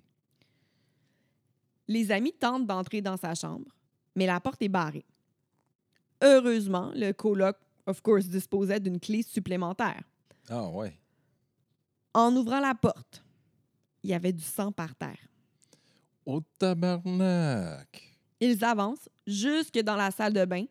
Les 1.87 2.11
amis 2.11 2.33
tentent 2.33 2.67
d'entrer 2.67 2.99
dans 2.99 3.15
sa 3.15 3.33
chambre, 3.33 3.73
mais 4.13 4.25
la 4.25 4.41
porte 4.41 4.61
est 4.61 4.67
barrée. 4.67 5.05
Heureusement, 6.21 6.91
le 6.95 7.11
coloc, 7.13 7.55
of 7.85 8.01
course, 8.01 8.25
disposait 8.27 8.79
d'une 8.79 8.99
clé 8.99 9.23
supplémentaire. 9.23 10.01
Ah, 10.49 10.67
ouais. 10.69 10.97
En 12.13 12.35
ouvrant 12.35 12.59
la 12.59 12.75
porte, 12.75 13.23
il 14.03 14.09
y 14.09 14.13
avait 14.13 14.33
du 14.33 14.43
sang 14.43 14.71
par 14.71 14.93
terre. 14.95 15.17
Au 16.25 16.41
tabarnak. 16.59 18.01
Ils 18.39 18.63
avancent 18.63 19.09
jusque 19.25 19.79
dans 19.79 19.95
la 19.95 20.11
salle 20.11 20.33
de 20.33 20.45
bain, 20.45 20.65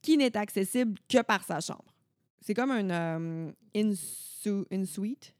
qui 0.00 0.16
n'est 0.16 0.36
accessible 0.36 0.98
que 1.08 1.22
par 1.22 1.44
sa 1.44 1.60
chambre. 1.60 1.84
C'est 2.40 2.54
comme 2.54 2.72
un 2.72 2.90
euh, 2.90 3.52
in-su- 3.74 4.64
in-suite. 4.72 5.34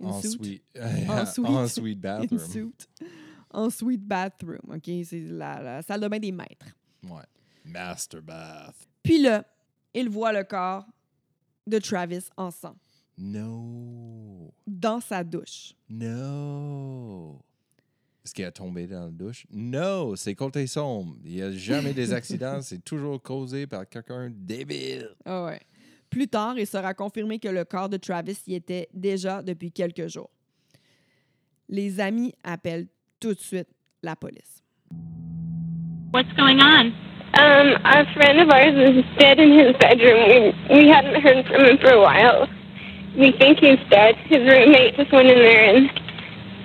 Ensuite, 0.00 0.62
Ensuite. 1.08 1.46
ensuite 1.48 2.00
bathroom. 2.00 2.38
In-suite. 2.40 2.88
Ensuite 3.50 4.02
bathroom. 4.06 4.60
OK? 4.74 4.90
C'est 5.04 5.20
la, 5.20 5.62
la 5.62 5.82
salle 5.82 6.00
de 6.00 6.08
bain 6.08 6.18
des 6.18 6.32
maîtres. 6.32 6.66
Ouais. 7.04 7.22
Master 7.64 8.20
bath. 8.22 8.74
Puis 9.02 9.18
là, 9.22 9.44
il 9.94 10.08
voit 10.08 10.32
le 10.32 10.44
corps 10.44 10.86
de 11.66 11.78
Travis 11.78 12.28
en 12.36 12.50
sang 12.50 12.76
No. 13.16 14.52
dans 14.66 15.00
sa 15.00 15.22
douche. 15.24 15.74
No. 15.88 17.40
Est-ce 18.24 18.34
qu'il 18.34 18.44
a 18.44 18.50
tombé 18.52 18.86
dans 18.86 19.04
la 19.04 19.10
douche? 19.10 19.46
No, 19.50 20.16
c'est 20.16 20.34
côté 20.34 20.66
sombre. 20.66 21.16
Il 21.24 21.34
n'y 21.34 21.42
a 21.42 21.52
jamais 21.52 21.92
des 21.92 22.12
accidents. 22.14 22.60
C'est 22.62 22.82
toujours 22.84 23.22
causé 23.22 23.66
par 23.66 23.88
quelqu'un 23.88 24.30
de 24.30 24.34
débile. 24.34 25.10
Ah 25.24 25.44
ouais. 25.44 25.60
Plus 26.10 26.28
tard, 26.28 26.58
il 26.58 26.66
sera 26.66 26.94
confirmé 26.94 27.38
que 27.38 27.48
le 27.48 27.64
corps 27.64 27.88
de 27.88 27.96
Travis 27.96 28.38
y 28.46 28.54
était 28.54 28.88
déjà 28.94 29.42
depuis 29.42 29.70
quelques 29.72 30.06
jours. 30.08 30.30
Les 31.68 31.98
amis 32.00 32.32
appellent 32.42 32.86
tout 33.20 33.34
de 33.34 33.40
suite 33.40 33.68
la 34.02 34.16
police. 34.16 34.62
What's 36.12 36.32
going 36.36 36.60
on? 36.60 36.92
Um, 37.36 37.74
a 37.84 38.04
friend 38.14 38.38
of 38.40 38.50
ours 38.50 38.74
is 38.76 39.04
dead 39.18 39.40
in 39.40 39.58
his 39.58 39.76
bedroom. 39.78 40.54
We 40.70 40.82
we 40.82 40.88
hadn't 40.88 41.20
heard 41.20 41.44
from 41.46 41.64
him 41.64 41.78
for 41.78 41.90
a 41.90 42.00
while. 42.00 42.48
We 43.18 43.32
think 43.32 43.58
he's 43.58 43.78
dead. 43.90 44.16
His 44.26 44.38
roommate 44.38 44.96
just 44.96 45.10
went 45.12 45.28
in 45.28 45.38
there 45.38 45.74
and 45.74 45.90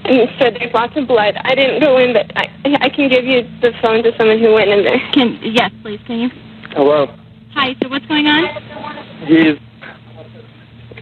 and 0.05 0.29
said 0.39 0.55
there's 0.60 0.73
lots 0.73 0.95
of 0.95 1.08
blood. 1.08 1.36
I 1.43 1.55
didn't 1.55 1.82
go 1.82 1.97
in, 1.97 2.13
but 2.13 2.32
I 2.38 2.45
I 2.82 2.89
can 2.89 3.10
give 3.10 3.25
you 3.25 3.41
the 3.62 3.73
phone 3.82 4.03
to 4.03 4.12
someone 4.17 4.39
who 4.39 4.53
went 4.53 4.69
in 4.69 4.84
there. 4.84 4.99
Can 5.13 5.39
yes, 5.41 5.71
please. 5.82 5.99
Can 6.05 6.19
you? 6.19 6.29
Hello. 6.71 7.08
Hi. 7.53 7.75
So 7.82 7.89
what's 7.89 8.05
going 8.05 8.27
on? 8.27 8.43
He's 9.25 9.58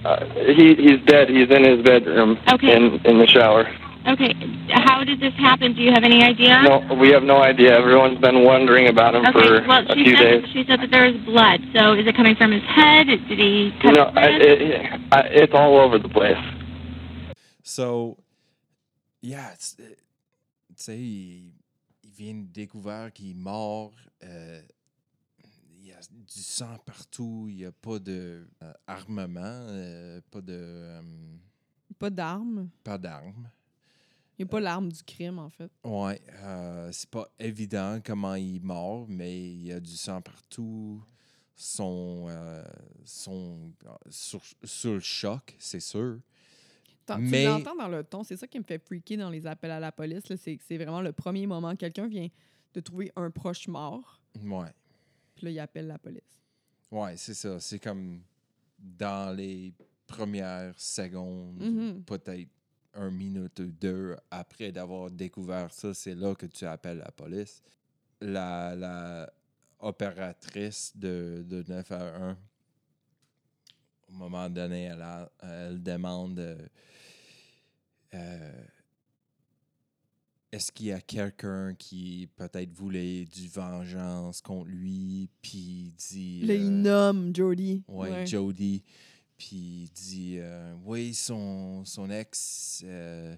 uh, 0.06 0.25
he 0.56 0.75
he's 0.75 1.01
dead. 1.08 1.30
He's 1.30 1.49
in 1.49 1.63
his 1.65 1.82
bedroom 1.84 2.38
Okay. 2.53 2.73
in 2.75 3.01
in 3.06 3.17
the 3.19 3.27
shower. 3.27 3.67
Okay. 4.08 4.34
How 4.70 5.04
did 5.04 5.20
this 5.20 5.34
happen? 5.36 5.74
Do 5.76 5.82
you 5.82 5.91
have 5.91 6.04
any 6.04 6.24
idea? 6.24 6.62
No, 6.63 6.96
we 6.96 7.10
have 7.10 7.24
no 7.24 7.43
idea. 7.43 7.78
Everyone's 7.78 8.20
been 8.20 8.43
wondering 8.46 8.88
about 8.88 9.15
him 9.15 9.24
Okay. 9.26 9.48
for 9.62 9.67
Well, 9.67 9.84
a 9.89 9.93
few 9.96 10.15
said 10.15 10.41
days. 10.43 10.46
she 10.54 10.63
said 10.67 10.80
that 10.80 10.91
there 10.91 11.12
was 11.12 11.17
blood. 11.26 11.60
So 11.76 11.93
is 11.93 12.08
it 12.08 12.15
coming 12.15 12.36
from 12.36 12.52
his 12.54 12.63
head? 12.63 13.08
Did 13.08 13.38
he 13.38 13.72
cut 13.82 13.93
No, 13.96 14.06
his 14.08 14.13
I, 14.15 14.26
wrist? 14.28 14.46
it, 14.48 15.02
I, 15.12 15.20
it's 15.43 15.54
all 15.54 15.78
over 15.80 16.00
the 16.00 16.08
place. 16.10 16.38
So, 17.63 18.17
yeah, 19.22 19.48
it's- 19.52 19.76
tu 19.78 20.84
sais, 20.84 20.98
il, 20.98 21.52
il 22.04 22.12
vient 22.17 22.36
de 22.36 22.48
découvrir 22.54 23.12
qu'il 23.13 23.32
est 23.32 23.34
mort. 23.34 23.91
euh, 24.24 24.62
il 25.80 25.88
y 25.88 25.91
a 25.91 26.00
du 26.00 26.41
sang 26.41 26.78
partout. 26.86 27.48
Il 27.50 27.56
n'y 27.58 27.65
a 27.65 27.72
pas 27.72 28.00
de 28.00 28.48
euh, 28.63 28.74
armement, 28.88 29.65
euh, 29.70 30.22
pas 30.32 30.41
de 30.41 30.54
euh, 30.54 31.02
Pas 32.00 32.10
d'armes. 32.10 32.70
pas 32.84 32.98
d'armes. 32.98 33.50
Il 34.38 34.43
n'y 34.43 34.50
a 34.50 34.52
pas 34.52 34.60
l'arme 34.60 34.91
du 34.91 35.04
crime, 35.04 35.39
en 35.39 35.50
fait. 35.50 35.71
Ouais, 35.84 36.21
euh, 36.43 36.89
c'est 36.91 37.10
pas 37.10 37.28
évident 37.39 38.00
comment 38.06 38.36
il 38.36 38.58
est 38.58 38.63
mort, 38.63 39.06
mais 39.10 39.36
il 39.52 39.63
y 39.67 39.71
a 39.71 39.80
du 39.80 39.95
sang 39.95 40.21
partout. 40.21 41.04
Son, 41.56 42.26
euh, 42.30 42.63
son 43.04 43.71
sur, 44.12 44.41
sur 44.63 44.93
le 44.93 45.00
choc, 45.00 45.56
c'est 45.58 45.80
sûr. 45.80 46.19
Mais- 47.17 47.43
Tu 47.43 47.47
l'entends 47.47 47.76
dans 47.76 47.88
le 47.88 48.04
ton. 48.04 48.23
C'est 48.23 48.36
ça 48.38 48.45
qui 48.47 48.60
me 48.60 48.63
fait 48.63 48.78
freaker 48.78 49.17
dans 49.17 49.30
les 49.32 49.47
appels 49.47 49.71
à 49.71 49.80
la 49.80 49.91
police. 49.91 50.21
C'est 50.36 50.60
c'est 50.67 50.78
vraiment 50.78 51.02
le 51.02 51.13
premier 51.13 51.47
moment. 51.47 51.76
Quelqu'un 51.76 52.08
vient 52.08 52.28
de 52.73 52.80
trouver 52.82 53.12
un 53.15 53.32
proche 53.32 53.67
mort, 53.67 54.21
Ouais. 54.43 54.71
puis 55.36 55.45
là, 55.45 55.52
il 55.52 55.60
appelle 55.60 55.88
la 55.88 55.97
police. 55.97 56.21
Ouais, 56.91 57.17
c'est 57.17 57.34
ça. 57.34 57.60
C'est 57.60 57.80
comme 57.80 58.21
dans 58.78 59.36
les 59.36 59.73
premières 60.06 60.78
secondes, 60.80 61.60
Mhm. 61.60 62.04
peut-être 62.04 62.50
un 62.97 63.12
minute 63.12 63.60
ou 63.60 63.67
deux 63.67 64.15
après 64.31 64.71
d'avoir 64.71 65.10
découvert 65.12 65.71
ça, 65.71 65.93
c'est 65.93 66.15
là 66.15 66.36
que 66.36 66.45
tu 66.47 66.65
appelles 66.65 66.97
la 66.99 67.12
police. 67.12 67.62
La, 68.21 68.75
la 68.75 69.31
opératrice 69.79 70.91
de, 70.95 71.45
de 71.47 71.63
9 71.67 71.91
à 71.91 72.15
1, 72.29 72.38
au 74.10 74.13
moment 74.13 74.49
donné, 74.49 74.83
elle, 74.83 75.01
a- 75.01 75.29
elle 75.41 75.81
demande 75.83 76.39
euh, 76.39 76.57
euh, 78.15 78.63
est-ce 80.51 80.71
qu'il 80.71 80.88
y 80.88 80.91
a 80.93 81.01
quelqu'un 81.01 81.75
qui 81.75 82.29
peut-être 82.38 82.71
voulait 82.73 83.25
du 83.25 83.47
vengeance 83.49 84.41
contre 84.41 84.69
lui, 84.69 85.29
puis 85.41 85.93
dit. 86.10 86.41
Là, 86.45 86.53
euh, 86.53 86.57
il 86.57 86.71
nomme 86.81 87.36
Jody. 87.36 87.83
Ouais, 87.88 88.25
Jody. 88.25 88.83
Puis 89.38 89.84
il 89.84 89.89
dit 89.89 90.36
euh, 90.39 90.73
Oui, 90.86 91.13
son, 91.13 91.86
son 91.86 92.10
ex, 92.10 92.84
euh, 92.86 93.36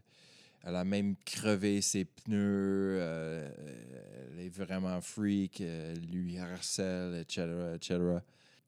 elle 0.63 0.75
a 0.75 0.83
même 0.85 1.15
crevé 1.25 1.81
ses 1.81 2.05
pneus. 2.05 2.97
euh, 2.99 3.49
elle 4.31 4.45
est 4.45 4.49
vraiment 4.49 5.01
freak. 5.01 5.61
Elle 5.61 5.99
lui 6.09 6.37
harcèle, 6.37 7.15
etc. 7.15 7.47
etc. 7.75 7.99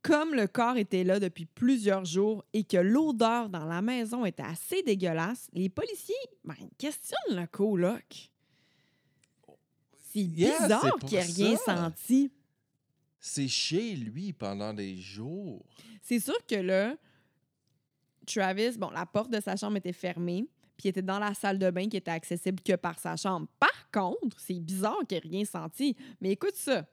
Comme 0.01 0.33
le 0.33 0.47
corps 0.47 0.77
était 0.77 1.03
là 1.03 1.19
depuis 1.19 1.45
plusieurs 1.45 2.05
jours 2.05 2.43
et 2.53 2.63
que 2.63 2.77
l'odeur 2.77 3.49
dans 3.49 3.65
la 3.65 3.81
maison 3.81 4.25
était 4.25 4.43
assez 4.43 4.81
dégueulasse, 4.81 5.47
les 5.53 5.69
policiers 5.69 6.15
ben, 6.43 6.55
questionnent 6.77 7.39
le 7.39 7.45
coloc. 7.45 8.31
C'est 10.11 10.23
bizarre 10.23 10.97
qu'il 11.05 11.17
ait 11.17 11.21
rien 11.21 11.55
senti. 11.57 12.31
C'est 13.19 13.47
chez 13.47 13.95
lui 13.95 14.33
pendant 14.33 14.73
des 14.73 14.97
jours. 14.97 15.63
C'est 16.01 16.19
sûr 16.19 16.35
que 16.47 16.55
là, 16.55 16.97
Travis, 18.25 18.77
bon, 18.77 18.89
la 18.91 19.05
porte 19.05 19.31
de 19.31 19.39
sa 19.39 19.55
chambre 19.55 19.77
était 19.77 19.93
fermée, 19.93 20.45
puis 20.77 20.87
il 20.87 20.89
était 20.89 21.01
dans 21.01 21.19
la 21.19 21.33
salle 21.33 21.59
de 21.59 21.69
bain 21.69 21.87
qui 21.87 21.97
était 21.97 22.11
accessible 22.11 22.61
que 22.61 22.75
par 22.75 22.99
sa 22.99 23.15
chambre. 23.15 23.47
Par 23.59 23.89
contre, 23.91 24.39
c'est 24.39 24.59
bizarre 24.59 24.99
qu'il 25.07 25.17
ait 25.17 25.21
rien 25.21 25.45
senti. 25.45 25.95
Mais 26.19 26.31
écoute 26.31 26.55
ça. 26.55 26.85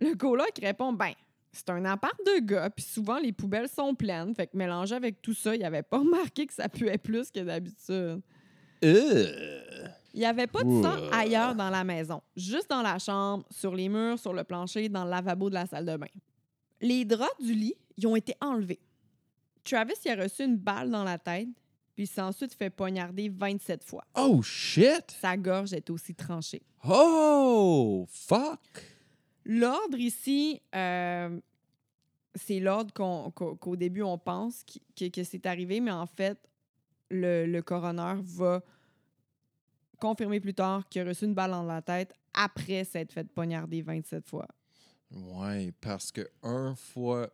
Le 0.00 0.14
coloc 0.14 0.52
répond 0.62 0.92
ben, 0.92 1.12
c'est 1.52 1.70
un 1.70 1.84
appart 1.84 2.16
de 2.24 2.40
gars, 2.40 2.70
puis 2.70 2.84
souvent 2.84 3.18
les 3.18 3.32
poubelles 3.32 3.68
sont 3.68 3.94
pleines. 3.94 4.34
Fait 4.34 4.46
que 4.46 4.56
mélangé 4.56 4.94
avec 4.94 5.20
tout 5.22 5.34
ça, 5.34 5.54
il 5.56 5.64
avait 5.64 5.82
pas 5.82 5.98
remarqué 6.00 6.46
que 6.46 6.54
ça 6.54 6.68
puait 6.68 6.98
plus 6.98 7.30
que 7.30 7.40
d'habitude. 7.40 8.22
Euh. 8.84 9.88
Il 10.14 10.20
n'y 10.20 10.26
avait 10.26 10.46
pas 10.46 10.64
de 10.64 10.70
sang 10.82 10.98
Ouah. 10.98 11.16
ailleurs 11.16 11.54
dans 11.54 11.70
la 11.70 11.84
maison, 11.84 12.22
juste 12.36 12.70
dans 12.70 12.82
la 12.82 12.98
chambre, 12.98 13.44
sur 13.50 13.74
les 13.74 13.88
murs, 13.88 14.18
sur 14.18 14.32
le 14.32 14.44
plancher, 14.44 14.88
dans 14.88 15.04
le 15.04 15.10
lavabo 15.10 15.48
de 15.48 15.54
la 15.54 15.66
salle 15.66 15.84
de 15.84 15.96
bain. 15.96 16.06
Les 16.80 17.04
draps 17.04 17.40
du 17.40 17.54
lit, 17.54 17.74
ils 17.96 18.06
ont 18.06 18.16
été 18.16 18.34
enlevés. 18.40 18.80
Travis 19.68 19.94
il 20.04 20.10
a 20.12 20.22
reçu 20.22 20.44
une 20.44 20.56
balle 20.56 20.90
dans 20.90 21.04
la 21.04 21.18
tête, 21.18 21.48
puis 21.94 22.04
il 22.04 22.06
s'est 22.06 22.20
ensuite 22.20 22.54
fait 22.54 22.70
poignarder 22.70 23.28
27 23.28 23.84
fois. 23.84 24.04
Oh 24.16 24.40
shit! 24.42 25.10
Sa 25.20 25.36
gorge 25.36 25.72
est 25.72 25.88
aussi 25.90 26.14
tranchée. 26.14 26.62
Oh 26.84 28.06
fuck! 28.08 28.60
L'ordre 29.44 29.98
ici, 29.98 30.60
euh, 30.74 31.40
c'est 32.34 32.60
l'ordre 32.60 32.92
qu'on- 32.92 33.30
qu'au 33.30 33.76
début 33.76 34.02
on 34.02 34.18
pense 34.18 34.64
que, 34.96 35.08
que 35.08 35.24
c'est 35.24 35.46
arrivé, 35.46 35.80
mais 35.80 35.90
en 35.90 36.06
fait, 36.06 36.38
le, 37.10 37.46
le 37.46 37.62
coroner 37.62 38.14
va 38.22 38.62
confirmer 39.98 40.38
plus 40.40 40.54
tard 40.54 40.88
qu'il 40.88 41.02
a 41.02 41.04
reçu 41.06 41.24
une 41.24 41.34
balle 41.34 41.50
dans 41.50 41.62
la 41.64 41.82
tête 41.82 42.12
après 42.34 42.84
s'être 42.84 43.12
fait 43.12 43.26
poignarder 43.28 43.82
27 43.82 44.24
fois. 44.26 44.46
Ouais, 45.10 45.72
parce 45.80 46.12
que 46.12 46.28
un 46.42 46.74
fois. 46.74 47.30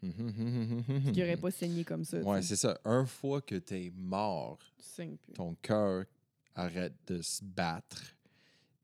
Qu'il 0.00 1.12
n'aurait 1.16 1.36
pas 1.36 1.50
saigné 1.50 1.84
comme 1.84 2.04
ça. 2.04 2.18
Ouais, 2.20 2.42
c'est 2.42 2.56
ça. 2.56 2.78
Un 2.84 3.04
fois 3.06 3.40
que 3.42 3.56
t'es 3.56 3.92
mort, 3.94 4.58
Tu 4.78 4.84
saignes 4.84 5.16
plus. 5.16 5.32
ton 5.34 5.54
cœur 5.56 6.04
arrête 6.54 6.94
de 7.06 7.20
se 7.22 7.42
battre. 7.44 8.14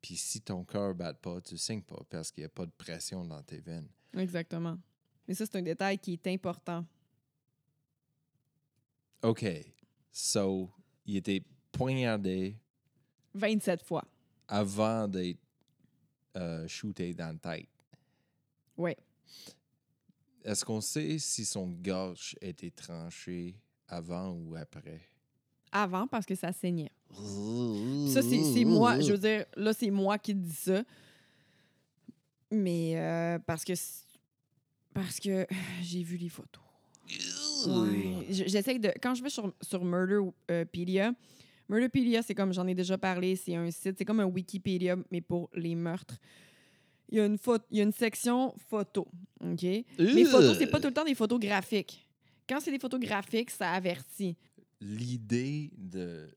Puis 0.02 0.16
si 0.16 0.40
ton 0.40 0.64
cœur 0.64 0.88
ne 0.88 0.94
bat 0.94 1.14
pas, 1.14 1.40
tu 1.40 1.56
saignes 1.56 1.82
pas 1.82 2.02
parce 2.10 2.30
qu'il 2.30 2.42
n'y 2.42 2.46
a 2.46 2.50
pas 2.50 2.66
de 2.66 2.72
pression 2.72 3.24
dans 3.24 3.42
tes 3.42 3.58
veines. 3.60 3.88
Exactement. 4.16 4.78
Mais 5.26 5.34
ça, 5.34 5.46
c'est 5.46 5.56
un 5.56 5.62
détail 5.62 5.98
qui 5.98 6.12
est 6.12 6.26
important. 6.26 6.84
OK. 9.22 9.44
So, 10.12 10.70
il 11.06 11.16
était 11.16 11.42
poignardé 11.72 12.56
27 13.34 13.82
fois. 13.82 14.04
avant 14.46 15.08
d'être 15.08 15.40
euh, 16.36 16.68
shooté 16.68 17.14
dans 17.14 17.32
la 17.42 17.56
tête. 17.56 17.68
Ouais. 18.76 18.96
Est-ce 20.44 20.64
qu'on 20.64 20.80
sait 20.80 21.18
si 21.18 21.44
son 21.44 21.68
gorge 21.68 22.36
était 22.40 22.70
tranché 22.70 23.54
avant 23.88 24.30
ou 24.32 24.54
après? 24.56 25.00
Avant, 25.72 26.06
parce 26.06 26.26
que 26.26 26.34
ça 26.34 26.52
saignait. 26.52 26.92
Ça, 28.08 28.20
c'est 28.22 28.64
moi. 28.64 29.00
Je 29.00 29.12
veux 29.12 29.18
dire, 29.18 29.44
là, 29.56 29.72
c'est 29.72 29.90
moi 29.90 30.18
qui 30.18 30.34
dis 30.34 30.52
ça. 30.54 30.82
Mais 32.50 32.92
euh, 32.96 33.38
parce 33.40 33.64
que. 33.64 33.72
j'ai 35.82 36.02
vu 36.02 36.16
les 36.16 36.28
photos. 36.28 36.62
Ouais. 37.66 38.26
Je- 38.30 38.44
J'essaie 38.46 38.78
de. 38.78 38.92
Quand 39.02 39.14
je 39.14 39.22
vais 39.22 39.30
sur, 39.30 39.52
sur 39.60 39.84
Murderpedia, 39.84 41.12
Murderpedia, 41.68 42.22
c'est 42.22 42.34
comme 42.34 42.52
j'en 42.52 42.66
ai 42.66 42.74
déjà 42.74 42.98
parlé, 42.98 43.36
c'est 43.36 43.54
un 43.56 43.70
site, 43.70 43.96
c'est 43.98 44.04
comme 44.04 44.20
un 44.20 44.26
Wikipédia, 44.26 44.96
mais 45.10 45.20
pour 45.20 45.48
les 45.54 45.74
meurtres. 45.74 46.18
Il 47.14 47.18
y 47.18 47.20
a 47.20 47.26
une, 47.26 47.38
photo, 47.38 47.64
il 47.70 47.78
y 47.78 47.80
a 47.80 47.84
une 47.84 47.92
section 47.92 48.52
photos. 48.68 49.06
OK? 49.40 49.62
Mais 49.62 50.24
photos, 50.24 50.58
c'est 50.58 50.66
pas 50.66 50.80
tout 50.80 50.88
le 50.88 50.92
temps 50.92 51.04
des 51.04 51.14
photos 51.14 51.38
graphiques. 51.38 52.08
Quand 52.48 52.58
c'est 52.58 52.72
des 52.72 52.78
photos 52.80 52.98
graphiques, 52.98 53.50
ça 53.50 53.70
avertit. 53.70 54.36
L'idée 54.80 55.70
de 55.76 56.28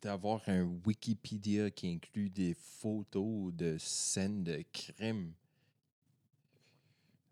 d'avoir 0.00 0.40
un 0.48 0.70
Wikipédia 0.86 1.68
qui 1.70 1.88
inclut 1.88 2.30
des 2.30 2.54
photos 2.54 3.52
de 3.52 3.76
scènes 3.78 4.44
de 4.44 4.62
crime. 4.72 5.32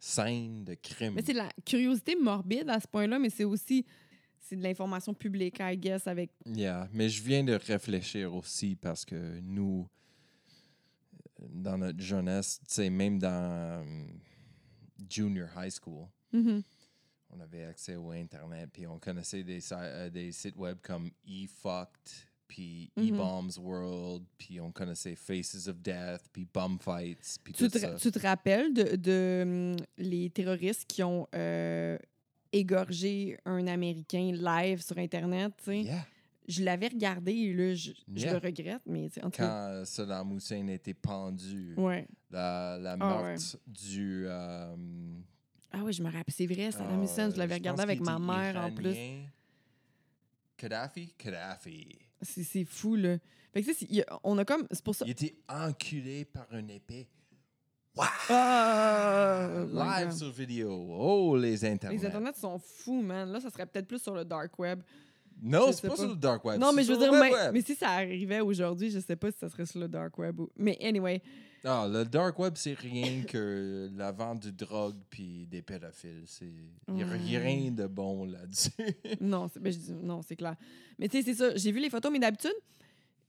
Scènes 0.01 0.65
de 0.65 0.75
crime. 0.75 1.15
Mais 1.15 1.23
c'est 1.25 1.35
de 1.35 1.39
la 1.39 1.51
curiosité 1.65 2.17
morbide 2.17 2.69
à 2.69 2.81
ce 2.81 2.89
point-là, 2.89 3.21
mais 3.21 3.31
c'est 3.31 3.45
aussi 3.45 3.85
c'est 4.41 4.57
de 4.57 4.63
l'information 4.65 5.15
publique, 5.15 5.59
I 5.61 5.77
guess, 5.77 6.09
avec. 6.09 6.31
Yeah, 6.47 6.89
mais 6.93 7.09
je 7.09 7.23
viens 7.23 7.45
de 7.45 7.53
réfléchir 7.53 8.35
aussi 8.35 8.75
parce 8.75 9.05
que 9.05 9.39
nous, 9.41 9.87
dans 11.51 11.79
notre 11.79 12.01
jeunesse, 12.01 12.59
tu 12.67 12.75
sais, 12.75 12.91
même 12.91 13.19
dans 13.19 13.29
euh, 13.31 14.05
junior 15.11 15.49
high 15.57 15.71
school, 15.71 16.07
Mhm. 16.33 16.63
on 17.31 17.41
avait 17.41 17.65
accès 17.65 17.97
au 17.97 18.11
Internet, 18.11 18.71
puis 18.73 18.87
on 18.87 18.99
connaissait 18.99 19.43
des, 19.43 19.61
euh, 19.73 20.11
des 20.11 20.33
sites 20.33 20.57
web 20.57 20.79
comme 20.83 21.11
eFucked, 21.27 22.11
puis 22.49 22.91
Mhm. 22.97 23.05
eBombs 23.09 23.59
World, 23.59 24.25
puis 24.39 24.61
on 24.61 24.71
connaissait 24.71 25.15
Faces 25.15 25.67
of 25.69 25.79
Death, 25.81 26.23
puis 26.33 26.47
Bum 26.53 26.79
Fights, 26.79 27.39
puis 27.43 27.53
tout 27.55 27.69
ça. 27.71 27.95
tu 27.97 28.11
te 28.11 28.19
rappelles 28.19 28.73
de, 28.75 28.97
de, 28.97 29.43
hum, 29.43 29.77
les 29.97 30.29
terroristes 30.31 30.85
qui 30.87 31.03
ont 31.03 31.27
euh, 31.35 31.97
égorgé 32.53 33.39
un 33.47 33.67
Américain 33.67 34.31
live 34.33 34.83
sur 34.83 34.99
Internet? 34.99 35.53
tu 35.59 35.65
sais? 35.65 35.81
Yeah. 35.83 36.07
Je 36.53 36.63
l'avais 36.65 36.89
regardé, 36.89 37.53
là, 37.55 37.75
je, 37.75 37.93
je 38.15 38.23
Yeah. 38.25 38.33
le 38.33 38.39
regrette, 38.39 38.83
mais 38.87 39.07
en 39.07 39.09
tout 39.09 39.21
Quand 39.21 39.31
cas. 39.31 39.69
euh, 39.71 39.85
Saddam 39.85 40.37
Hussein 40.37 40.67
était 40.69 40.95
pendu, 40.95 41.75
Ouais. 41.77 42.07
la, 42.31 42.79
la 42.79 42.97
Ah, 43.01 43.23
ouais. 43.23 43.37
du... 43.67 44.25
euh, 44.27 44.75
Ah 45.73 45.81
oui, 45.85 45.93
je 45.93 46.03
me 46.03 46.11
rappelle, 46.11 46.25
c'est 46.35 46.47
vrai, 46.47 46.71
Saddam 46.71 47.01
Ah, 47.01 47.05
Hussein, 47.05 47.31
je 47.31 47.37
l'avais 47.37 47.55
regardé 47.55 47.83
avec 47.83 48.01
ma 48.01 48.19
mère 48.19 48.57
en 48.57 48.71
plus. 48.71 48.97
Kadhafi? 50.57 51.15
Kadhafi. 51.19 51.89
C'est 52.21 52.65
fou, 52.65 52.95
là. 52.97 53.17
Fait 53.53 53.63
que, 53.63 53.71
il 53.91 54.01
a- 54.03 54.21
on 54.25 54.39
a 54.39 54.45
comme. 54.45 54.67
C'est 54.71 54.85
pour 54.85 54.95
ça. 54.95 55.05
Il 55.07 55.11
était 55.11 55.35
enculé 55.49 56.25
par 56.25 56.47
une 56.55 56.71
épée. 56.71 57.09
Ah! 57.99 59.51
oh 59.55 59.67
Live 59.75 60.13
sur 60.13 60.31
vidéo. 60.31 60.71
Oh, 60.99 61.37
les 61.37 61.65
internets. 61.65 61.97
Les 61.99 62.07
internets 62.07 62.33
sont 62.39 62.59
fous, 62.59 63.03
man. 63.03 63.31
Là, 63.31 63.41
ça 63.41 63.51
serait 63.51 63.67
peut-être 63.67 63.87
plus 63.89 64.01
sur 64.03 64.15
le 64.15 64.25
dark 64.25 64.59
web. 64.59 64.81
Non, 65.43 65.73
c'est 65.73 65.83
pas, 65.83 65.89
pas. 65.89 65.97
sur 65.97 66.09
le 66.09 66.15
dark 66.17 66.45
web. 66.45 66.61
non, 66.61 66.73
mais 66.73 66.85
je 66.85 66.93
veux 66.93 66.99
dire, 66.99 67.13
le 67.13 67.19
mais, 67.19 67.53
mais 67.53 67.61
si 67.63 67.75
ça 67.75 67.91
arrivait 67.91 68.41
aujourd'hui, 68.41 68.91
je 68.91 69.01
sais 69.01 69.17
pas 69.17 69.31
si 69.33 69.39
ça 69.39 69.49
serait 69.49 69.67
sur 69.67 69.81
le 69.81 69.89
dark 69.89 70.17
web. 70.19 70.39
Ou... 70.39 70.49
Mais 70.57 70.79
anyway, 70.81 71.21
Ah, 71.65 71.89
le 71.91 72.05
dark 72.05 72.39
web, 72.39 72.55
c'est 72.57 72.75
rien 72.75 73.23
que 73.23 73.91
la 73.97 74.13
vente 74.13 74.47
de 74.47 74.51
drogue 74.51 74.97
puis 75.11 75.47
des 75.47 75.63
pédophiles. 75.63 76.25
Il 76.89 76.95
n'y 76.95 77.03
a 77.03 77.07
rien 77.09 77.71
de 77.73 77.87
bon 77.87 78.25
là-dessus. 78.25 78.71
non, 79.21 79.49
c'est 79.53 79.61
ben, 79.61 79.73
je 79.73 79.79
dis- 79.79 79.93
non, 79.93 80.23
c'est 80.23 80.37
clair. 80.37 80.57
Mais 80.99 81.09
tu 81.09 81.19
sais, 81.19 81.25
c'est 81.25 81.35
ça. 81.35 81.57
J'ai 81.57 81.73
vu 81.73 81.81
les 81.81 81.91
photos, 81.91 82.13
mais 82.13 82.21
d'habitude, 82.21 82.55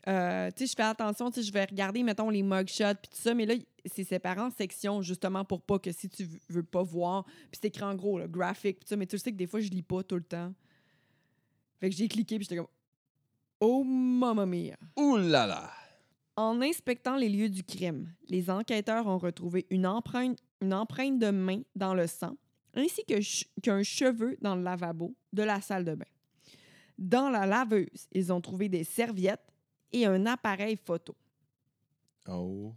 euh, 0.07 0.49
tu 0.55 0.65
sais, 0.65 0.71
je 0.71 0.75
fais 0.75 0.83
attention, 0.83 1.31
tu 1.31 1.41
sais, 1.41 1.47
je 1.47 1.53
vais 1.53 1.65
regarder, 1.65 2.03
mettons, 2.03 2.29
les 2.29 2.43
mugshots 2.43 2.95
puis 3.01 3.09
tout 3.09 3.21
ça, 3.21 3.33
mais 3.33 3.45
là, 3.45 3.55
c'est 3.85 4.03
séparé 4.03 4.41
en 4.41 4.51
sections, 4.51 5.01
justement, 5.01 5.45
pour 5.45 5.61
pas 5.61 5.79
que 5.79 5.91
si 5.91 6.09
tu 6.09 6.27
veux 6.49 6.63
pas 6.63 6.83
voir, 6.83 7.23
puis 7.23 7.59
c'est 7.61 7.65
écrit 7.65 7.83
en 7.83 7.95
gros, 7.95 8.19
là, 8.19 8.27
graphique, 8.27 8.77
puis 8.79 8.85
tout 8.85 8.89
ça, 8.89 8.95
mais 8.97 9.05
tu 9.05 9.17
sais 9.17 9.31
que 9.31 9.37
des 9.37 9.47
fois, 9.47 9.61
je 9.61 9.69
lis 9.69 9.81
pas 9.81 10.03
tout 10.03 10.15
le 10.15 10.23
temps. 10.23 10.53
Fait 11.83 11.89
que 11.89 11.95
j'ai 11.97 12.07
cliqué, 12.07 12.37
puis 12.37 12.45
j'étais 12.45 12.55
comme, 12.55 12.71
oh, 13.59 13.83
mamma 13.83 14.45
mia. 14.45 14.77
Ouh 14.95 15.17
là 15.17 15.45
là! 15.45 15.69
En 16.37 16.61
inspectant 16.61 17.17
les 17.17 17.27
lieux 17.27 17.49
du 17.49 17.61
crime, 17.61 18.09
les 18.29 18.49
enquêteurs 18.49 19.05
ont 19.05 19.17
retrouvé 19.17 19.65
une 19.69 19.85
empreinte, 19.85 20.39
une 20.61 20.73
empreinte 20.73 21.19
de 21.19 21.29
main 21.29 21.59
dans 21.75 21.93
le 21.93 22.07
sang, 22.07 22.37
ainsi 22.73 23.03
que 23.03 23.15
ch- 23.15 23.49
qu'un 23.61 23.83
cheveu 23.83 24.37
dans 24.41 24.55
le 24.55 24.63
lavabo 24.63 25.13
de 25.33 25.43
la 25.43 25.59
salle 25.59 25.83
de 25.83 25.93
bain. 25.95 26.05
Dans 26.97 27.29
la 27.29 27.45
laveuse, 27.45 28.07
ils 28.13 28.31
ont 28.31 28.39
trouvé 28.39 28.69
des 28.69 28.85
serviettes 28.85 29.51
et 29.91 30.05
un 30.05 30.25
appareil 30.25 30.77
photo. 30.77 31.13
Oh. 32.29 32.73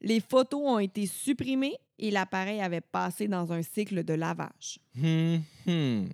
Les 0.00 0.20
photos 0.20 0.60
ont 0.64 0.78
été 0.78 1.04
supprimées 1.06 1.76
et 1.98 2.12
l'appareil 2.12 2.60
avait 2.60 2.80
passé 2.80 3.26
dans 3.26 3.52
un 3.52 3.62
cycle 3.62 4.04
de 4.04 4.14
lavage. 4.14 4.78
Hmm, 4.94 5.38
hmm. 5.66 6.06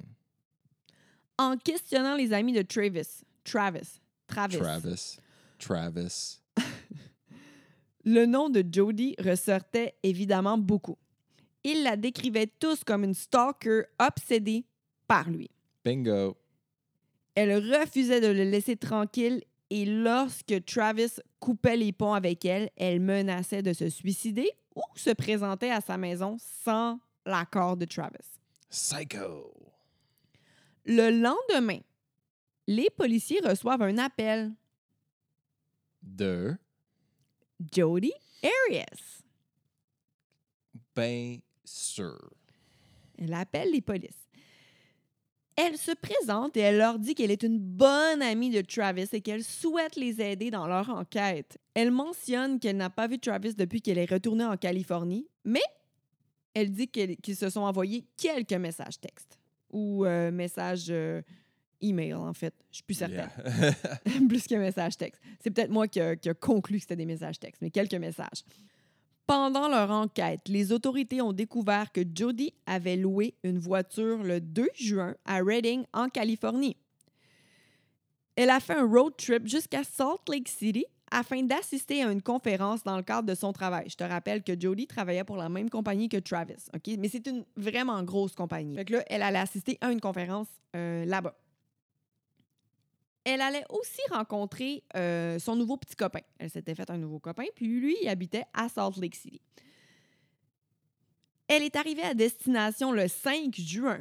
En 1.38 1.56
questionnant 1.56 2.14
les 2.14 2.32
amis 2.32 2.52
de 2.52 2.62
Travis, 2.62 3.24
Travis, 3.44 4.00
Travis, 4.26 4.58
Travis. 4.58 5.18
Travis. 5.58 6.40
Le 8.04 8.24
nom 8.24 8.48
de 8.48 8.64
Jodie 8.70 9.16
ressortait 9.18 9.94
évidemment 10.02 10.56
beaucoup. 10.58 10.96
Ils 11.64 11.82
la 11.82 11.96
décrivaient 11.96 12.46
tous 12.46 12.84
comme 12.84 13.04
une 13.04 13.14
stalker 13.14 13.82
obsédée 13.98 14.64
par 15.08 15.28
lui. 15.28 15.50
Bingo. 15.84 16.36
Elle 17.34 17.54
refusait 17.76 18.20
de 18.20 18.28
le 18.28 18.44
laisser 18.44 18.76
tranquille 18.76 19.42
et 19.68 19.84
lorsque 19.84 20.64
Travis 20.64 21.20
coupait 21.40 21.76
les 21.76 21.92
ponts 21.92 22.14
avec 22.14 22.44
elle, 22.44 22.70
elle 22.76 23.00
menaçait 23.00 23.62
de 23.62 23.72
se 23.72 23.88
suicider 23.88 24.48
ou 24.74 24.82
se 24.94 25.10
présentait 25.10 25.70
à 25.70 25.80
sa 25.80 25.98
maison 25.98 26.36
sans 26.38 26.98
l'accord 27.26 27.76
de 27.76 27.84
Travis. 27.84 28.38
Psycho. 28.70 29.65
Le 30.86 31.10
lendemain, 31.10 31.80
les 32.68 32.88
policiers 32.90 33.40
reçoivent 33.44 33.82
un 33.82 33.98
appel. 33.98 34.54
De. 36.00 36.56
Jodie 37.74 38.12
Arias. 38.42 39.22
Ben 40.94 41.40
sûr. 41.64 42.30
Elle 43.18 43.34
appelle 43.34 43.72
les 43.72 43.80
polices. 43.80 44.28
Elle 45.56 45.76
se 45.76 45.90
présente 45.92 46.56
et 46.56 46.60
elle 46.60 46.78
leur 46.78 47.00
dit 47.00 47.16
qu'elle 47.16 47.32
est 47.32 47.42
une 47.42 47.58
bonne 47.58 48.22
amie 48.22 48.50
de 48.50 48.60
Travis 48.60 49.08
et 49.12 49.22
qu'elle 49.22 49.42
souhaite 49.42 49.96
les 49.96 50.20
aider 50.20 50.50
dans 50.50 50.68
leur 50.68 50.90
enquête. 50.90 51.58
Elle 51.74 51.90
mentionne 51.90 52.60
qu'elle 52.60 52.76
n'a 52.76 52.90
pas 52.90 53.08
vu 53.08 53.18
Travis 53.18 53.54
depuis 53.54 53.80
qu'elle 53.80 53.98
est 53.98 54.10
retournée 54.10 54.44
en 54.44 54.56
Californie, 54.56 55.26
mais 55.44 55.62
elle 56.54 56.70
dit 56.70 56.88
qu'ils 56.88 57.36
se 57.36 57.50
sont 57.50 57.62
envoyés 57.62 58.06
quelques 58.16 58.52
messages 58.52 59.00
textes 59.00 59.40
ou 59.76 60.06
euh, 60.06 60.30
messages 60.30 60.86
euh, 60.88 61.20
email, 61.82 62.14
en 62.14 62.32
fait. 62.32 62.54
Je 62.70 62.76
suis 62.76 62.84
plus 62.84 62.94
certaine. 62.94 63.28
Yeah. 63.46 64.20
plus 64.28 64.46
que 64.46 64.54
messages 64.54 64.96
textes. 64.96 65.20
C'est 65.38 65.50
peut-être 65.50 65.70
moi 65.70 65.86
qui 65.86 66.00
a, 66.00 66.16
qui 66.16 66.30
a 66.30 66.34
conclu 66.34 66.78
que 66.78 66.82
c'était 66.82 66.96
des 66.96 67.04
messages 67.04 67.38
textes, 67.38 67.60
mais 67.60 67.70
quelques 67.70 67.94
messages. 67.94 68.42
Pendant 69.26 69.68
leur 69.68 69.90
enquête, 69.90 70.48
les 70.48 70.72
autorités 70.72 71.20
ont 71.20 71.32
découvert 71.32 71.92
que 71.92 72.00
Jody 72.14 72.54
avait 72.64 72.96
loué 72.96 73.34
une 73.42 73.58
voiture 73.58 74.22
le 74.22 74.40
2 74.40 74.68
juin 74.74 75.14
à 75.26 75.42
Redding, 75.42 75.84
en 75.92 76.08
Californie. 76.08 76.76
Elle 78.34 78.50
a 78.50 78.60
fait 78.60 78.76
un 78.76 78.86
road 78.86 79.14
trip 79.18 79.46
jusqu'à 79.46 79.82
Salt 79.84 80.22
Lake 80.28 80.48
City 80.48 80.86
afin 81.10 81.42
d'assister 81.42 82.02
à 82.02 82.10
une 82.10 82.22
conférence 82.22 82.82
dans 82.82 82.96
le 82.96 83.02
cadre 83.02 83.28
de 83.28 83.34
son 83.34 83.52
travail. 83.52 83.88
Je 83.88 83.96
te 83.96 84.04
rappelle 84.04 84.42
que 84.42 84.58
Jodie 84.58 84.86
travaillait 84.86 85.24
pour 85.24 85.36
la 85.36 85.48
même 85.48 85.70
compagnie 85.70 86.08
que 86.08 86.16
Travis? 86.16 86.68
Mais 86.98 87.08
c'est 87.08 87.26
une 87.26 87.44
vraiment 87.56 88.02
grosse 88.02 88.34
compagnie. 88.34 88.76
Là, 88.76 89.02
elle 89.08 89.22
allait 89.22 89.38
assister 89.38 89.78
à 89.80 89.90
une 89.90 90.00
conférence 90.00 90.48
euh, 90.74 91.04
là-bas. 91.04 91.36
Elle 93.24 93.40
allait 93.40 93.64
aussi 93.70 94.00
rencontrer 94.10 94.84
euh, 94.96 95.38
son 95.38 95.56
nouveau 95.56 95.76
petit 95.76 95.96
copain. 95.96 96.20
Elle 96.38 96.50
s'était 96.50 96.76
fait 96.76 96.88
un 96.90 96.98
nouveau 96.98 97.18
copain, 97.18 97.44
puis 97.56 97.66
lui, 97.66 97.96
il 98.02 98.08
habitait 98.08 98.44
à 98.54 98.68
Salt 98.68 99.00
Lake 99.00 99.16
City. 99.16 99.40
Elle 101.48 101.62
est 101.62 101.76
arrivée 101.76 102.02
à 102.02 102.14
destination 102.14 102.92
le 102.92 103.08
5 103.08 103.54
juin. 103.56 104.00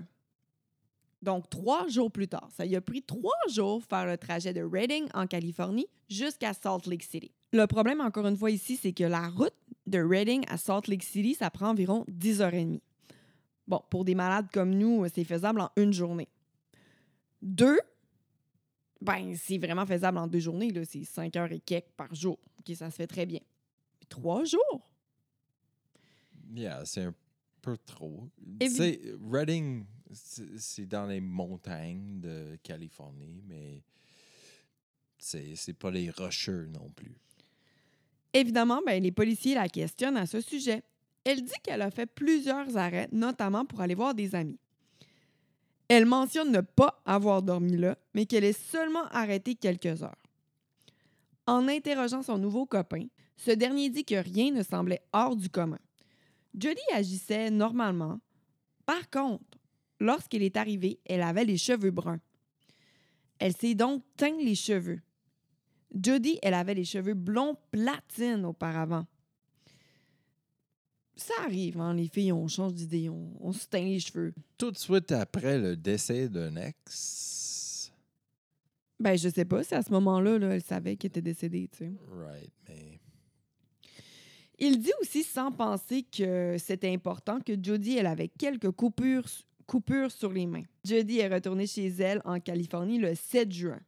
Donc, 1.25 1.49
trois 1.49 1.87
jours 1.87 2.11
plus 2.11 2.27
tard. 2.27 2.47
Ça 2.55 2.65
lui 2.65 2.75
a 2.75 2.81
pris 2.81 3.01
trois 3.01 3.31
jours 3.49 3.83
faire 3.83 4.05
le 4.05 4.15
trajet 4.15 4.53
de 4.53 4.61
Redding, 4.61 5.07
en 5.15 5.25
Californie, 5.25 5.87
jusqu'à 6.07 6.53
Salt 6.53 6.87
Lake 6.87 7.01
City. 7.01 7.31
Le 7.51 7.65
problème, 7.65 7.99
encore 7.99 8.27
une 8.27 8.37
fois, 8.37 8.51
ici, 8.51 8.77
c'est 8.77 8.93
que 8.93 9.03
la 9.03 9.27
route 9.29 9.55
de 9.87 9.99
Redding 9.99 10.45
à 10.47 10.57
Salt 10.57 10.87
Lake 10.87 11.01
City, 11.01 11.33
ça 11.33 11.49
prend 11.49 11.69
environ 11.71 12.05
10h30. 12.11 12.79
Bon, 13.67 13.81
pour 13.89 14.05
des 14.05 14.13
malades 14.13 14.45
comme 14.53 14.69
nous, 14.69 15.03
c'est 15.11 15.23
faisable 15.23 15.61
en 15.61 15.71
une 15.77 15.91
journée. 15.91 16.29
Deux, 17.41 17.79
ben, 19.01 19.35
c'est 19.35 19.57
vraiment 19.57 19.87
faisable 19.87 20.19
en 20.19 20.27
deux 20.27 20.39
journées. 20.39 20.69
là. 20.69 20.85
C'est 20.85 21.03
5 21.03 21.35
heures 21.37 21.51
et 21.51 21.59
quelques 21.59 21.91
par 21.97 22.13
jour. 22.13 22.37
OK, 22.59 22.75
ça 22.75 22.91
se 22.91 22.97
fait 22.97 23.07
très 23.07 23.25
bien. 23.25 23.39
Mais 23.99 24.05
trois 24.09 24.43
jours? 24.43 24.91
Yeah, 26.53 26.85
c'est 26.85 27.01
un 27.01 27.15
peu 27.63 27.77
trop. 27.77 28.29
Tu 28.59 28.69
sais, 28.69 29.01
Redding, 29.27 29.85
c'est 30.15 30.85
dans 30.85 31.05
les 31.05 31.21
montagnes 31.21 32.19
de 32.19 32.57
Californie, 32.63 33.43
mais 33.47 33.81
c'est 35.17 35.77
pas 35.77 35.91
les 35.91 36.09
rocheux 36.09 36.67
non 36.67 36.89
plus. 36.95 37.15
Évidemment, 38.33 38.81
ben, 38.85 39.01
les 39.01 39.11
policiers 39.11 39.55
la 39.55 39.69
questionnent 39.69 40.17
à 40.17 40.25
ce 40.25 40.41
sujet. 40.41 40.83
Elle 41.23 41.41
dit 41.43 41.53
qu'elle 41.63 41.81
a 41.81 41.89
fait 41.89 42.05
plusieurs 42.05 42.77
arrêts, 42.77 43.07
notamment 43.11 43.65
pour 43.65 43.81
aller 43.81 43.95
voir 43.95 44.13
des 44.13 44.35
amis. 44.35 44.59
Elle 45.87 46.05
mentionne 46.05 46.51
ne 46.51 46.61
pas 46.61 47.01
avoir 47.05 47.41
dormi 47.41 47.77
là, 47.77 47.97
mais 48.13 48.25
qu'elle 48.25 48.43
est 48.43 48.59
seulement 48.59 49.05
arrêtée 49.05 49.55
quelques 49.55 50.03
heures. 50.03 50.21
En 51.47 51.67
interrogeant 51.67 52.23
son 52.23 52.37
nouveau 52.37 52.65
copain, 52.65 53.07
ce 53.37 53.51
dernier 53.51 53.89
dit 53.89 54.03
que 54.03 54.15
rien 54.15 54.51
ne 54.51 54.63
semblait 54.63 55.01
hors 55.13 55.35
du 55.35 55.49
commun. 55.49 55.79
Jodie 56.57 56.79
agissait 56.93 57.51
normalement. 57.51 58.19
Par 58.85 59.09
contre, 59.09 59.54
lorsqu'elle 60.05 60.43
est 60.43 60.57
arrivée, 60.57 60.99
elle 61.05 61.21
avait 61.21 61.45
les 61.45 61.57
cheveux 61.57 61.91
bruns. 61.91 62.21
Elle 63.39 63.55
s'est 63.55 63.75
donc 63.75 64.03
teint 64.15 64.37
les 64.37 64.55
cheveux. 64.55 65.01
Jodie, 65.93 66.39
elle 66.41 66.53
avait 66.53 66.73
les 66.73 66.85
cheveux 66.85 67.13
blonds 67.13 67.57
platine 67.71 68.45
auparavant. 68.45 69.05
Ça 71.17 71.33
arrive, 71.43 71.79
hein, 71.79 71.93
les 71.93 72.07
filles, 72.09 72.33
on 72.33 72.47
change 72.47 72.73
d'idée, 72.73 73.09
on, 73.09 73.31
on 73.39 73.53
se 73.53 73.67
teint 73.67 73.83
les 73.83 73.99
cheveux. 74.01 74.33
Tout 74.57 74.71
de 74.71 74.77
suite 74.77 75.11
après 75.13 75.57
le 75.57 75.77
décès 75.77 76.27
d'un 76.27 76.55
ex, 76.57 77.91
Ben, 78.99 79.17
je 79.17 79.29
sais 79.29 79.45
pas, 79.45 79.63
c'est 79.63 79.75
à 79.75 79.81
ce 79.81 79.91
moment-là, 79.91 80.37
là, 80.39 80.55
elle 80.55 80.63
savait 80.63 80.97
qu'elle 80.97 81.09
était 81.09 81.21
décédée, 81.21 81.69
tu 81.71 81.77
sais. 81.77 81.93
right, 82.11 82.51
mais 82.67 82.99
Il 84.59 84.79
dit 84.79 84.91
aussi 85.01 85.23
sans 85.23 85.51
penser 85.53 86.03
que 86.03 86.57
c'était 86.57 86.91
important 86.93 87.39
que 87.39 87.53
Jodie, 87.61 87.97
elle 87.97 88.07
avait 88.07 88.29
quelques 88.29 88.71
coupures, 88.71 89.25
coupures 89.67 90.11
sur 90.11 90.31
les 90.31 90.45
mains. 90.45 90.65
Jodie 90.83 91.19
est 91.19 91.33
retournée 91.33 91.67
chez 91.67 91.87
elle 91.87 92.21
en 92.25 92.39
Californie 92.39 92.99
le 92.99 93.15
7 93.15 93.51
juin. 93.51 93.79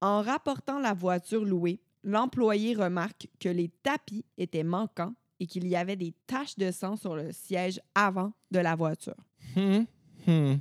En 0.00 0.22
rapportant 0.22 0.78
la 0.78 0.92
voiture 0.92 1.44
louée, 1.44 1.80
l'employé 2.04 2.74
remarque 2.74 3.28
que 3.40 3.48
les 3.48 3.68
tapis 3.82 4.24
étaient 4.38 4.64
manquants 4.64 5.14
et 5.40 5.46
qu'il 5.46 5.66
y 5.66 5.76
avait 5.76 5.96
des 5.96 6.14
taches 6.26 6.56
de 6.56 6.70
sang 6.70 6.96
sur 6.96 7.16
le 7.16 7.32
siège 7.32 7.80
avant 7.94 8.32
de 8.50 8.58
la 8.58 8.74
voiture. 8.74 9.16
Hmm, 9.54 9.84
hmm, 10.26 10.54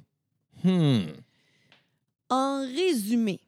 hmm. 0.63 1.01
En 2.29 2.65
résumé, 2.65 3.39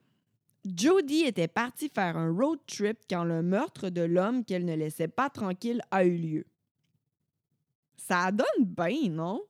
Jodie 0.65 1.23
était 1.23 1.47
partie 1.47 1.89
faire 1.89 2.17
un 2.17 2.32
road 2.32 2.60
trip 2.67 3.00
quand 3.10 3.23
le 3.23 3.41
meurtre 3.41 3.89
de 3.89 4.02
l'homme 4.02 4.43
qu'elle 4.43 4.65
ne 4.65 4.76
laissait 4.76 5.08
pas 5.08 5.30
tranquille 5.30 5.82
a 5.91 6.04
eu 6.06 6.17
lieu. 6.17 6.45
Ça 7.97 8.32
donne 8.32 8.65
bien, 8.65 9.10
non? 9.10 9.41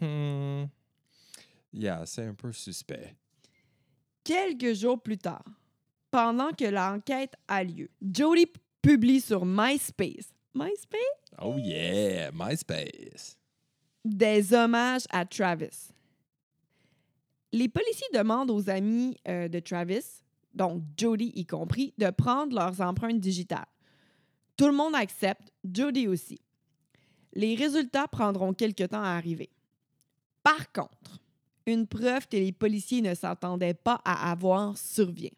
Hmm. 0.00 0.66
Yeah, 1.72 2.04
c'est 2.06 2.24
un 2.24 2.34
peu 2.34 2.52
suspect. 2.52 3.14
Quelques 4.24 4.74
jours 4.74 5.00
plus 5.00 5.18
tard, 5.18 5.44
pendant 6.10 6.50
que 6.52 6.64
l'enquête 6.64 7.34
a 7.46 7.62
lieu, 7.64 7.88
Jodie 8.02 8.52
publie 8.82 9.20
sur 9.20 9.44
MySpace, 9.44 10.32
MySpace? 10.54 11.00
Oh 11.40 11.56
yeah, 11.58 12.30
MySpace. 12.32 13.36
des 14.04 14.52
hommages 14.54 15.04
à 15.10 15.24
Travis. 15.24 15.92
Les 17.52 17.68
policiers 17.68 18.06
demandent 18.14 18.50
aux 18.50 18.68
amis 18.68 19.16
euh, 19.26 19.48
de 19.48 19.58
Travis, 19.60 20.22
donc 20.54 20.82
Jodie 20.98 21.32
y 21.34 21.46
compris, 21.46 21.94
de 21.98 22.10
prendre 22.10 22.54
leurs 22.54 22.80
empreintes 22.80 23.20
digitales. 23.20 23.66
Tout 24.56 24.66
le 24.66 24.72
monde 24.74 24.94
accepte, 24.94 25.52
Jodie 25.64 26.08
aussi. 26.08 26.40
Les 27.34 27.54
résultats 27.54 28.08
prendront 28.08 28.52
quelque 28.52 28.84
temps 28.84 29.02
à 29.02 29.10
arriver. 29.10 29.50
Par 30.42 30.72
contre, 30.72 31.20
une 31.66 31.86
preuve 31.86 32.26
que 32.28 32.36
les 32.36 32.52
policiers 32.52 33.02
ne 33.02 33.14
s'attendaient 33.14 33.74
pas 33.74 34.00
à 34.04 34.30
avoir 34.30 34.76
survient. 34.76 35.30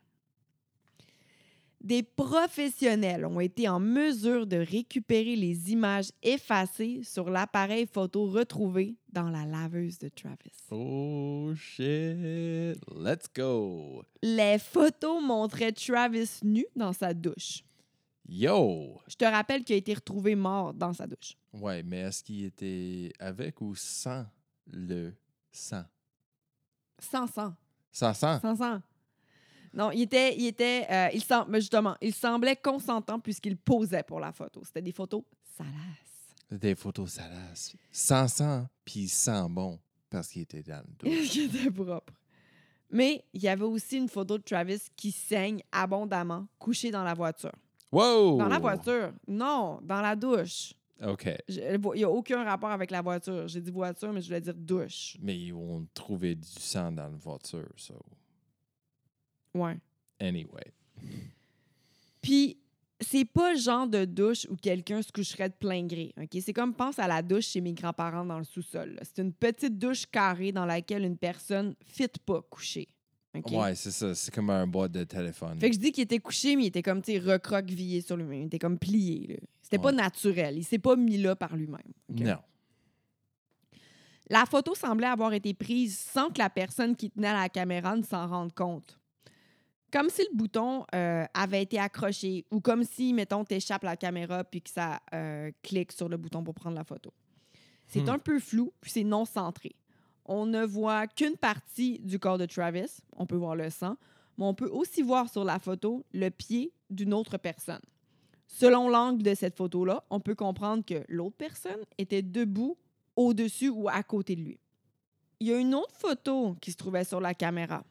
Des 1.80 2.02
professionnels 2.02 3.24
ont 3.24 3.40
été 3.40 3.66
en 3.66 3.80
mesure 3.80 4.46
de 4.46 4.58
récupérer 4.58 5.34
les 5.34 5.72
images 5.72 6.10
effacées 6.22 7.00
sur 7.02 7.30
l'appareil 7.30 7.86
photo 7.86 8.26
retrouvé 8.26 8.96
dans 9.10 9.30
la 9.30 9.46
laveuse 9.46 9.98
de 9.98 10.10
Travis. 10.10 10.52
Oh 10.70 11.54
shit. 11.56 12.76
Let's 12.94 13.28
go. 13.34 14.02
Les 14.22 14.58
photos 14.58 15.22
montraient 15.22 15.72
Travis 15.72 16.40
nu 16.42 16.66
dans 16.76 16.92
sa 16.92 17.14
douche. 17.14 17.64
Yo. 18.28 19.00
Je 19.08 19.16
te 19.16 19.24
rappelle 19.24 19.64
qu'il 19.64 19.74
a 19.74 19.78
été 19.78 19.94
retrouvé 19.94 20.34
mort 20.34 20.74
dans 20.74 20.92
sa 20.92 21.06
douche. 21.06 21.34
Ouais, 21.54 21.82
mais 21.82 22.00
est-ce 22.00 22.22
qu'il 22.22 22.44
était 22.44 23.10
avec 23.18 23.58
ou 23.62 23.74
sans? 23.74 24.26
Le 24.72 25.12
sang? 25.50 25.84
Sans 26.98 27.26
sang. 27.26 27.54
Sans 27.92 28.14
sang? 28.14 28.40
Sans 28.40 28.56
sang. 28.56 28.82
Non, 29.72 29.90
il 29.92 30.02
était, 30.02 30.36
il 30.36 30.46
était, 30.46 30.86
euh, 30.90 31.08
il 31.14 31.22
sem- 31.22 31.44
mais 31.48 31.60
justement, 31.60 31.96
il 32.00 32.12
semblait 32.12 32.56
consentant 32.56 33.20
puisqu'il 33.20 33.56
posait 33.56 34.02
pour 34.02 34.18
la 34.20 34.32
photo. 34.32 34.62
C'était 34.64 34.82
des 34.82 34.92
photos 34.92 35.22
salaces. 35.56 36.34
Des 36.50 36.74
photos 36.74 37.10
salaces. 37.12 37.76
Sans 37.92 38.26
sang, 38.28 38.66
puis 38.84 39.08
sans 39.08 39.48
bon, 39.48 39.78
parce 40.10 40.28
qu'il 40.28 40.42
était 40.42 40.62
dans 40.64 40.82
le 40.84 40.92
dos. 41.20 41.22
qui 41.28 41.42
était 41.42 41.70
propre. 41.70 42.12
Mais 42.90 43.24
il 43.32 43.40
y 43.42 43.48
avait 43.48 43.62
aussi 43.64 43.98
une 43.98 44.08
photo 44.08 44.36
de 44.38 44.42
Travis 44.42 44.82
qui 44.96 45.12
saigne 45.12 45.62
abondamment, 45.70 46.48
couché 46.58 46.90
dans 46.90 47.04
la 47.04 47.14
voiture. 47.14 47.52
Wow! 47.92 48.38
Dans 48.38 48.48
la 48.48 48.58
voiture? 48.58 49.12
Non, 49.28 49.78
dans 49.82 50.00
la 50.00 50.16
douche. 50.16 50.74
OK. 51.06 51.28
Je- 51.48 51.60
Il 51.94 51.98
n'y 51.98 52.04
a 52.04 52.10
aucun 52.10 52.44
rapport 52.44 52.70
avec 52.70 52.90
la 52.90 53.00
voiture. 53.02 53.48
J'ai 53.48 53.60
dit 53.60 53.70
voiture, 53.70 54.12
mais 54.12 54.20
je 54.20 54.26
voulais 54.26 54.40
dire 54.40 54.54
douche. 54.54 55.16
Mais 55.20 55.38
ils 55.38 55.52
ont 55.52 55.86
trouvé 55.94 56.34
du 56.34 56.46
sang 56.48 56.92
dans 56.92 57.04
la 57.08 57.16
voiture, 57.16 57.68
so... 57.76 57.94
Ouais. 59.54 59.76
Anyway. 60.20 60.72
Puis, 62.20 62.58
c'est 63.00 63.24
pas 63.24 63.54
le 63.54 63.58
genre 63.58 63.86
de 63.88 64.04
douche 64.04 64.46
où 64.50 64.56
quelqu'un 64.56 65.00
se 65.02 65.10
coucherait 65.10 65.48
de 65.48 65.54
plein 65.54 65.86
gré. 65.86 66.12
OK? 66.20 66.36
C'est 66.42 66.52
comme 66.52 66.74
pense 66.74 66.98
à 66.98 67.08
la 67.08 67.22
douche 67.22 67.46
chez 67.46 67.60
mes 67.60 67.72
grands-parents 67.72 68.24
dans 68.26 68.38
le 68.38 68.44
sous-sol. 68.44 68.90
là. 68.94 69.00
C'est 69.04 69.22
une 69.22 69.32
petite 69.32 69.78
douche 69.78 70.06
carrée 70.06 70.52
dans 70.52 70.66
laquelle 70.66 71.04
une 71.04 71.16
personne 71.16 71.74
fit 71.86 72.08
pas 72.26 72.42
coucher. 72.42 72.88
OK? 73.34 73.50
Ouais, 73.52 73.74
c'est 73.74 73.90
ça. 73.92 74.14
C'est 74.14 74.32
comme 74.34 74.50
un 74.50 74.66
boîte 74.66 74.92
de 74.92 75.04
téléphone. 75.04 75.58
Fait 75.58 75.70
que 75.70 75.76
je 75.76 75.80
dis 75.80 75.92
qu'il 75.92 76.02
était 76.04 76.18
couché, 76.18 76.56
mais 76.56 76.64
il 76.64 76.66
était 76.66 76.82
comme, 76.82 77.00
tu 77.00 77.12
sais, 77.12 77.18
recroquevillé 77.18 78.02
sur 78.02 78.16
lui-même. 78.16 78.42
Il 78.42 78.46
était 78.46 78.58
comme 78.58 78.78
plié, 78.78 79.26
là. 79.28 79.36
C'était 79.70 79.82
pas 79.82 79.90
Ouais. 79.90 79.94
naturel. 79.96 80.58
Il 80.58 80.64
s'est 80.64 80.78
pas 80.78 80.96
mis 80.96 81.16
là 81.18 81.36
par 81.36 81.54
lui-même. 81.56 81.92
Non. 82.08 82.38
La 84.28 84.46
photo 84.46 84.74
semblait 84.74 85.06
avoir 85.08 85.32
été 85.32 85.54
prise 85.54 85.98
sans 85.98 86.28
que 86.30 86.38
la 86.38 86.50
personne 86.50 86.94
qui 86.94 87.10
tenait 87.10 87.32
la 87.32 87.48
caméra 87.48 87.96
ne 87.96 88.02
s'en 88.02 88.28
rende 88.28 88.52
compte. 88.54 88.98
Comme 89.92 90.08
si 90.08 90.22
le 90.22 90.36
bouton 90.36 90.84
euh, 90.94 91.24
avait 91.34 91.62
été 91.62 91.78
accroché 91.80 92.46
ou 92.52 92.60
comme 92.60 92.84
si, 92.84 93.12
mettons, 93.12 93.44
t'échappes 93.44 93.82
la 93.82 93.96
caméra 93.96 94.44
puis 94.44 94.62
que 94.62 94.70
ça 94.70 95.00
euh, 95.14 95.50
clique 95.62 95.90
sur 95.90 96.08
le 96.08 96.16
bouton 96.16 96.44
pour 96.44 96.54
prendre 96.54 96.76
la 96.76 96.84
photo. 96.84 97.12
C'est 97.88 98.02
Hmm. 98.02 98.10
un 98.10 98.18
peu 98.20 98.38
flou 98.38 98.72
puis 98.80 98.90
c'est 98.92 99.02
non 99.04 99.24
centré. 99.24 99.74
On 100.24 100.46
ne 100.46 100.64
voit 100.64 101.08
qu'une 101.08 101.36
partie 101.36 101.98
du 101.98 102.20
corps 102.20 102.38
de 102.38 102.46
Travis. 102.46 103.02
On 103.16 103.26
peut 103.26 103.34
voir 103.36 103.56
le 103.56 103.68
sang, 103.68 103.96
mais 104.38 104.44
on 104.44 104.54
peut 104.54 104.68
aussi 104.68 105.02
voir 105.02 105.28
sur 105.28 105.42
la 105.42 105.58
photo 105.58 106.04
le 106.12 106.28
pied 106.30 106.72
d'une 106.88 107.12
autre 107.12 107.36
personne. 107.36 107.80
Selon 108.52 108.88
l'angle 108.88 109.22
de 109.22 109.34
cette 109.34 109.56
photo-là, 109.56 110.04
on 110.10 110.18
peut 110.18 110.34
comprendre 110.34 110.84
que 110.84 111.04
l'autre 111.08 111.36
personne 111.36 111.84
était 111.98 112.20
debout 112.20 112.76
au-dessus 113.14 113.68
ou 113.68 113.88
à 113.88 114.02
côté 114.02 114.34
de 114.34 114.42
lui. 114.42 114.58
Il 115.38 115.46
y 115.46 115.52
a 115.52 115.58
une 115.58 115.74
autre 115.74 115.94
photo 115.96 116.56
qui 116.60 116.72
se 116.72 116.76
trouvait 116.76 117.04
sur 117.04 117.20
la 117.20 117.32
caméra. 117.32 117.84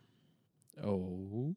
Oh. 0.86 1.54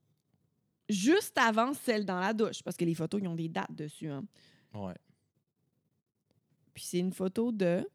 juste 0.89 1.39
avant 1.39 1.75
celle 1.75 2.05
dans 2.05 2.19
la 2.19 2.33
douche, 2.33 2.61
parce 2.63 2.77
que 2.77 2.85
les 2.85 2.95
photos, 2.95 3.21
ils 3.23 3.29
ont 3.29 3.37
des 3.37 3.49
dates 3.49 3.73
dessus. 3.73 4.09
Hein. 4.09 4.25
Ouais. 4.75 4.97
Puis 6.75 6.85
c'est 6.85 6.99
une 6.99 7.13
photo 7.13 7.53
de 7.53 7.89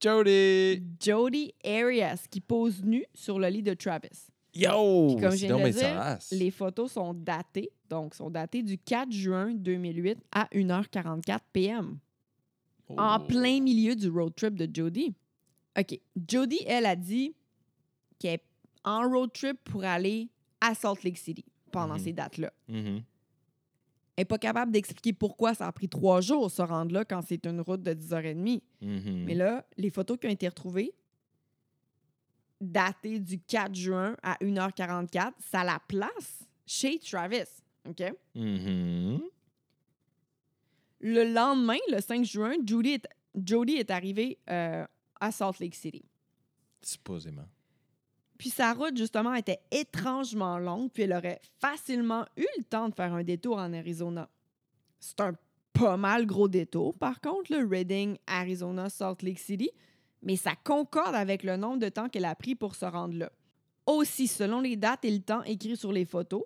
Jody! 0.00 0.82
Jody 1.00 1.54
Arias 1.64 2.26
qui 2.30 2.40
pose 2.40 2.82
nue 2.82 3.06
sur 3.14 3.38
le 3.38 3.48
lit 3.48 3.62
de 3.62 3.74
Travis. 3.74 4.28
Yo! 4.54 5.08
Puis 5.08 5.22
comme 5.22 5.30
je 5.30 5.46
viens 5.46 5.58
de 5.58 5.62
le 5.62 5.70
dire. 5.70 6.18
Les 6.32 6.50
photos 6.50 6.92
sont 6.92 7.14
datées, 7.14 7.70
donc 7.94 8.14
sont 8.14 8.28
datées 8.30 8.62
du 8.64 8.76
4 8.76 9.12
juin 9.12 9.54
2008 9.54 10.18
à 10.32 10.46
1h44 10.52 11.38
p.m. 11.52 11.98
en 12.88 13.18
Oh. 13.20 13.24
plein 13.26 13.60
milieu 13.60 13.94
du 13.94 14.08
road 14.08 14.34
trip 14.34 14.54
de 14.56 14.68
Jody. 14.72 15.14
OK. 15.78 16.00
Jody, 16.28 16.58
elle 16.66 16.86
a 16.86 16.96
dit 16.96 17.34
qu'elle 18.18 18.34
est 18.34 18.44
en 18.84 19.08
road 19.08 19.30
trip 19.32 19.58
pour 19.64 19.84
aller 19.84 20.28
à 20.60 20.74
Salt 20.74 21.02
Lake 21.04 21.18
City 21.18 21.44
pendant 21.70 21.94
Mhm. 21.94 22.00
ces 22.00 22.12
dates-là. 22.12 22.52
Mhm. 22.68 23.02
Elle 24.16 24.22
n'est 24.22 24.24
pas 24.26 24.38
capable 24.38 24.70
d'expliquer 24.72 25.12
pourquoi 25.12 25.54
ça 25.54 25.66
a 25.66 25.72
pris 25.72 25.88
trois 25.88 26.20
jours 26.20 26.50
se 26.50 26.62
rendre 26.62 26.92
là 26.92 27.04
quand 27.04 27.22
c'est 27.22 27.46
une 27.46 27.60
route 27.60 27.82
de 27.82 27.92
10h30. 27.94 28.62
Mhm. 28.80 29.24
Mais 29.24 29.34
là, 29.34 29.64
les 29.76 29.90
photos 29.90 30.18
qui 30.18 30.26
ont 30.26 30.30
été 30.30 30.46
retrouvées, 30.48 30.92
datées 32.60 33.18
du 33.20 33.38
4 33.40 33.74
juin 33.74 34.16
à 34.22 34.36
1h44, 34.40 35.32
ça 35.38 35.64
la 35.64 35.78
place 35.88 36.44
chez 36.66 36.98
Travis. 36.98 37.62
OK? 37.88 38.02
Mhm. 38.34 39.20
Le 41.00 41.24
lendemain, 41.32 41.78
le 41.90 42.00
5 42.00 42.24
juin, 42.24 42.54
Judy 42.64 42.92
est, 42.92 43.08
Jody 43.34 43.74
est 43.74 43.90
arrivée 43.90 44.38
euh, 44.48 44.86
à 45.20 45.30
Salt 45.30 45.60
Lake 45.60 45.74
City. 45.74 46.04
Supposément. 46.80 47.48
Puis 48.38 48.50
sa 48.50 48.72
route, 48.72 48.96
justement, 48.96 49.34
était 49.34 49.60
étrangement 49.70 50.58
longue, 50.58 50.90
puis 50.90 51.04
elle 51.04 51.12
aurait 51.12 51.40
facilement 51.60 52.24
eu 52.36 52.46
le 52.58 52.64
temps 52.64 52.88
de 52.88 52.94
faire 52.94 53.12
un 53.12 53.22
détour 53.22 53.58
en 53.58 53.72
Arizona. 53.72 54.28
C'est 54.98 55.20
un 55.20 55.34
pas 55.72 55.96
mal 55.96 56.24
gros 56.24 56.48
détour, 56.48 56.96
par 56.96 57.20
contre, 57.20 57.52
le 57.52 57.66
Reading, 57.66 58.16
Arizona, 58.26 58.88
Salt 58.88 59.22
Lake 59.22 59.38
City, 59.38 59.70
mais 60.22 60.36
ça 60.36 60.54
concorde 60.62 61.14
avec 61.14 61.42
le 61.42 61.56
nombre 61.56 61.78
de 61.78 61.88
temps 61.88 62.08
qu'elle 62.08 62.24
a 62.24 62.34
pris 62.34 62.54
pour 62.54 62.74
se 62.74 62.84
rendre 62.86 63.16
là. 63.16 63.30
Aussi, 63.86 64.26
selon 64.26 64.60
les 64.60 64.76
dates 64.76 65.04
et 65.04 65.10
le 65.10 65.20
temps 65.20 65.42
écrits 65.42 65.76
sur 65.76 65.92
les 65.92 66.06
photos, 66.06 66.44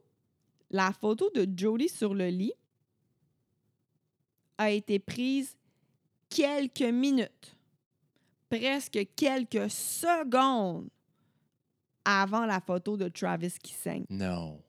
la 0.71 0.93
photo 0.93 1.31
de 1.35 1.47
Jody 1.57 1.89
sur 1.89 2.15
le 2.15 2.29
lit 2.29 2.53
a 4.59 4.71
été 4.71 4.99
prise 4.99 5.57
quelques 6.29 6.83
minutes, 6.83 7.57
presque 8.51 8.99
quelques 9.17 9.71
secondes 9.71 10.89
avant 12.05 12.47
la 12.47 12.61
photo 12.61 12.97
de 12.97 13.09
Travis 13.09 13.55
qui 13.63 13.73
saigne. 13.73 14.05
Non. 14.11 14.61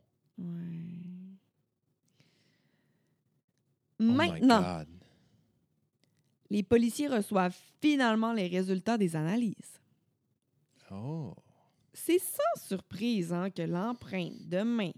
Oh 4.02 4.04
Maintenant, 4.04 4.62
my 4.62 4.86
God. 4.86 4.88
les 6.50 6.64
policiers 6.64 7.08
reçoivent 7.08 7.58
finalement 7.82 8.32
les 8.32 8.48
résultats 8.48 8.98
des 8.98 9.16
analyses. 9.16 9.82
Oh. 10.92 11.36
C'est 11.94 12.20
sans 12.20 12.62
surprise 12.68 13.34
hein, 13.34 13.50
que 13.50 13.62
l'empreinte 13.62 14.48
de 14.48 14.62
main 14.62 14.92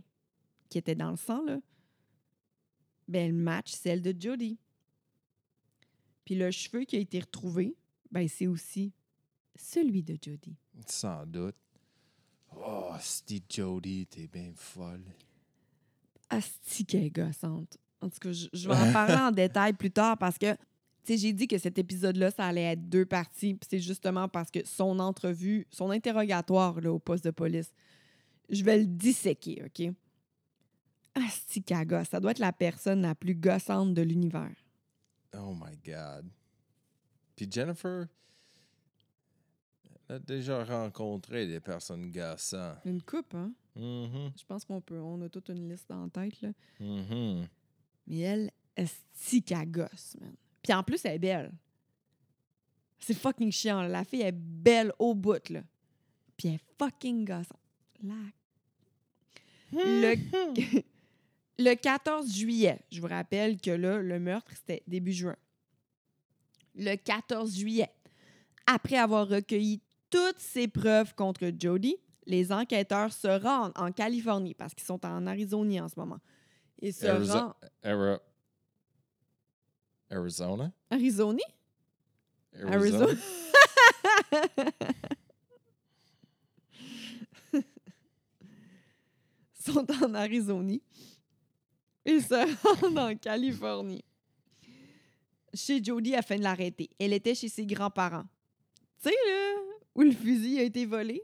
qui 0.71 0.77
était 0.77 0.95
dans 0.95 1.12
le 1.12 1.17
sang, 1.17 1.43
là, 1.43 1.60
ben, 3.07 3.27
elle 3.27 3.34
match 3.34 3.73
celle 3.73 4.01
de 4.01 4.15
Jody. 4.17 4.57
Puis 6.23 6.36
le 6.36 6.49
cheveu 6.49 6.86
qui 6.86 6.95
a 6.95 6.99
été 6.99 7.19
retrouvé, 7.19 7.75
ben, 8.10 8.27
c'est 8.27 8.47
aussi 8.47 8.93
celui 9.55 10.01
de 10.01 10.17
Jody. 10.19 10.55
Sans 10.88 11.25
doute. 11.25 11.57
Oh, 12.55 12.93
Steve 12.99 13.43
Jody, 13.49 14.07
t'es 14.07 14.27
bien 14.27 14.51
folle. 14.55 15.03
Asti 16.29 16.86
qu'elle 16.86 17.03
est 17.03 17.10
gossante. 17.10 17.77
En 17.99 18.10
tout 18.10 18.19
cas, 18.19 18.31
je, 18.31 18.47
je 18.53 18.67
vais 18.69 18.75
en 18.75 18.91
parler 18.93 19.15
en 19.15 19.31
détail 19.31 19.73
plus 19.73 19.91
tard 19.91 20.17
parce 20.17 20.38
que, 20.38 20.53
tu 20.53 20.60
sais, 21.03 21.17
j'ai 21.17 21.34
dit 21.34 21.47
que 21.47 21.57
cet 21.57 21.77
épisode-là, 21.79 22.31
ça 22.31 22.45
allait 22.45 22.73
être 22.73 22.88
deux 22.88 23.05
parties. 23.05 23.55
Puis 23.55 23.67
c'est 23.69 23.79
justement 23.79 24.29
parce 24.29 24.49
que 24.51 24.65
son 24.65 24.99
entrevue, 24.99 25.67
son 25.69 25.89
interrogatoire 25.89 26.79
là, 26.79 26.93
au 26.93 26.99
poste 26.99 27.25
de 27.25 27.31
police, 27.31 27.73
je 28.49 28.63
vais 28.63 28.79
le 28.79 28.86
disséquer, 28.86 29.63
OK? 29.65 29.93
Qu'elle 31.65 31.86
gosse. 31.86 32.10
Ça 32.10 32.19
doit 32.19 32.32
être 32.32 32.39
la 32.39 32.54
personne 32.54 33.02
la 33.02 33.15
plus 33.15 33.36
gossante 33.36 33.93
de 33.93 34.02
l'univers. 34.02 34.56
Oh 35.38 35.54
my 35.54 35.78
God. 35.86 36.30
Puis 37.36 37.47
Jennifer, 37.52 38.08
elle 40.08 40.15
a 40.15 40.19
déjà 40.19 40.63
rencontré 40.63 41.47
des 41.47 41.60
personnes 41.60 42.12
gossantes. 42.12 42.80
Une 42.86 43.02
coupe, 43.02 43.34
hein? 43.36 43.52
Mhm. 43.76 44.32
Je 44.38 44.43
pense 44.45 44.65
qu'on 44.65 44.82
peut. 44.82 45.00
On 45.00 45.21
a 45.21 45.30
toute 45.30 45.50
une 45.50 45.69
liste 45.69 45.91
en 45.91 46.10
tête, 46.10 46.41
là. 46.41 46.50
Mhm. 46.80 47.47
Mais 48.08 48.19
elle, 48.19 48.52
qu'elle 49.45 49.71
gosse, 49.71 50.17
man. 50.19 50.36
Puis 50.62 50.74
en 50.74 50.84
plus, 50.84 51.04
elle 51.06 51.15
est 51.15 51.19
belle. 51.19 51.52
C'est 53.00 53.13
fucking 53.13 53.52
chiant. 53.52 53.82
là. 53.82 53.88
La 53.88 54.04
fille 54.04 54.21
est 54.21 54.32
belle 54.32 54.91
au 55.00 55.15
bout, 55.15 55.50
là. 55.50 55.63
Puis 56.38 56.50
elle 56.50 56.56
est 56.56 56.63
fucking 56.78 57.26
gossante. 57.26 57.58
La... 58.04 58.15
Le... 59.74 60.82
le 61.59 61.75
14 61.75 62.31
juillet, 62.33 62.79
je 62.91 63.01
vous 63.01 63.07
rappelle 63.07 63.59
que 63.59 63.71
là, 63.71 63.99
le 63.99 64.19
meurtre, 64.19 64.51
c'était 64.55 64.83
début 64.87 65.13
juin. 65.13 65.35
Le 66.75 66.95
14 66.95 67.55
juillet, 67.55 67.89
après 68.65 68.97
avoir 68.97 69.27
recueilli 69.27 69.81
toutes 70.09 70.39
ces 70.39 70.67
preuves 70.67 71.13
contre 71.15 71.51
Jody, 71.57 71.95
les 72.25 72.51
enquêteurs 72.51 73.11
se 73.11 73.27
rendent 73.27 73.73
en 73.75 73.91
Californie 73.91 74.53
parce 74.53 74.73
qu'ils 74.73 74.85
sont 74.85 75.05
en 75.05 75.27
Arizonie 75.27 75.79
en 75.81 75.89
ce 75.89 75.99
moment. 75.99 76.19
Ils 76.81 76.93
se 76.93 77.05
Arizo- 77.05 77.33
rendent... 77.33 77.53
Ari- 77.83 78.19
Arizona? 80.09 80.71
Arizona? 80.89 81.43
Arizona? 82.67 83.07
sont 89.53 89.85
en 90.03 90.13
Arizonie. 90.15 90.81
Ils 92.05 92.21
se 92.21 92.79
rendent 92.81 92.97
en 92.97 93.15
Californie. 93.15 94.03
Chez 95.53 95.83
Jody 95.83 96.15
afin 96.15 96.37
de 96.37 96.43
l'arrêter. 96.43 96.89
Elle 96.99 97.13
était 97.13 97.35
chez 97.35 97.49
ses 97.49 97.65
grands-parents. 97.65 98.25
Tu 99.03 99.09
sais, 99.09 99.15
là, 99.27 99.55
où 99.95 100.01
le 100.01 100.11
fusil 100.11 100.59
a 100.59 100.63
été 100.63 100.85
volé? 100.85 101.21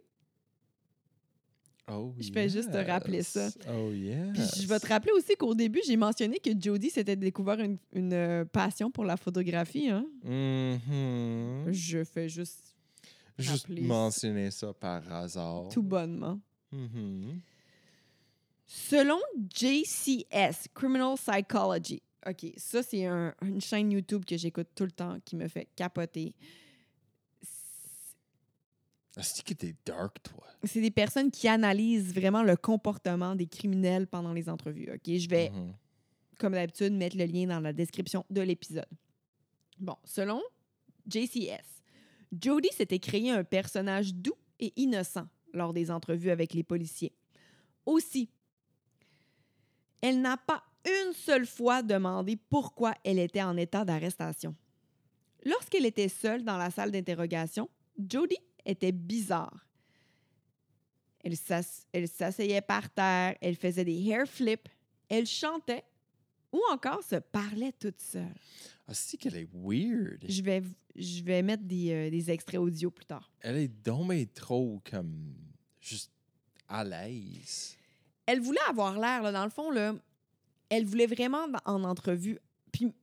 Oh, 1.89 2.13
Je 2.19 2.29
fais 2.33 2.49
juste 2.49 2.69
te 2.71 2.77
rappeler 2.77 3.23
ça. 3.23 3.45
yes. 3.45 3.57
Oh, 3.69 3.91
yeah. 3.93 4.33
Puis 4.33 4.43
je 4.61 4.67
vais 4.67 4.77
te 4.77 4.87
rappeler 4.87 5.13
aussi 5.13 5.35
qu'au 5.37 5.55
début, 5.55 5.79
j'ai 5.87 5.95
mentionné 5.95 6.37
que 6.39 6.49
Jody 6.59 6.89
s'était 6.89 7.15
découvert 7.15 7.61
une, 7.61 7.77
une, 7.93 8.11
euh, 8.11 8.43
passion 8.43 8.91
pour 8.91 9.05
la 9.05 9.15
photographie. 9.15 9.87
Hein? 9.87 10.05
Mhm. 10.25 11.71
Je 11.71 12.03
fais 12.03 12.27
juste 12.27 12.75
mentionner 13.69 14.51
ça 14.51 14.73
par 14.73 15.09
hasard. 15.13 15.69
tout 15.69 15.83
bonnement. 15.83 16.37
Mhm. 16.73 17.39
Selon 18.67 19.19
JCS, 19.55 20.67
Criminal 20.73 21.15
Psychology, 21.15 22.01
OK, 22.27 22.45
ça, 22.57 22.83
c'est 22.83 23.05
un- 23.05 23.33
une 23.41 23.61
chaîne 23.61 23.91
YouTube 23.91 24.25
que 24.25 24.35
j'écoute 24.37 24.67
tout 24.75 24.83
le 24.83 24.91
temps 24.91 25.17
qui 25.23 25.35
me 25.37 25.47
fait 25.47 25.69
capoter. 25.75 26.35
Est-ce 29.17 29.41
que 29.41 29.53
t'es 29.53 29.73
dark, 29.85 30.21
toi? 30.21 30.43
C'est 30.63 30.81
des 30.81 30.91
personnes 30.91 31.31
qui 31.31 31.47
analysent 31.47 32.13
vraiment 32.13 32.43
le 32.43 32.55
comportement 32.55 33.35
des 33.35 33.47
criminels 33.47 34.05
pendant 34.07 34.33
les 34.33 34.47
entrevues. 34.49 34.91
OK, 34.93 35.17
je 35.17 35.27
vais, 35.29 35.49
Mhm. 35.49 35.73
comme 36.37 36.53
d'habitude, 36.53 36.93
mettre 36.93 37.17
le 37.17 37.25
lien 37.25 37.47
dans 37.47 37.59
la 37.59 37.73
description 37.73 38.25
de 38.29 38.41
l'épisode. 38.41 38.85
Bon, 39.79 39.95
selon 40.03 40.41
JCS, 41.09 41.63
Jody 42.39 42.69
s'était 42.75 42.99
créé 42.99 43.31
un 43.31 43.43
personnage 43.43 44.13
doux 44.13 44.35
et 44.59 44.73
innocent 44.75 45.27
lors 45.53 45.73
des 45.73 45.89
entrevues 45.89 46.29
avec 46.29 46.53
les 46.53 46.63
policiers. 46.63 47.13
Aussi, 47.85 48.29
elle 50.01 50.21
n'a 50.21 50.37
pas 50.37 50.63
une 50.85 51.13
seule 51.13 51.45
fois 51.45 51.81
demandé 51.83 52.37
pourquoi 52.49 52.93
elle 53.03 53.19
était 53.19 53.41
en 53.43 53.57
état 53.57 53.83
d'arrestation. 53.83 54.55
Lorsqu'elle 55.45 55.85
était 55.85 56.07
seule 56.09 56.43
dans 56.43 56.57
la 56.57 56.69
salle 56.71 56.91
d'interrogation, 56.91 57.69
Jody 57.97 58.37
était 58.65 58.91
bizarre. 58.91 59.65
Elle 61.23 61.35
s'ass- 61.35 61.85
elle 61.91 62.07
s'asseyait 62.07 62.61
par 62.61 62.89
terre, 62.89 63.35
elle 63.41 63.55
faisait 63.55 63.83
des 63.85 64.01
hair 64.07 64.27
flips, 64.27 64.69
elle 65.09 65.25
chantait 65.25 65.83
ou 66.51 66.59
encore 66.71 67.03
se 67.03 67.15
parlait 67.17 67.73
toute 67.73 67.99
seule. 68.01 68.33
Ah, 68.87 68.93
c'est 68.93 69.17
qu'elle 69.17 69.35
est 69.35 69.49
weird. 69.53 70.23
Je 70.29 70.41
vais, 70.41 70.63
je 70.95 71.21
vais 71.23 71.41
mettre 71.41 71.63
des, 71.63 71.91
euh, 71.91 72.09
des 72.09 72.31
extraits 72.31 72.59
audio 72.59 72.89
plus 72.89 73.05
tard. 73.05 73.29
Elle 73.41 73.57
est 73.57 73.67
bien 73.67 74.25
trop 74.33 74.81
comme 74.89 75.33
juste 75.81 76.11
à 76.69 76.83
l'aise. 76.83 77.76
Elle 78.27 78.39
voulait 78.39 78.59
avoir 78.69 78.99
l'air, 78.99 79.31
dans 79.33 79.43
le 79.43 79.49
fond, 79.49 79.71
là, 79.71 79.95
elle 80.69 80.85
voulait 80.85 81.07
vraiment 81.07 81.47
en 81.65 81.83
entrevue. 81.83 82.37
Puis, 82.71 82.93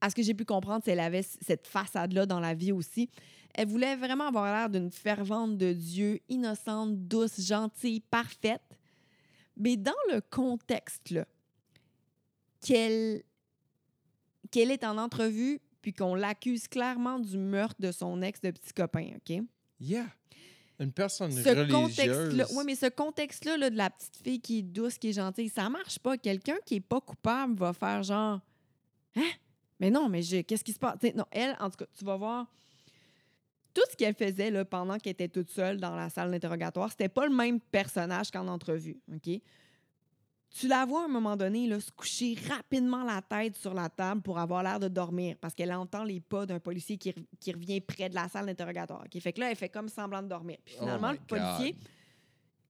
à 0.00 0.08
ce 0.08 0.14
que 0.14 0.22
j'ai 0.22 0.34
pu 0.34 0.44
comprendre, 0.44 0.82
qu'elle 0.82 1.00
avait 1.00 1.22
cette 1.22 1.66
façade-là 1.66 2.26
dans 2.26 2.40
la 2.40 2.54
vie 2.54 2.72
aussi. 2.72 3.10
Elle 3.54 3.68
voulait 3.68 3.96
vraiment 3.96 4.28
avoir 4.28 4.44
l'air 4.44 4.70
d'une 4.70 4.90
fervente 4.90 5.58
de 5.58 5.72
Dieu, 5.72 6.20
innocente, 6.28 7.06
douce, 7.08 7.40
gentille, 7.40 8.00
parfaite. 8.00 8.62
Mais 9.56 9.76
dans 9.76 9.92
le 10.12 10.20
contexte, 10.20 11.10
là, 11.10 11.26
qu'elle 12.60 13.22
qu'elle 14.50 14.70
est 14.70 14.84
en 14.84 14.96
entrevue 14.96 15.60
puis 15.82 15.92
qu'on 15.92 16.14
l'accuse 16.14 16.68
clairement 16.68 17.18
du 17.18 17.36
meurtre 17.36 17.80
de 17.80 17.92
son 17.92 18.22
ex 18.22 18.40
de 18.40 18.50
petit 18.50 18.72
copain, 18.72 19.10
OK? 19.16 19.42
Yeah. 19.80 20.06
Une 20.78 20.92
personne 20.92 21.32
Ce 21.32 21.48
contexte-là, 21.72 22.44
oui, 22.54 22.64
mais 22.66 22.74
ce 22.74 22.86
contexte-là 22.86 23.56
là, 23.56 23.70
de 23.70 23.76
la 23.76 23.88
petite 23.90 24.16
fille 24.22 24.40
qui 24.40 24.58
est 24.58 24.62
douce, 24.62 24.98
qui 24.98 25.08
est 25.08 25.12
gentille, 25.14 25.48
ça 25.48 25.68
marche 25.70 25.98
pas. 25.98 26.18
Quelqu'un 26.18 26.56
qui 26.66 26.76
est 26.76 26.80
pas 26.80 27.00
coupable 27.00 27.54
va 27.58 27.72
faire 27.72 28.02
genre 28.02 28.40
Hein? 29.16 29.30
Mais 29.80 29.90
non, 29.90 30.08
mais 30.10 30.22
je- 30.22 30.42
qu'est-ce 30.42 30.62
qui 30.64 30.72
se 30.72 30.78
passe? 30.78 30.98
T'sais, 30.98 31.12
non, 31.14 31.24
elle, 31.30 31.56
en 31.60 31.70
tout 31.70 31.76
cas, 31.78 31.86
tu 31.98 32.04
vas 32.04 32.16
voir. 32.16 32.46
Tout 33.72 33.82
ce 33.90 33.96
qu'elle 33.96 34.14
faisait 34.14 34.50
là, 34.50 34.64
pendant 34.64 34.98
qu'elle 34.98 35.12
était 35.12 35.28
toute 35.28 35.50
seule 35.50 35.78
dans 35.78 35.94
la 35.96 36.08
salle 36.10 36.30
d'interrogatoire, 36.30 36.90
c'était 36.90 37.08
pas 37.10 37.26
le 37.26 37.34
même 37.34 37.60
personnage 37.60 38.30
qu'en 38.30 38.48
entrevue. 38.48 38.98
OK? 39.14 39.40
Tu 40.50 40.68
la 40.68 40.86
vois 40.86 41.02
à 41.02 41.04
un 41.04 41.08
moment 41.08 41.36
donné 41.36 41.66
là, 41.66 41.78
se 41.80 41.90
coucher 41.90 42.34
rapidement 42.48 43.04
la 43.04 43.20
tête 43.20 43.56
sur 43.56 43.74
la 43.74 43.90
table 43.90 44.22
pour 44.22 44.38
avoir 44.38 44.62
l'air 44.62 44.80
de 44.80 44.88
dormir 44.88 45.36
parce 45.40 45.54
qu'elle 45.54 45.72
entend 45.72 46.02
les 46.02 46.20
pas 46.20 46.46
d'un 46.46 46.58
policier 46.60 46.96
qui, 46.96 47.10
re- 47.10 47.24
qui 47.38 47.52
revient 47.52 47.80
près 47.80 48.08
de 48.08 48.14
la 48.14 48.26
salle 48.28 48.46
d'interrogatoire. 48.46 49.04
Fait 49.20 49.32
que 49.34 49.40
là, 49.40 49.50
elle 49.50 49.56
fait 49.56 49.68
comme 49.68 49.88
semblant 49.88 50.22
de 50.22 50.28
dormir. 50.28 50.56
Puis 50.64 50.74
Oh 50.78 50.82
finalement, 50.84 51.12
le 51.12 51.18
policier, 51.18 51.72
God. 51.72 51.80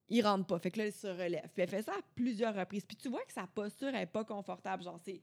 il 0.08 0.22
rentre 0.26 0.46
pas. 0.46 0.58
Fait 0.58 0.70
que 0.72 0.78
là, 0.78 0.86
elle 0.86 0.92
se 0.92 1.06
relève. 1.06 1.48
Puis 1.54 1.62
elle 1.62 1.68
fait 1.68 1.82
ça 1.82 1.92
à 1.92 2.00
plusieurs 2.14 2.54
reprises. 2.56 2.84
Puis 2.84 2.96
tu 2.96 3.08
vois 3.08 3.22
que 3.24 3.32
sa 3.32 3.46
posture 3.46 3.94
est 3.94 4.06
pas 4.06 4.24
confortable. 4.24 4.82
Genre, 4.82 4.98
ses, 5.04 5.22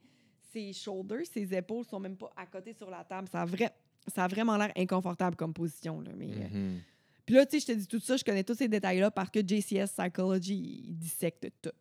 ses 0.53 0.71
shoulders, 0.71 1.25
ses 1.25 1.53
épaules 1.53 1.83
sont 1.83 1.99
même 1.99 2.15
pas 2.15 2.31
à 2.37 2.45
côté 2.45 2.71
sur 2.73 2.89
la 2.89 3.03
table. 3.03 3.27
Ça 3.29 3.41
a, 3.41 3.45
vrai, 3.45 3.71
ça 4.13 4.23
a 4.23 4.27
vraiment 4.29 4.55
l'air 4.55 4.71
inconfortable 4.77 5.35
comme 5.35 5.53
position. 5.53 5.99
Là. 5.99 6.11
Mais, 6.15 6.29
euh, 6.29 6.47
Mhm. 6.49 6.79
Puis 7.25 7.35
là, 7.35 7.45
tu 7.45 7.59
sais, 7.59 7.65
je 7.67 7.73
te 7.73 7.77
dis 7.79 7.87
tout 7.87 7.99
ça, 8.01 8.15
je 8.17 8.23
connais 8.23 8.43
tous 8.43 8.55
ces 8.55 8.67
détails-là 8.67 9.09
parce 9.11 9.29
que 9.29 9.39
JCS 9.45 9.93
Psychology, 9.97 10.83
il 10.87 10.97
dissecte 10.97 11.47
tout. 11.61 11.71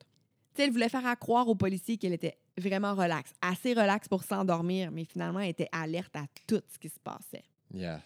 Sais, 0.55 0.65
elle 0.65 0.71
voulait 0.71 0.89
faire 0.89 1.07
à 1.07 1.17
croire 1.17 1.49
aux 1.49 1.55
policiers 1.55 1.97
qu'elle 1.97 2.13
était 2.13 2.37
vraiment 2.59 2.95
relaxe, 2.95 3.33
assez 3.41 3.73
relaxe 3.73 4.09
pour 4.09 4.23
s'endormir, 4.23 4.91
mais 4.91 5.05
finalement, 5.05 5.41
elle 5.41 5.51
était 5.51 5.69
alerte 5.73 6.15
à 6.15 6.27
tout 6.47 6.61
ce 6.69 6.79
qui 6.79 6.89
se 6.89 7.01
passait. 7.01 7.45
Yeah. 7.73 8.03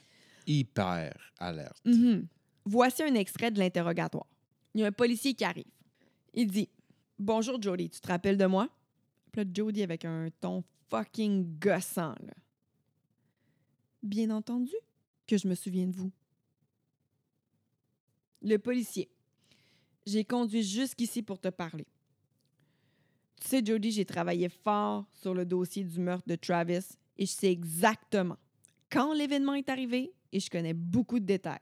Hyper 0.46 1.32
alerte. 1.38 1.84
Mhm. 1.84 2.28
Voici 2.64 3.02
un 3.02 3.14
extrait 3.14 3.50
de 3.50 3.58
l'interrogatoire. 3.58 4.26
Il 4.74 4.80
y 4.80 4.84
a 4.84 4.86
un 4.86 4.92
policier 4.92 5.34
qui 5.34 5.44
arrive. 5.44 5.70
Il 6.34 6.50
dit 6.50 6.68
Bonjour 7.18 7.60
Jody, 7.60 7.88
tu 7.88 8.00
te 8.00 8.08
rappelles 8.08 8.36
de 8.36 8.46
moi 8.46 8.68
Puis 9.32 9.42
là, 9.42 9.50
Jody 9.52 9.82
avec 9.82 10.04
un 10.04 10.28
ton 10.40 10.62
fucking 10.90 11.58
gossant. 11.58 12.14
Là. 12.20 12.34
Bien 14.02 14.30
entendu 14.30 14.74
que 15.26 15.36
je 15.36 15.48
me 15.48 15.54
souviens 15.54 15.86
de 15.86 15.96
vous. 15.96 16.12
Le 18.42 18.58
policier 18.58 19.08
J'ai 20.06 20.24
conduit 20.24 20.62
jusqu'ici 20.62 21.22
pour 21.22 21.40
te 21.40 21.48
parler. 21.48 21.86
Tu 23.40 23.48
sais, 23.48 23.62
Jody, 23.64 23.90
j'ai 23.92 24.04
travaillé 24.04 24.48
fort 24.48 25.04
sur 25.12 25.34
le 25.34 25.44
dossier 25.44 25.84
du 25.84 26.00
meurtre 26.00 26.26
de 26.26 26.36
Travis 26.36 26.96
et 27.18 27.26
je 27.26 27.30
sais 27.32 27.50
exactement 27.50 28.36
quand 28.90 29.12
l'événement 29.12 29.54
est 29.54 29.68
arrivé 29.68 30.12
et 30.32 30.40
je 30.40 30.48
connais 30.50 30.74
beaucoup 30.74 31.20
de 31.20 31.26
détails. 31.26 31.58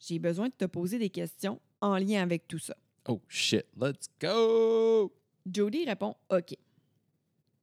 J'ai 0.00 0.18
besoin 0.18 0.48
de 0.48 0.54
te 0.54 0.64
poser 0.66 0.98
des 0.98 1.10
questions 1.10 1.60
en 1.80 1.96
lien 1.96 2.22
avec 2.22 2.48
tout 2.48 2.58
ça. 2.58 2.76
Oh 3.08 3.20
shit, 3.28 3.64
let's 3.80 4.08
go! 4.20 5.12
Jody 5.50 5.84
répond 5.84 6.14
OK. 6.30 6.54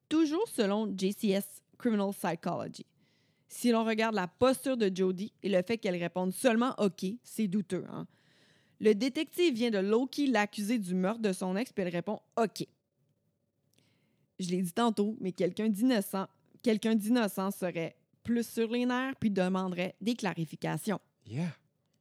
Toujours 0.08 0.48
selon 0.48 0.88
JCS 0.98 1.62
Criminal 1.78 2.12
Psychology. 2.12 2.86
Si 3.48 3.72
l'on 3.72 3.84
regarde 3.84 4.16
la 4.16 4.28
posture 4.28 4.78
de 4.78 4.90
Jody 4.94 5.34
et 5.44 5.50
le 5.50 5.62
fait 5.62 5.78
qu'elle 5.78 5.98
réponde 5.98 6.32
seulement 6.34 6.74
OK, 6.80 7.06
c'est 7.24 7.48
douteux. 7.48 7.86
hein. 7.90 8.08
Le 8.80 8.94
détective 8.96 9.54
vient 9.54 9.70
de 9.70 9.78
low-key 9.78 10.28
l'accuser 10.28 10.78
du 10.80 10.96
meurtre 10.96 11.22
de 11.22 11.32
son 11.32 11.56
ex, 11.56 11.72
puis 11.72 11.84
elle 11.84 11.94
répond 11.94 12.20
OK. 12.36 12.66
Je 14.40 14.50
l'ai 14.50 14.62
dit 14.62 14.72
tantôt, 14.74 15.16
mais 15.20 15.32
quelqu'un 15.32 15.70
d'innocent, 15.70 16.28
quelqu'un 16.62 16.96
d'innocent 16.96 17.52
serait 17.52 17.96
plus 18.24 18.48
sur 18.48 18.70
les 18.72 18.86
nerfs 18.86 19.16
puis 19.20 19.30
demanderait 19.30 19.96
des 20.02 20.16
clarifications. 20.16 21.00
Yeah. 21.28 21.52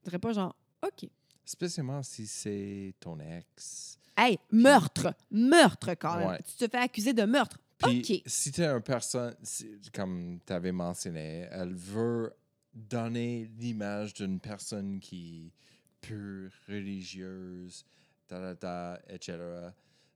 Je 0.01 0.05
dirais 0.11 0.19
pas 0.19 0.33
genre 0.33 0.57
OK. 0.83 1.09
Spécialement 1.45 2.03
si 2.03 2.27
c'est 2.27 2.95
ton 3.01 3.19
ex. 3.21 3.99
Hey, 4.17 4.39
meurtre! 4.51 5.15
Meurtre, 5.31 5.91
quand 5.95 6.17
même. 6.19 6.29
Ouais. 6.29 6.39
Tu 6.43 6.55
te 6.67 6.71
fais 6.71 6.79
accuser 6.79 7.13
de 7.13 7.25
meurtre. 7.25 7.59
Puis 7.79 7.99
OK. 8.19 8.23
si 8.27 8.53
tu 8.53 8.61
es 8.63 8.67
une 8.67 8.81
personne, 8.83 9.35
si- 9.43 9.81
comme 9.93 10.39
tu 10.47 10.53
avais 10.53 10.71
mentionné, 10.73 11.49
elle 11.51 11.75
veut 11.75 12.33
donner 12.73 13.51
l'image 13.59 14.15
d'une 14.15 14.39
personne 14.39 15.01
qui 15.01 15.47
est 15.47 15.53
pure, 16.01 16.51
religieuse, 16.69 17.85
ta, 18.29 18.55
ta, 18.55 18.55
ta, 18.55 19.01
etc. 19.13 19.39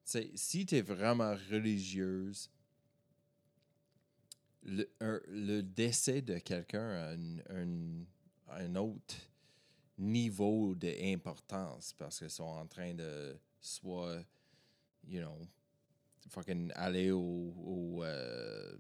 Sais, 0.09 0.31
si 0.37 0.65
tu 0.65 0.77
es 0.77 0.83
vraiment 0.83 1.35
religieuse, 1.51 2.49
le, 4.63 4.89
un- 5.01 5.21
le 5.27 5.63
décès 5.63 6.23
de 6.23 6.39
quelqu'un 6.39 6.89
a 6.89 7.11
un, 7.11 7.39
un- 7.51 8.05
un 8.51 8.77
autre 8.77 9.17
niveau 9.99 10.77
d'importance 10.77 11.93
parce 11.99 12.19
qu'ils 12.21 12.31
sont 12.31 12.45
en 12.45 12.67
train 12.67 12.95
de 12.95 13.37
soit, 13.61 14.23
you 15.09 15.21
know, 15.21 15.41
fucking 16.31 16.71
aller 16.77 17.11
au, 17.11 17.53
au 17.65 18.05
euh, 18.05 18.77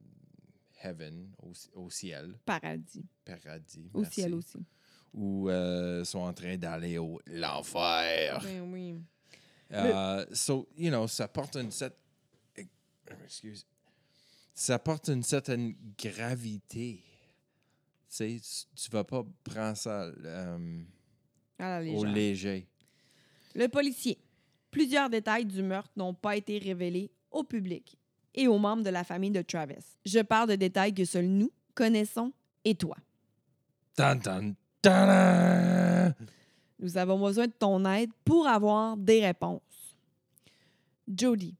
heaven, 0.85 1.29
au, 1.43 1.53
au 1.75 1.91
ciel, 1.91 2.39
Paradis. 2.45 3.05
paradis. 3.25 3.91
Au 3.95 4.03
merci. 4.03 4.21
ciel 4.21 4.35
aussi. 4.35 4.65
Ou 5.13 5.49
euh, 5.51 6.05
sont 6.05 6.21
en 6.21 6.33
train 6.35 6.57
d'aller 6.57 6.99
au 6.99 7.21
l'enfer. 7.27 8.41
Ben 8.45 8.61
oui. 8.73 8.95
Euh, 9.73 10.25
so, 10.33 10.69
you 10.77 10.91
know, 10.91 11.07
ça 11.09 11.27
porte 11.29 11.57
une 11.57 11.71
certaine. 11.71 11.99
Excuse. 13.25 13.65
Ça 14.55 14.79
porte 14.79 15.09
une 15.09 15.23
certaine 15.23 15.75
gravité. 15.99 17.03
Tu 18.09 18.39
sais, 18.41 18.41
tu- 18.75 18.91
vas 18.91 19.05
pas 19.05 19.25
prendre 19.45 19.77
ça 19.77 20.05
euh, 20.05 20.83
À 21.59 21.81
la 21.81 21.91
au 21.93 22.05
léger. 22.05 22.67
Le 23.55 23.67
policier. 23.69 24.19
Plusieurs 24.71 25.11
détails 25.11 25.45
du 25.47 25.63
meurtre 25.63 25.91
n'ont 25.97 26.15
pas 26.15 26.37
été 26.37 26.59
révélés 26.59 27.11
au 27.31 27.45
public 27.45 27.99
et 28.35 28.47
aux 28.49 28.59
membres 28.59 28.83
de 28.83 28.91
la 28.91 29.05
famille 29.05 29.31
de 29.31 29.43
Travis. 29.43 29.97
Je 30.05 30.21
parle 30.21 30.51
de 30.51 30.55
détails 30.57 30.95
que 30.95 31.05
seuls 31.05 31.27
nous 31.27 31.51
connaissons 31.75 32.33
et 32.65 32.75
toi. 32.75 32.97
Tan, 33.97 34.19
tan, 34.19 34.55
tan! 34.83 35.86
Nous 36.79 36.97
avons 36.99 37.19
besoin 37.19 37.47
de 37.47 37.53
ton 37.53 37.85
aide 37.87 38.11
pour 38.25 38.47
avoir 38.47 38.97
des 38.97 39.25
réponses. 39.25 39.97
Jody, 41.09 41.55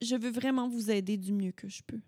je 0.00 0.16
veux 0.16 0.30
vraiment 0.30 0.68
vous 0.68 0.90
aider 0.90 1.16
du 1.16 1.32
mieux 1.32 1.52
que 1.52 1.68
je 1.68 1.82
peux. 1.82 2.00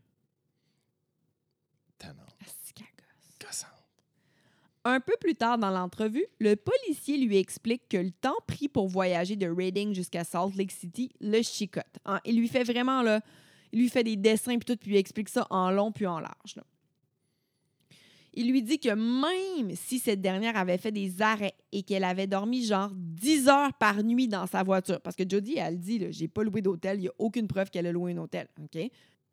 Un 4.85 5.01
peu 5.01 5.15
plus 5.21 5.35
tard 5.35 5.59
dans 5.59 5.71
l'entrevue, 5.71 6.25
le 6.39 6.55
policier 6.57 7.19
lui 7.19 7.37
explique 7.37 7.89
que 7.89 7.97
le 7.99 8.11
temps 8.11 8.37
pris 8.47 8.69
pour 8.69 8.89
voyager 8.89 9.37
de 9.37 9.47
Reading 9.47 9.95
jusqu'à 9.95 10.25
Salt 10.25 10.57
Lake 10.57 10.71
City 10.73 11.11
le 11.21 11.43
chicote. 11.43 11.85
hein. 12.07 12.21
Il 12.25 12.39
lui 12.39 12.49
fait 12.49 12.65
vraiment 12.65 13.03
là, 13.03 13.21
il 13.73 13.81
lui 13.81 13.89
fait 13.91 14.05
des 14.05 14.17
dessins 14.17 14.57
puis 14.57 14.65
tout, 14.65 14.77
puis 14.77 14.91
il 14.91 14.93
lui 14.93 14.99
explique 14.99 15.29
ça 15.29 15.47
en 15.51 15.71
long 15.71 15.93
puis 15.93 16.07
en 16.07 16.21
large. 16.21 16.57
là. 16.57 16.63
Il 18.41 18.53
lui 18.53 18.63
dit 18.63 18.79
que 18.79 18.91
même 18.95 19.75
si 19.75 19.99
cette 19.99 20.21
dernière 20.21 20.57
avait 20.57 20.79
fait 20.79 20.93
des 20.93 21.21
arrêts 21.23 21.55
et 21.73 21.83
qu'elle 21.83 22.05
avait 22.05 22.29
dormi 22.29 22.65
genre 22.65 22.93
10 22.95 23.49
heures 23.49 23.73
par 23.73 24.05
nuit 24.05 24.29
dans 24.29 24.47
sa 24.47 24.63
voiture, 24.63 25.01
parce 25.01 25.17
que 25.17 25.25
Jodie, 25.29 25.57
elle 25.59 25.77
dit, 25.77 26.07
j'ai 26.11 26.29
pas 26.29 26.45
loué 26.45 26.63
d'hôtel, 26.63 26.99
il 26.99 27.01
n'y 27.01 27.09
a 27.09 27.15
aucune 27.19 27.49
preuve 27.49 27.69
qu'elle 27.69 27.89
a 27.89 27.91
loué 27.91 28.13
un 28.13 28.19
hôtel. 28.19 28.47
OK? 28.63 28.79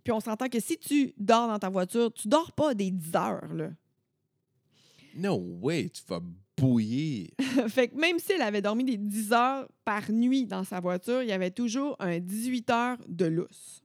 Puis 0.03 0.11
on 0.11 0.19
s'entend 0.19 0.49
que 0.49 0.59
si 0.59 0.79
tu 0.79 1.13
dors 1.19 1.47
dans 1.47 1.59
ta 1.59 1.69
voiture, 1.69 2.11
tu 2.13 2.27
dors 2.27 2.51
pas 2.51 2.73
des 2.73 2.89
10 2.89 3.15
heures. 3.15 3.53
Là. 3.53 3.69
No 5.15 5.35
way, 5.61 5.87
tu 5.89 6.01
vas 6.07 6.21
bouillir. 6.57 7.27
fait 7.67 7.89
que 7.89 7.95
même 7.97 8.17
si 8.17 8.31
elle 8.31 8.41
avait 8.41 8.63
dormi 8.63 8.85
des 8.85 8.97
10 8.97 9.33
heures 9.33 9.67
par 9.83 10.11
nuit 10.11 10.47
dans 10.47 10.63
sa 10.63 10.79
voiture, 10.79 11.21
il 11.21 11.29
y 11.29 11.31
avait 11.31 11.51
toujours 11.51 11.95
un 11.99 12.17
18 12.17 12.69
heures 12.71 12.97
de 13.07 13.25
lousse. 13.25 13.83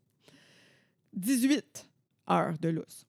18 1.13 1.91
heures 2.31 2.59
de 2.59 2.71
lousse. 2.71 3.05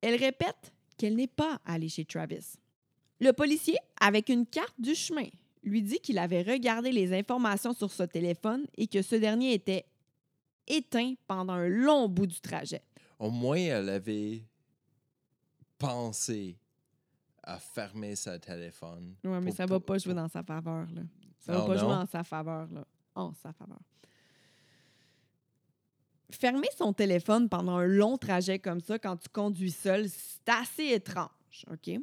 Elle 0.00 0.14
répète 0.14 0.72
qu'elle 0.98 1.16
n'est 1.16 1.26
pas 1.26 1.58
allée 1.64 1.88
chez 1.88 2.04
Travis. 2.04 2.56
Le 3.20 3.32
policier, 3.32 3.76
avec 4.00 4.28
une 4.28 4.44
carte 4.46 4.74
du 4.78 4.94
chemin, 4.94 5.26
lui 5.62 5.82
dit 5.82 5.98
qu'il 6.00 6.18
avait 6.18 6.42
regardé 6.42 6.92
les 6.92 7.12
informations 7.12 7.72
sur 7.72 7.90
ce 7.90 8.02
téléphone 8.02 8.66
et 8.76 8.86
que 8.86 9.00
ce 9.02 9.16
dernier 9.16 9.54
était 9.54 9.86
éteint 10.66 11.14
pendant 11.26 11.54
un 11.54 11.68
long 11.68 12.08
bout 12.08 12.26
du 12.26 12.40
trajet. 12.40 12.82
Au 13.18 13.30
moins, 13.30 13.56
elle 13.56 13.88
avait 13.88 14.44
pensé 15.78 16.56
à 17.42 17.58
fermer 17.58 18.14
sa 18.16 18.38
téléphone. 18.38 19.14
Oui, 19.24 19.30
mais 19.40 19.46
Pour- 19.46 19.56
ça 19.56 19.66
va 19.66 19.80
pas 19.80 19.98
jouer 19.98 20.14
dans 20.14 20.28
sa 20.28 20.42
faveur. 20.42 20.86
Là. 20.92 21.02
Ça 21.38 21.52
Non, 21.52 21.60
va 21.60 21.66
pas 21.66 21.74
non. 21.74 21.80
jouer 21.80 21.94
en 21.94 22.06
sa 22.06 22.24
faveur. 22.24 22.68
Là. 22.70 22.86
En 23.14 23.32
sa 23.32 23.52
faveur. 23.52 23.78
Fermer 26.30 26.68
son 26.76 26.92
téléphone 26.92 27.48
pendant 27.48 27.76
un 27.76 27.86
long 27.86 28.18
trajet 28.18 28.58
comme 28.58 28.80
ça, 28.80 28.98
quand 28.98 29.16
tu 29.16 29.28
conduis 29.30 29.70
seul, 29.70 30.08
c'est 30.08 30.52
assez 30.52 30.86
étrange, 30.88 31.64
OK? 31.70 31.98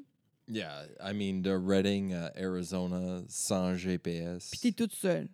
Yeah, 0.47 0.85
I 1.01 1.13
mean, 1.13 1.41
de 1.41 1.51
Reading 1.51 2.13
à 2.13 2.31
Arizona 2.35 3.21
sans 3.27 3.75
GPS. 3.75 4.49
Puis 4.51 4.59
t'es 4.59 4.71
toute 4.71 4.93
seule. 4.93 5.27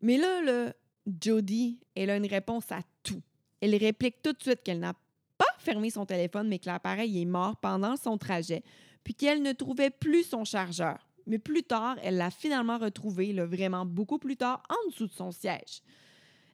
Mais 0.00 0.16
là, 0.16 0.42
là 0.42 0.72
Jodie, 1.20 1.78
elle 1.94 2.10
a 2.10 2.16
une 2.16 2.26
réponse 2.26 2.70
à 2.72 2.80
tout. 3.02 3.22
Elle 3.60 3.74
réplique 3.76 4.22
tout 4.22 4.32
de 4.32 4.42
suite 4.42 4.62
qu'elle 4.62 4.80
n'a 4.80 4.94
pas 5.38 5.44
fermé 5.58 5.90
son 5.90 6.06
téléphone, 6.06 6.48
mais 6.48 6.58
que 6.58 6.66
l'appareil 6.66 7.20
est 7.20 7.26
mort 7.26 7.56
pendant 7.56 7.96
son 7.96 8.18
trajet, 8.18 8.62
puis 9.04 9.14
qu'elle 9.14 9.42
ne 9.42 9.52
trouvait 9.52 9.90
plus 9.90 10.24
son 10.24 10.44
chargeur. 10.44 11.06
Mais 11.26 11.38
plus 11.38 11.62
tard, 11.62 11.96
elle 12.02 12.16
l'a 12.16 12.30
finalement 12.30 12.78
retrouvé, 12.78 13.32
là, 13.32 13.46
vraiment 13.46 13.84
beaucoup 13.84 14.18
plus 14.18 14.36
tard, 14.36 14.62
en 14.68 14.90
dessous 14.90 15.06
de 15.06 15.12
son 15.12 15.32
siège. 15.32 15.82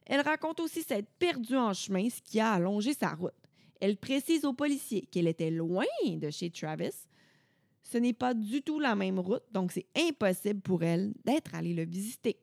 Elle 0.05 0.21
raconte 0.21 0.59
aussi 0.59 0.83
s'être 0.83 1.09
perdue 1.17 1.55
en 1.55 1.73
chemin, 1.73 2.09
ce 2.09 2.21
qui 2.21 2.39
a 2.39 2.51
allongé 2.51 2.93
sa 2.93 3.09
route. 3.09 3.33
Elle 3.79 3.97
précise 3.97 4.45
aux 4.45 4.53
policiers 4.53 5.07
qu'elle 5.11 5.27
était 5.27 5.51
loin 5.51 5.85
de 6.05 6.29
chez 6.29 6.49
Travis. 6.49 7.07
Ce 7.83 7.97
n'est 7.97 8.13
pas 8.13 8.33
du 8.33 8.61
tout 8.61 8.79
la 8.79 8.95
même 8.95 9.19
route, 9.19 9.43
donc 9.51 9.71
c'est 9.71 9.87
impossible 9.95 10.61
pour 10.61 10.83
elle 10.83 11.13
d'être 11.25 11.53
allée 11.53 11.73
le 11.73 11.85
visiter. 11.85 12.37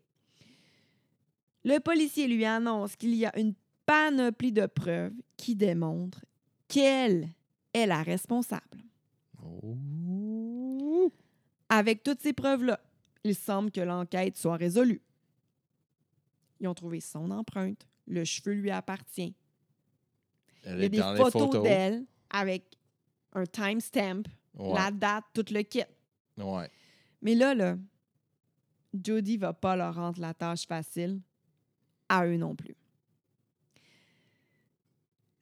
Le 1.65 1.79
policier 1.79 2.27
lui 2.27 2.45
annonce 2.45 2.97
qu'il 2.97 3.15
y 3.15 3.27
a 3.27 3.39
une 3.39 3.55
panoplie 3.85 4.53
de 4.53 4.67
preuves 4.67 5.15
qui 5.37 5.57
démontrent 5.57 6.25
qu'elle 6.69 7.29
est 7.73 7.87
la 7.87 8.03
responsable. 8.03 8.85
Oh. 9.43 11.13
Avec 11.69 12.03
toutes 12.03 12.21
ces 12.21 12.33
preuves-là, 12.33 12.81
il 13.25 13.35
semble 13.35 13.71
que 13.71 13.81
l'enquête 13.81 14.37
soit 14.37 14.57
résolue. 14.57 15.01
Ils 16.61 16.69
ont 16.69 16.75
trouvé 16.75 17.01
son 17.01 17.31
empreinte, 17.31 17.87
le 18.07 18.25
cheveu 18.25 18.53
lui 18.53 18.71
appartient. 18.71 19.35
Elle 20.63 20.77
Il 20.77 20.83
y 20.83 20.85
a 20.85 20.89
des 20.89 21.19
photos, 21.19 21.33
photos. 21.45 21.63
d'elle 21.63 22.05
avec 22.29 22.77
un 23.33 23.45
timestamp, 23.47 24.23
Ouais. 24.59 24.75
la 24.75 24.91
date, 24.91 25.25
tout 25.33 25.45
le 25.53 25.63
kit. 25.63 25.83
ouais. 26.37 26.71
Mais 27.23 27.35
là, 27.35 27.55
là, 27.55 27.77
Jody 28.93 29.37
va 29.37 29.53
pas 29.53 29.77
leur 29.77 29.95
rendre 29.95 30.21
la 30.21 30.35
tâche 30.35 30.67
facile, 30.67 31.21
à 32.09 32.27
eux 32.27 32.37
non 32.37 32.55
plus. 32.57 32.75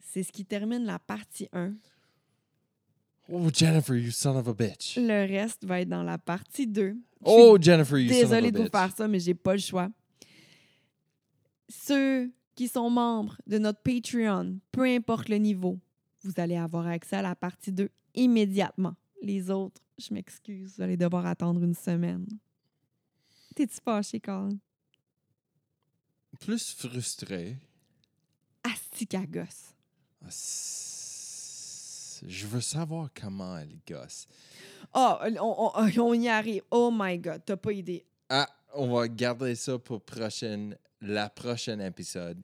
C'est 0.00 0.22
ce 0.22 0.32
qui 0.32 0.44
termine 0.44 0.84
la 0.84 0.98
partie 0.98 1.48
1. 1.52 1.74
Oh, 3.30 3.48
Jennifer, 3.52 3.94
you 3.96 4.10
son 4.10 4.36
of 4.36 4.48
a 4.48 4.54
bitch. 4.54 4.96
Le 4.96 5.26
reste 5.26 5.64
va 5.64 5.80
être 5.80 5.88
dans 5.88 6.02
la 6.02 6.16
partie 6.18 6.66
2. 6.66 6.96
Oh, 7.24 7.58
Jennifer, 7.60 7.98
you 7.98 8.08
son 8.08 8.14
of 8.14 8.20
a 8.20 8.24
Désolée 8.24 8.50
de 8.52 8.56
vous 8.58 8.62
bitch. 8.64 8.72
faire 8.72 8.96
ça, 8.96 9.06
mais 9.08 9.20
j'ai 9.20 9.34
pas 9.34 9.52
le 9.54 9.60
choix. 9.60 9.88
Ceux 11.68 12.30
qui 12.54 12.68
sont 12.68 12.90
membres 12.90 13.36
de 13.46 13.58
notre 13.58 13.80
Patreon, 13.82 14.58
peu 14.72 14.84
importe 14.84 15.28
le 15.28 15.36
niveau, 15.36 15.78
vous 16.22 16.32
allez 16.38 16.56
avoir 16.56 16.86
accès 16.86 17.16
à 17.16 17.22
la 17.22 17.36
partie 17.36 17.72
2 17.72 17.88
immédiatement. 18.14 18.96
Les 19.22 19.50
autres, 19.50 19.80
je 19.98 20.12
m'excuse, 20.14 20.74
vous 20.76 20.82
allez 20.82 20.96
devoir 20.96 21.26
attendre 21.26 21.62
une 21.62 21.74
semaine. 21.74 22.26
T'es-tu 23.54 23.76
fâché, 23.84 24.20
Carl? 24.20 24.50
Plus 26.40 26.72
frustré. 26.74 27.56
Asti 28.62 29.06
qu'elle 29.06 29.28
gosse. 29.30 29.74
Ah, 30.24 30.28
Je 32.26 32.46
veux 32.46 32.60
savoir 32.60 33.08
comment 33.14 33.56
elle 33.58 33.76
gosse. 33.88 34.26
Oh, 34.94 35.16
on, 35.40 35.70
on- 35.76 36.00
on 36.00 36.14
y 36.14 36.28
arrive. 36.28 36.62
Oh 36.70 36.90
my 36.92 37.18
God, 37.18 37.42
t'as 37.44 37.56
pas 37.56 37.72
idée. 37.72 38.04
Ah, 38.28 38.48
on 38.74 38.92
va 38.92 39.08
garder 39.08 39.54
ça 39.54 39.78
pour 39.78 40.00
prochaine, 40.02 40.76
la 41.00 41.28
prochaine 41.28 41.80
épisode. 41.80 42.40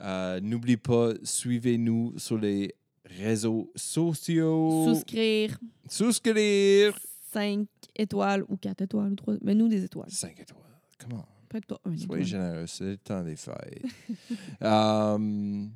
Euh, 0.00 0.40
N'oublie 0.40 0.76
pas, 0.76 1.12
suivez-nous 1.22 2.18
sur 2.18 2.38
les 2.38 2.74
réseaux 3.04 3.70
sociaux. 3.74 4.94
Souscrire 4.94 5.58
Souscrire. 5.88 6.98
5 7.32 7.66
étoiles 7.94 8.44
ou 8.48 8.56
4 8.56 8.82
étoiles 8.82 9.12
ou 9.12 9.16
3. 9.16 9.34
Mais 9.42 9.54
nous, 9.54 9.68
des 9.68 9.84
étoiles. 9.84 10.10
5 10.10 10.40
étoiles. 10.40 10.62
Comment? 10.98 11.26
Peut-être 11.48 11.66
pas 11.66 11.80
un 11.84 11.96
Soyez 11.96 12.24
généreux, 12.24 12.66
c'est 12.66 12.84
le 12.84 12.96
temps 12.96 13.22
des 13.22 13.36
fêtes. 13.36 13.82
um, 14.60 15.70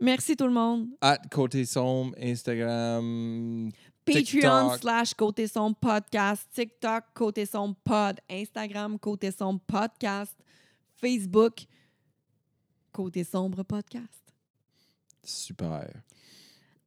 Merci 0.00 0.36
tout 0.36 0.46
le 0.46 0.52
monde. 0.52 0.88
at 1.00 1.18
Côté 1.30 1.64
Sombre, 1.64 2.14
Instagram. 2.20 3.70
Patreon 4.04 4.76
slash 4.78 5.14
Côté 5.14 5.46
Sombre 5.46 5.76
Podcast, 5.76 6.48
TikTok 6.54 7.04
Côté 7.14 7.44
Sombre 7.46 7.76
Pod, 7.84 8.18
Instagram 8.30 8.98
Côté 8.98 9.30
Sombre 9.30 9.60
Podcast, 9.66 10.34
Facebook 11.00 11.66
Côté 12.92 13.24
Sombre 13.24 13.62
Podcast. 13.62 14.34
Super. 15.22 15.88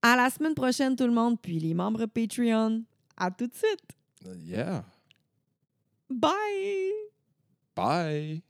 À 0.01 0.15
la 0.15 0.29
semaine 0.29 0.55
prochaine 0.55 0.95
tout 0.95 1.05
le 1.05 1.13
monde, 1.13 1.39
puis 1.41 1.59
les 1.59 1.73
membres 1.73 2.05
Patreon. 2.05 2.83
À 3.15 3.31
tout 3.31 3.47
de 3.47 3.53
suite. 3.55 4.37
Yeah. 4.45 4.83
Bye! 6.09 6.93
Bye. 7.75 8.43